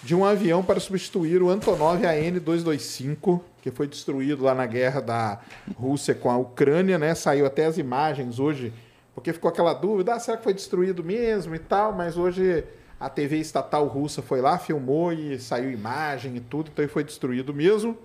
[0.03, 3.41] de um avião para substituir o Antonov AN-225,
[3.71, 5.41] que foi destruído lá na guerra da
[5.77, 7.15] Rússia com a Ucrânia, né?
[7.15, 8.73] Saiu até as imagens hoje,
[9.15, 11.93] porque ficou aquela dúvida, ah, será que foi destruído mesmo e tal?
[11.93, 12.65] Mas hoje
[12.99, 17.05] a TV estatal russa foi lá, filmou e saiu imagem e tudo, então ele foi
[17.05, 17.97] destruído mesmo.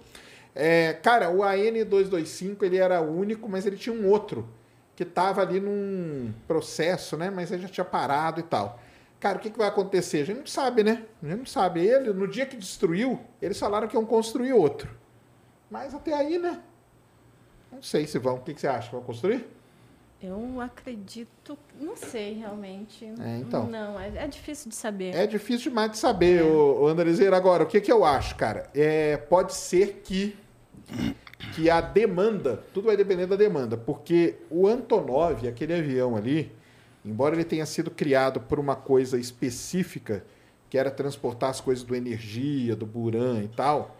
[0.56, 4.48] É, cara, o AN-225 ele era único, mas ele tinha um outro
[4.95, 7.31] que estava ali num processo, né?
[7.31, 8.80] Mas ele já tinha parado e tal.
[9.19, 10.22] Cara, o que, que vai acontecer?
[10.22, 11.03] A gente não sabe, né?
[11.23, 11.80] A gente não sabe.
[11.80, 15.02] Ele, no dia que destruiu, eles falaram que iam construir outro.
[15.73, 16.61] Mas até aí, né?
[17.71, 18.35] Não sei se vão.
[18.35, 18.91] O que, que você acha?
[18.91, 19.43] Vão construir?
[20.21, 23.03] Eu acredito, não sei realmente.
[23.19, 23.65] É, então.
[23.65, 25.15] Não, é, é difícil de saber.
[25.15, 27.35] É difícil demais de saber, o, o Andrezeiro.
[27.35, 28.69] Agora, o que, que eu acho, cara?
[28.75, 30.37] É, pode ser que,
[31.55, 36.51] que a demanda, tudo vai depender da demanda, porque o Antonov, aquele avião ali,
[37.03, 40.23] embora ele tenha sido criado por uma coisa específica,
[40.69, 43.97] que era transportar as coisas do energia, do Buran e tal,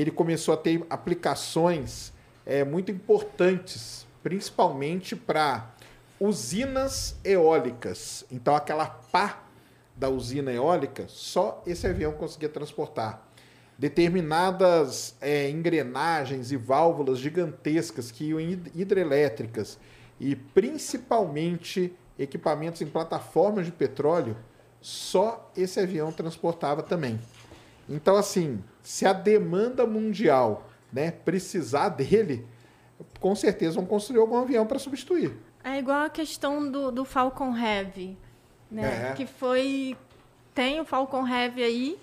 [0.00, 2.12] ele começou a ter aplicações
[2.46, 5.70] é, muito importantes, principalmente para
[6.18, 8.24] usinas eólicas.
[8.30, 9.42] Então, aquela pá
[9.96, 13.28] da usina eólica, só esse avião conseguia transportar.
[13.78, 19.78] Determinadas é, engrenagens e válvulas gigantescas que iam hid- hidrelétricas
[20.18, 24.36] e principalmente equipamentos em plataformas de petróleo,
[24.80, 27.18] só esse avião transportava também.
[27.88, 32.44] Então, assim, se a demanda mundial né, precisar dele,
[33.20, 35.32] com certeza vão construir algum avião para substituir.
[35.64, 38.16] É igual a questão do, do Falcon Heavy,
[38.70, 39.10] né?
[39.10, 39.12] É.
[39.14, 39.96] Que foi.
[40.54, 41.98] Tem o Falcon Heavy aí,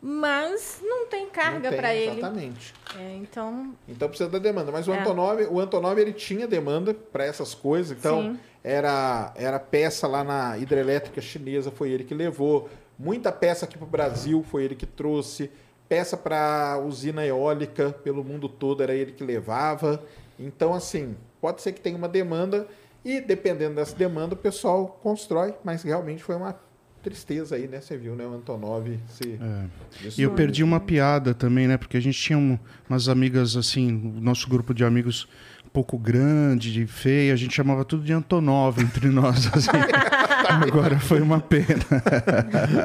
[0.00, 2.18] mas não tem carga para ele.
[2.18, 2.72] Exatamente.
[2.98, 4.72] É, então, Então precisa da demanda.
[4.72, 5.00] Mas o É.
[5.00, 7.98] Antonov, o Antonov ele tinha demanda para essas coisas.
[7.98, 8.38] Então Sim.
[8.62, 12.70] era era peça lá na hidrelétrica chinesa, foi ele que levou.
[12.98, 15.50] Muita peça aqui para o Brasil foi ele que trouxe.
[15.90, 20.00] Peça para usina eólica pelo mundo todo era ele que levava.
[20.38, 22.68] Então, assim, pode ser que tenha uma demanda
[23.04, 26.54] e, dependendo dessa demanda, o pessoal constrói, mas realmente foi uma
[27.02, 27.80] tristeza aí, né?
[27.80, 28.24] Você viu, né?
[28.24, 29.36] O Antonov se.
[29.40, 30.10] É.
[30.16, 31.76] E eu perdi uma piada também, né?
[31.76, 32.56] Porque a gente tinha um,
[32.88, 35.26] umas amigas, assim, o nosso grupo de amigos
[35.66, 39.48] um pouco grande, de feia, a gente chamava tudo de Antonov entre nós.
[39.52, 39.70] Assim.
[40.48, 41.84] Agora foi uma pena.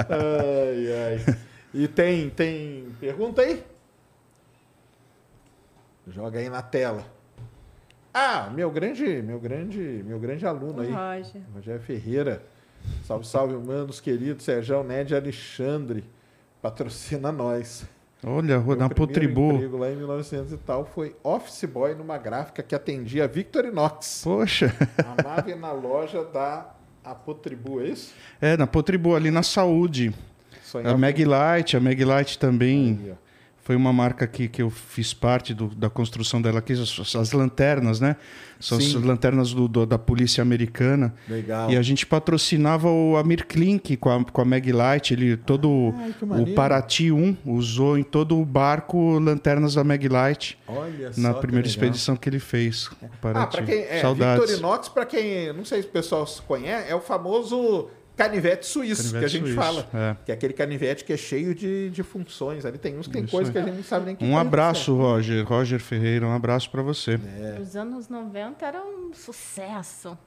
[0.10, 1.38] ai, ai.
[1.73, 3.64] E tem, tem pergunta aí?
[6.07, 7.06] Joga aí na tela.
[8.11, 10.90] Ah, meu grande, meu grande, meu grande aluno aí.
[10.91, 11.41] Roger.
[11.53, 12.44] Rogério Ferreira.
[13.03, 14.44] Salve, salve, humanos queridos.
[14.44, 16.03] Sérgio Ned Alexandre.
[16.61, 17.86] Patrocina nós.
[18.26, 19.52] Olha, na primeiro Potribu.
[19.52, 24.22] emprego lá em 1900 e tal foi office boy numa gráfica que atendia a Victorinox.
[24.23, 24.73] Poxa.
[25.06, 26.73] Amava na loja da
[27.03, 28.15] Apotribu, é isso?
[28.41, 30.11] É, na Potribu, ali na Saúde.
[30.81, 33.14] Sonhava A Maglite, a Maglite também Aí,
[33.64, 37.31] foi uma marca que, que eu fiz parte do- da construção dela aqui, as, as
[37.31, 38.15] lanternas, né?
[38.60, 38.99] São as Sim.
[38.99, 41.15] lanternas do- do- da polícia americana.
[41.27, 41.72] Legal.
[41.72, 45.15] E a gente patrocinava o Amir Klink com a, com a Maglite.
[45.15, 46.53] Ele, todo Ai, que o.
[46.53, 51.65] Paraty 1 usou em todo o barco lanternas da Maglite Olha só na que primeira
[51.68, 51.69] legal.
[51.85, 52.88] expedição que ele fez.
[53.02, 53.57] Ah, Paraty.
[53.57, 54.41] para quem é Saudades.
[54.45, 59.03] Victorinox, para quem não sei se o pessoal se conhece, é o famoso canivete suíço
[59.03, 60.15] Canivete que a gente suíço, fala, é.
[60.25, 62.65] que é aquele canivete que é cheio de, de funções.
[62.65, 64.95] Ali tem uns que tem coisas que a gente não sabe nem que Um abraço,
[64.95, 65.45] Roger.
[65.45, 67.19] Roger Ferreira, um abraço para você.
[67.39, 67.59] É.
[67.61, 70.17] Os anos 90 era um sucesso.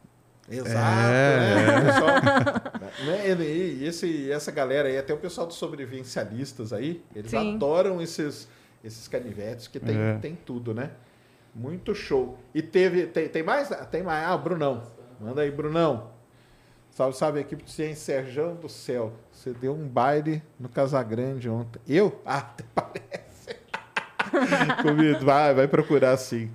[0.50, 0.56] é.
[0.56, 2.78] Exato, É, né?
[3.36, 3.44] Né?
[3.44, 7.54] E, esse, essa galera aí, até o pessoal dos sobrevivencialistas aí, eles Sim.
[7.54, 8.48] adoram esses,
[8.82, 10.14] esses canivetes que tem, É.
[10.18, 10.90] tem tudo, né?
[11.54, 12.38] Muito show.
[12.54, 13.06] E teve.
[13.06, 13.70] Tem, tem mais?
[13.72, 14.26] Ah, Tem mais.
[14.28, 14.82] Ah, Brunão.
[15.20, 16.10] Manda aí, Brunão.
[16.98, 19.12] Salve, salve, equipe de ciência, Serjão do Céu.
[19.30, 21.80] Você deu um baile no Casagrande ontem.
[21.86, 22.20] Eu?
[22.26, 23.54] Ah, até parece.
[24.82, 25.24] Comido.
[25.24, 26.50] Vai, vai procurar sim.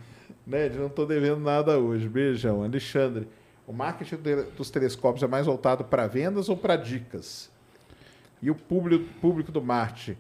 [0.45, 2.09] Ned, não tô devendo nada hoje.
[2.09, 2.61] Beijão.
[2.61, 3.25] Alexandre,
[3.65, 4.17] o marketing
[4.57, 7.49] dos telescópios é mais voltado para vendas ou para dicas?
[8.41, 10.17] E o público, público do Marte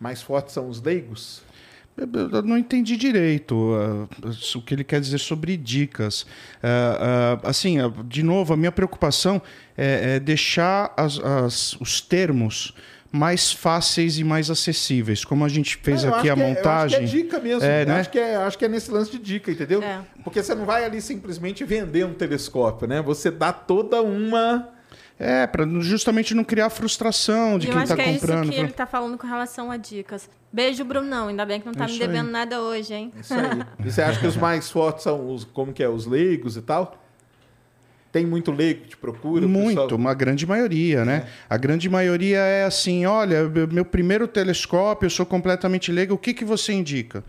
[0.00, 1.42] mais forte são os leigos?
[1.96, 6.26] Eu não entendi direito ah, o que ele quer dizer sobre dicas.
[6.62, 9.40] Ah, ah, assim, de novo, a minha preocupação
[9.76, 12.74] é, é deixar as- as- os termos
[13.10, 15.24] mais fáceis e mais acessíveis.
[15.24, 16.98] Como a gente fez aqui a é- montagem.
[16.98, 17.64] eu acho que é dica mesmo.
[17.64, 18.00] É, Eu né?
[18.00, 19.82] acho, que é, acho que é nesse lance de dica, entendeu?
[19.82, 20.00] É.
[20.22, 23.00] Porque você não vai ali simplesmente vender um telescópio, né?
[23.00, 24.68] Você dá toda uma.
[25.18, 28.20] É, para justamente não criar frustração de e eu quem acho está que é isso
[28.26, 28.50] comprando.
[28.50, 30.28] que ele tá falando com relação a dicas.
[30.52, 31.28] Beijo, Brunão.
[31.28, 32.08] Ainda bem que não tá É me isso aí.
[32.08, 33.12] devendo nada hoje, hein?
[33.18, 33.40] Isso aí.
[33.84, 36.62] E você acha que os mais fortes são os, como que é, os leigos e
[36.62, 36.98] tal?
[38.16, 39.46] Tem muito leigo que te procura?
[39.46, 41.26] Muito, pessoal- uma grande maioria, né?
[41.50, 46.18] A grande maioria é assim, olha, meu- meu primeiro telescópio, eu sou completamente leigo, o
[46.18, 47.22] que, que você indica?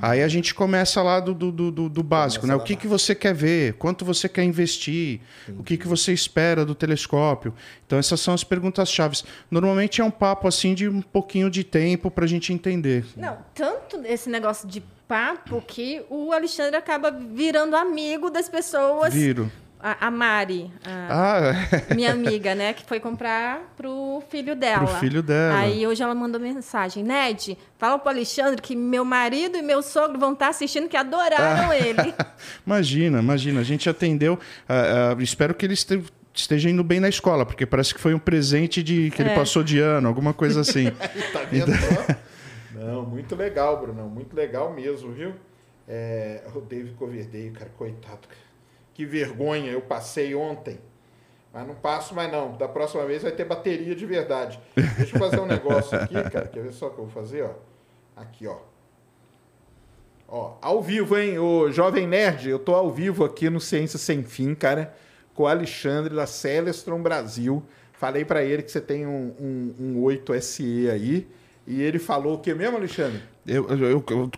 [0.00, 2.54] Aí a gente começa lá do, do, do, do básico, né?
[2.54, 3.74] lá O que, que você quer ver?
[3.74, 5.20] Quanto você quer investir?
[5.58, 7.52] O que, que você espera do telescópio?
[7.86, 9.22] Então essas são as perguntas chaves.
[9.50, 13.04] Normalmente é um papo assim de um pouquinho de tempo para a gente entender.
[13.14, 19.12] Não, tanto esse negócio de papo que o Alexandre acaba virando amigo das pessoas.
[19.12, 19.50] Viro.
[19.82, 21.08] A, a Mari, a
[21.88, 24.84] Ah, minha amiga, né, que foi comprar pro filho dela.
[24.86, 25.58] Pro filho dela.
[25.60, 30.18] Aí hoje ela mandou mensagem, Ned, fala pro Alexandre que meu marido e meu sogro
[30.18, 32.14] vão estar assistindo que adoraram ele.
[32.66, 33.60] Imagina, imagina.
[33.60, 34.38] A gente atendeu.
[34.68, 36.02] ah, ah, espero que ele este-
[36.34, 39.34] esteja indo bem na escola, porque parece que foi um presente de que ele É.
[39.34, 40.90] passou de ano, alguma coisa assim.
[41.32, 42.14] Tá vendo só?
[42.74, 44.08] Não, muito legal, Bruno.
[44.08, 45.32] Muito legal mesmo, viu?
[45.88, 48.28] É, o David Coverdale, cara, coitado.
[49.00, 50.78] Que vergonha, eu passei ontem.
[51.54, 52.54] Mas não passo mais não.
[52.58, 54.60] Da próxima vez vai ter bateria de verdade.
[54.76, 56.46] Deixa eu fazer um negócio aqui, cara.
[56.48, 57.54] Quer ver só o que eu vou fazer, ó?
[58.14, 58.58] Aqui, ó.
[60.28, 61.38] Ó, ao vivo, hein?
[61.38, 64.94] O Jovem Nerd, eu tô ao vivo aqui no Ciência Sem Fim, cara,
[65.34, 67.62] com o Alexandre da Celestron Brasil.
[67.94, 71.26] Falei pra ele que você tem um, um, um 8SE aí.
[71.66, 73.22] E ele falou o que mesmo, Alexandre?
[73.46, 74.30] Eu, eu, eu-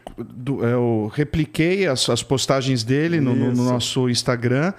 [0.62, 4.72] eu- repliquei as, as postagens dele no, no- nosso Instagram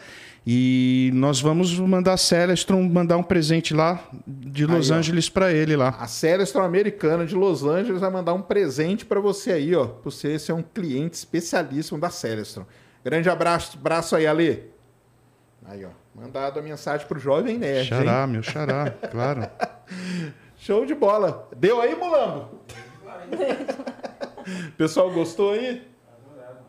[0.47, 4.97] e nós vamos mandar a Celestron mandar um presente lá de Los Aí.
[4.97, 5.89] Angeles para ele lá.
[5.99, 9.89] A Celestron Americana de Los Angeles vai mandar um presente pra você aí, ó.
[10.03, 12.65] Você ser um cliente especialíssimo da Celestron.
[13.03, 14.63] Grande abraço, abraço aí, Ale.
[15.65, 15.89] Aí, ó.
[16.15, 17.99] Mandado a mensagem pro Jovem Nerd, hein?
[17.99, 19.47] Xará, meu xará, claro.
[20.59, 21.49] Show de bola.
[21.57, 22.49] Deu aí, Mulambo?
[24.77, 25.87] pessoal gostou aí?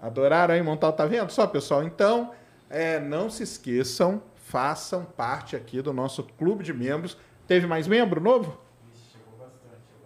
[0.01, 1.31] Adoraram aí montar o Tá vendo?
[1.31, 1.83] Só, pessoal.
[1.83, 2.33] Então,
[2.69, 7.17] é, não se esqueçam, façam parte aqui do nosso clube de membros.
[7.47, 8.59] Teve mais membro novo?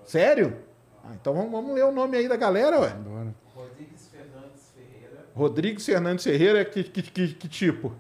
[0.04, 0.56] Sério?
[1.04, 2.90] Ah, então vamos, vamos ler o nome aí da galera, ué.
[2.90, 3.34] Bora.
[3.54, 5.26] Rodrigues Fernandes Ferreira.
[5.34, 7.92] Rodrigues Fernandes Ferreira, que, que, que, que tipo?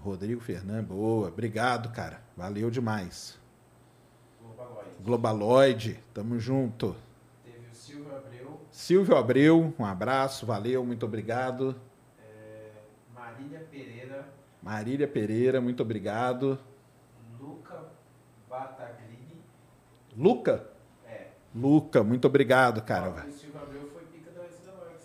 [0.00, 1.28] Rodrigo Fernandes, boa.
[1.28, 2.20] Obrigado, cara.
[2.36, 3.40] Valeu demais.
[5.02, 5.98] Globaloid.
[6.14, 6.94] Tamo junto.
[7.44, 8.60] Teve o Silvio Abreu.
[8.70, 11.74] Silvio Abreu, um abraço, valeu, muito obrigado.
[12.18, 12.70] é,
[13.14, 14.28] Marília Pereira.
[14.62, 16.58] Marília Pereira, muito obrigado.
[17.40, 17.84] Luca
[18.48, 19.42] Bataglini.
[20.16, 20.66] Luca?
[21.06, 21.28] É.
[21.54, 23.26] Luca, muito obrigado, cara.
[23.26, 24.46] O Silvio Abreu foi pica da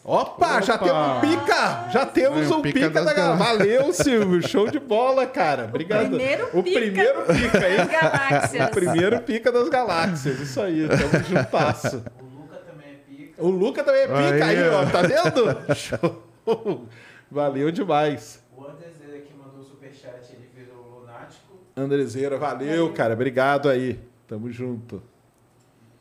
[0.07, 0.85] Alex Opa, já Opa!
[0.85, 1.89] temos um pica!
[1.91, 3.37] Já temos um pica pica, das da galera.
[3.37, 3.57] galáxias.
[3.77, 4.47] Valeu, Silvio.
[4.47, 5.65] Show de bola, cara.
[5.65, 6.07] Obrigado.
[6.07, 7.77] primeiro o pica primeiro pica, hein?
[7.77, 8.67] das galáxias.
[8.67, 10.39] O primeiro pica das galáxias.
[10.39, 12.03] Isso aí, tamo juntasso.
[12.19, 13.43] O Luca também é pica.
[13.43, 14.85] O Luca também é pica aí, Aí, ó.
[14.85, 15.75] Tá vendo?
[15.75, 16.87] Show.
[17.29, 18.41] Valeu demais.
[18.55, 21.53] O Anderzeira que mandou o superchat, ele virou lunático.
[21.75, 23.13] Andrezeira, valeu, cara.
[23.13, 23.99] Obrigado aí.
[24.25, 25.03] Tamo junto.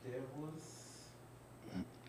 [0.05, 0.55] Temos.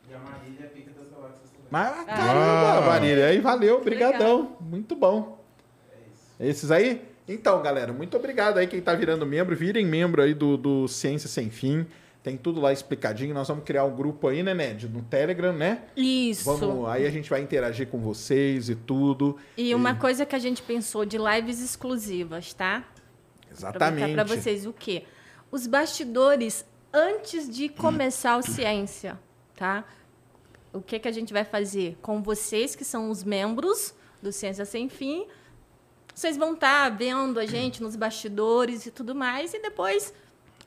[0.08, 1.57] E a Marília é pica das galáxias também.
[1.70, 2.84] Mas caramba, Uau.
[2.84, 3.28] Marília.
[3.28, 4.56] Aí, valeu, brigadão.
[4.62, 5.38] Muito bom.
[6.40, 7.02] Esses aí?
[7.28, 9.56] Então, galera, muito obrigado aí quem tá virando membro.
[9.56, 11.86] Virem membro aí do, do Ciência Sem Fim.
[12.24, 13.34] Tem tudo lá explicadinho.
[13.34, 14.88] Nós vamos criar um grupo aí, né, Ned?
[14.88, 15.84] No Telegram, né?
[15.96, 16.44] Isso.
[16.44, 19.38] Vamos, aí a gente vai interagir com vocês e tudo.
[19.58, 22.86] E uma coisa que a gente pensou de lives exclusivas, tá?
[23.52, 24.14] Exatamente.
[24.14, 25.04] para vocês o quê?
[25.50, 29.18] Os bastidores antes de começar o ciência,
[29.56, 29.86] tá?
[30.78, 34.66] O que que a gente vai fazer com vocês que são os membros do Ciência
[34.66, 35.28] Sem Fim?
[36.14, 40.14] Vocês vão estar vendo a gente nos bastidores e tudo mais e depois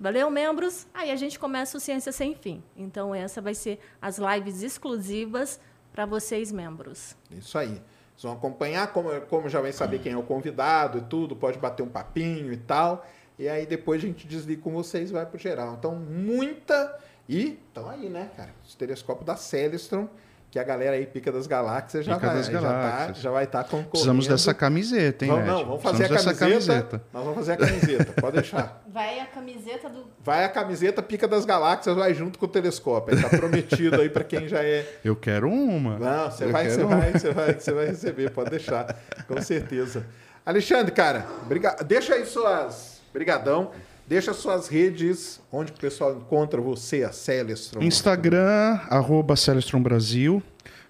[0.03, 0.87] Valeu, membros?
[0.95, 2.63] Aí a gente começa o Ciência Sem Fim.
[2.75, 5.61] Então, essa vai ser as lives exclusivas
[5.93, 7.15] para vocês, membros.
[7.31, 7.69] Isso aí.
[7.69, 11.59] Vocês vão acompanhar, como, como já vai saber quem é o convidado e tudo, pode
[11.59, 13.07] bater um papinho e tal.
[13.39, 15.75] E aí depois a gente desliga com vocês e vai pro geral.
[15.79, 16.99] Então, muita.
[17.31, 18.51] E estão aí, né, cara?
[18.67, 20.09] Os telescópios da Celestron,
[20.51, 23.45] que a galera aí, Pica das Galáxias, já Pica vai das já tá, já vai
[23.45, 23.91] estar concorrendo.
[23.91, 27.53] Precisamos dessa camiseta, hein, Vamos, não, vamos fazer a Precisamos camiseta, dessa Nós vamos fazer
[27.53, 28.83] a camiseta, pode deixar.
[28.93, 30.07] Vai a camiseta do.
[30.25, 33.15] Vai a camiseta Pica das Galáxias, vai junto com o telescópio.
[33.15, 36.01] Aí tá prometido aí para quem já é Eu quero uma.
[36.01, 38.93] Não, você vai, você vai, você vai, você vai receber, pode deixar,
[39.29, 40.05] com certeza.
[40.45, 41.77] Alexandre, cara, briga...
[41.87, 43.71] deixa aí suas, brigadão,
[44.11, 47.81] deixa suas redes, onde o pessoal encontra você, a Celestron.
[47.81, 50.43] Instagram, arroba Celestron Brasil.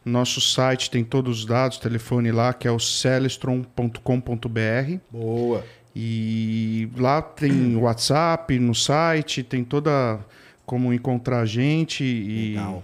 [0.02, 4.98] Nosso site tem todos os dados, telefone lá, que é o celestron.com.br.
[5.10, 5.62] Boa.
[5.94, 10.18] E lá tem WhatsApp no site, tem toda
[10.64, 12.02] como encontrar a gente.
[12.02, 12.82] E, Legal.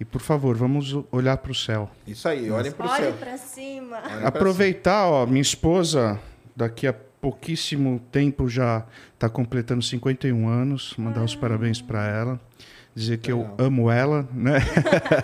[0.00, 1.90] e por favor, vamos olhar para o céu.
[2.06, 3.12] Isso aí, olhem pro Olhe céu.
[3.12, 4.00] para cima.
[4.02, 6.18] Olhem Aproveitar, ó, minha esposa
[6.56, 6.94] daqui a
[7.26, 10.94] pouquíssimo tempo já está completando 51 anos.
[10.96, 12.40] Mandar os parabéns para ela.
[12.94, 13.56] Dizer que Legal.
[13.58, 14.60] eu amo ela, né?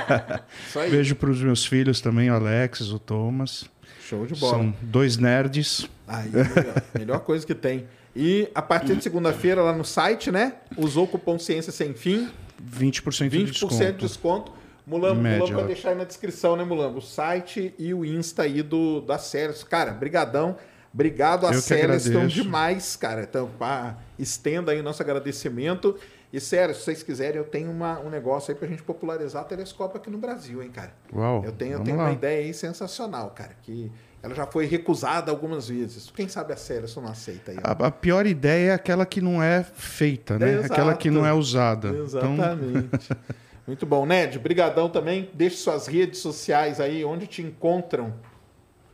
[0.90, 3.70] Beijo para os meus filhos também, o Alexis, o Thomas.
[4.04, 4.58] show de bola.
[4.58, 5.88] São dois nerds.
[6.08, 7.86] Aí, melhor, melhor coisa que tem.
[8.16, 10.54] E a partir de segunda-feira, lá no site, né?
[10.76, 12.28] Usou o cupom Ciência Sem Fim,
[12.68, 13.76] 20% de 20% desconto.
[13.76, 14.52] de desconto.
[14.84, 16.98] Mulambo, média, Mulambo vai deixar aí na descrição, né, Mulambo?
[16.98, 19.68] O site e o Insta aí do, da Celestron.
[19.70, 20.56] Cara, brigadão.
[20.92, 22.42] Obrigado a Celestron agradeço.
[22.42, 23.22] demais, cara.
[23.22, 25.96] Então, pá, estenda aí o nosso agradecimento.
[26.32, 29.98] E, sério, se vocês quiserem, eu tenho uma, um negócio aí pra gente popularizar telescópio
[29.98, 30.92] aqui no Brasil, hein, cara.
[31.12, 32.04] Uau, Eu tenho, eu tenho lá.
[32.04, 33.92] uma ideia aí sensacional, cara, que
[34.22, 36.10] ela já foi recusada algumas vezes.
[36.14, 37.58] Quem sabe a Celestron não aceita aí.
[37.62, 40.52] A, a pior ideia é aquela que não é feita, né?
[40.54, 40.72] Exato.
[40.72, 41.88] Aquela que não é usada.
[41.88, 42.88] Então, Exatamente.
[43.66, 44.06] Muito bom.
[44.06, 45.28] Ned, brigadão também.
[45.34, 48.12] Deixe suas redes sociais aí, onde te encontram.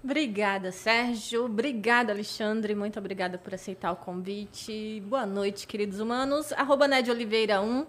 [0.08, 1.44] Obrigada, Sérgio.
[1.44, 2.74] Obrigada, Alexandre.
[2.74, 5.02] Muito obrigada por aceitar o convite.
[5.06, 6.50] Boa noite, queridos humanos.
[6.54, 7.86] Arroba Ned Oliveira 1.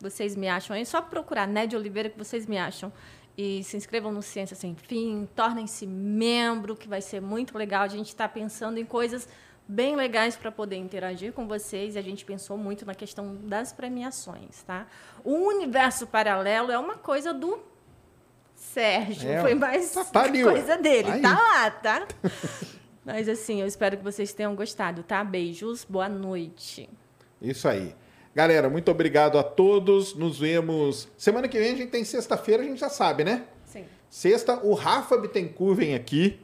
[0.00, 0.86] Vocês me acham aí.
[0.86, 2.90] Só procurar Ned Oliveira que vocês me acham.
[3.36, 5.28] E se inscrevam no Ciência Sem Fim.
[5.36, 7.82] Tornem-se membro, que vai ser muito legal.
[7.82, 9.28] A gente está pensando em coisas
[9.68, 11.96] bem legais para poder interagir com vocês.
[11.96, 14.86] E a gente pensou muito na questão das premiações, tá?
[15.22, 17.60] O universo paralelo é uma coisa do
[18.58, 19.30] Sérgio.
[19.30, 21.20] É, Foi mais tá- tá ali, coisa dele.
[21.20, 21.20] Tá.
[21.20, 22.08] Tá lá, tá?
[23.04, 25.22] Mas assim, eu espero que vocês tenham gostado, tá?
[25.24, 26.88] Beijos, boa noite.
[27.40, 27.94] Isso aí.
[28.34, 30.14] Galera, muito obrigado a todos.
[30.14, 31.08] Nos vemos.
[31.16, 33.44] Semana que vem a gente tem sexta-feira, a gente já sabe, né?
[33.64, 33.84] Sim.
[34.10, 36.38] Sexta, o Rafa Bittencourt vem aqui,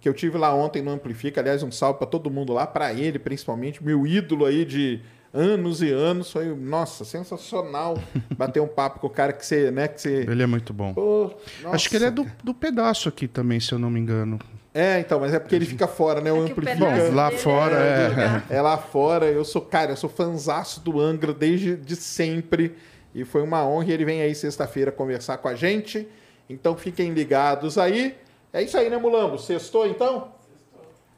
[0.00, 1.40] que eu tive lá ontem no Amplifica.
[1.40, 5.02] Aliás, um salve para todo mundo lá, para ele principalmente, meu ídolo aí de
[5.36, 6.30] anos e anos.
[6.30, 7.98] Foi, nossa, sensacional
[8.36, 10.26] bater um papo com o cara que você, né, que você...
[10.28, 10.94] ele é muito bom.
[10.94, 11.30] Pô,
[11.66, 14.38] Acho que ele é do, do pedaço aqui também, se eu não me engano.
[14.72, 16.30] É, então, mas é porque ele fica fora, né?
[16.30, 16.76] O É o amplifica.
[16.78, 18.46] Bom, lá fora é- lugar.
[18.50, 22.74] É lá fora, eu sou, cara, eu sou fanzaço do Angra desde de sempre.
[23.14, 23.86] E foi uma honra.
[23.88, 26.06] e Ele vem aí sexta-feira conversar com a gente.
[26.50, 28.14] Então fiquem ligados aí.
[28.52, 29.38] É isso aí, né, Mulambo?
[29.38, 30.28] Sextou então?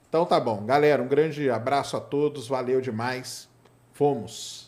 [0.09, 0.65] Então tá bom.
[0.65, 2.47] Galera, um grande abraço a todos.
[2.47, 3.48] Valeu demais.
[3.99, 4.68] Fomos.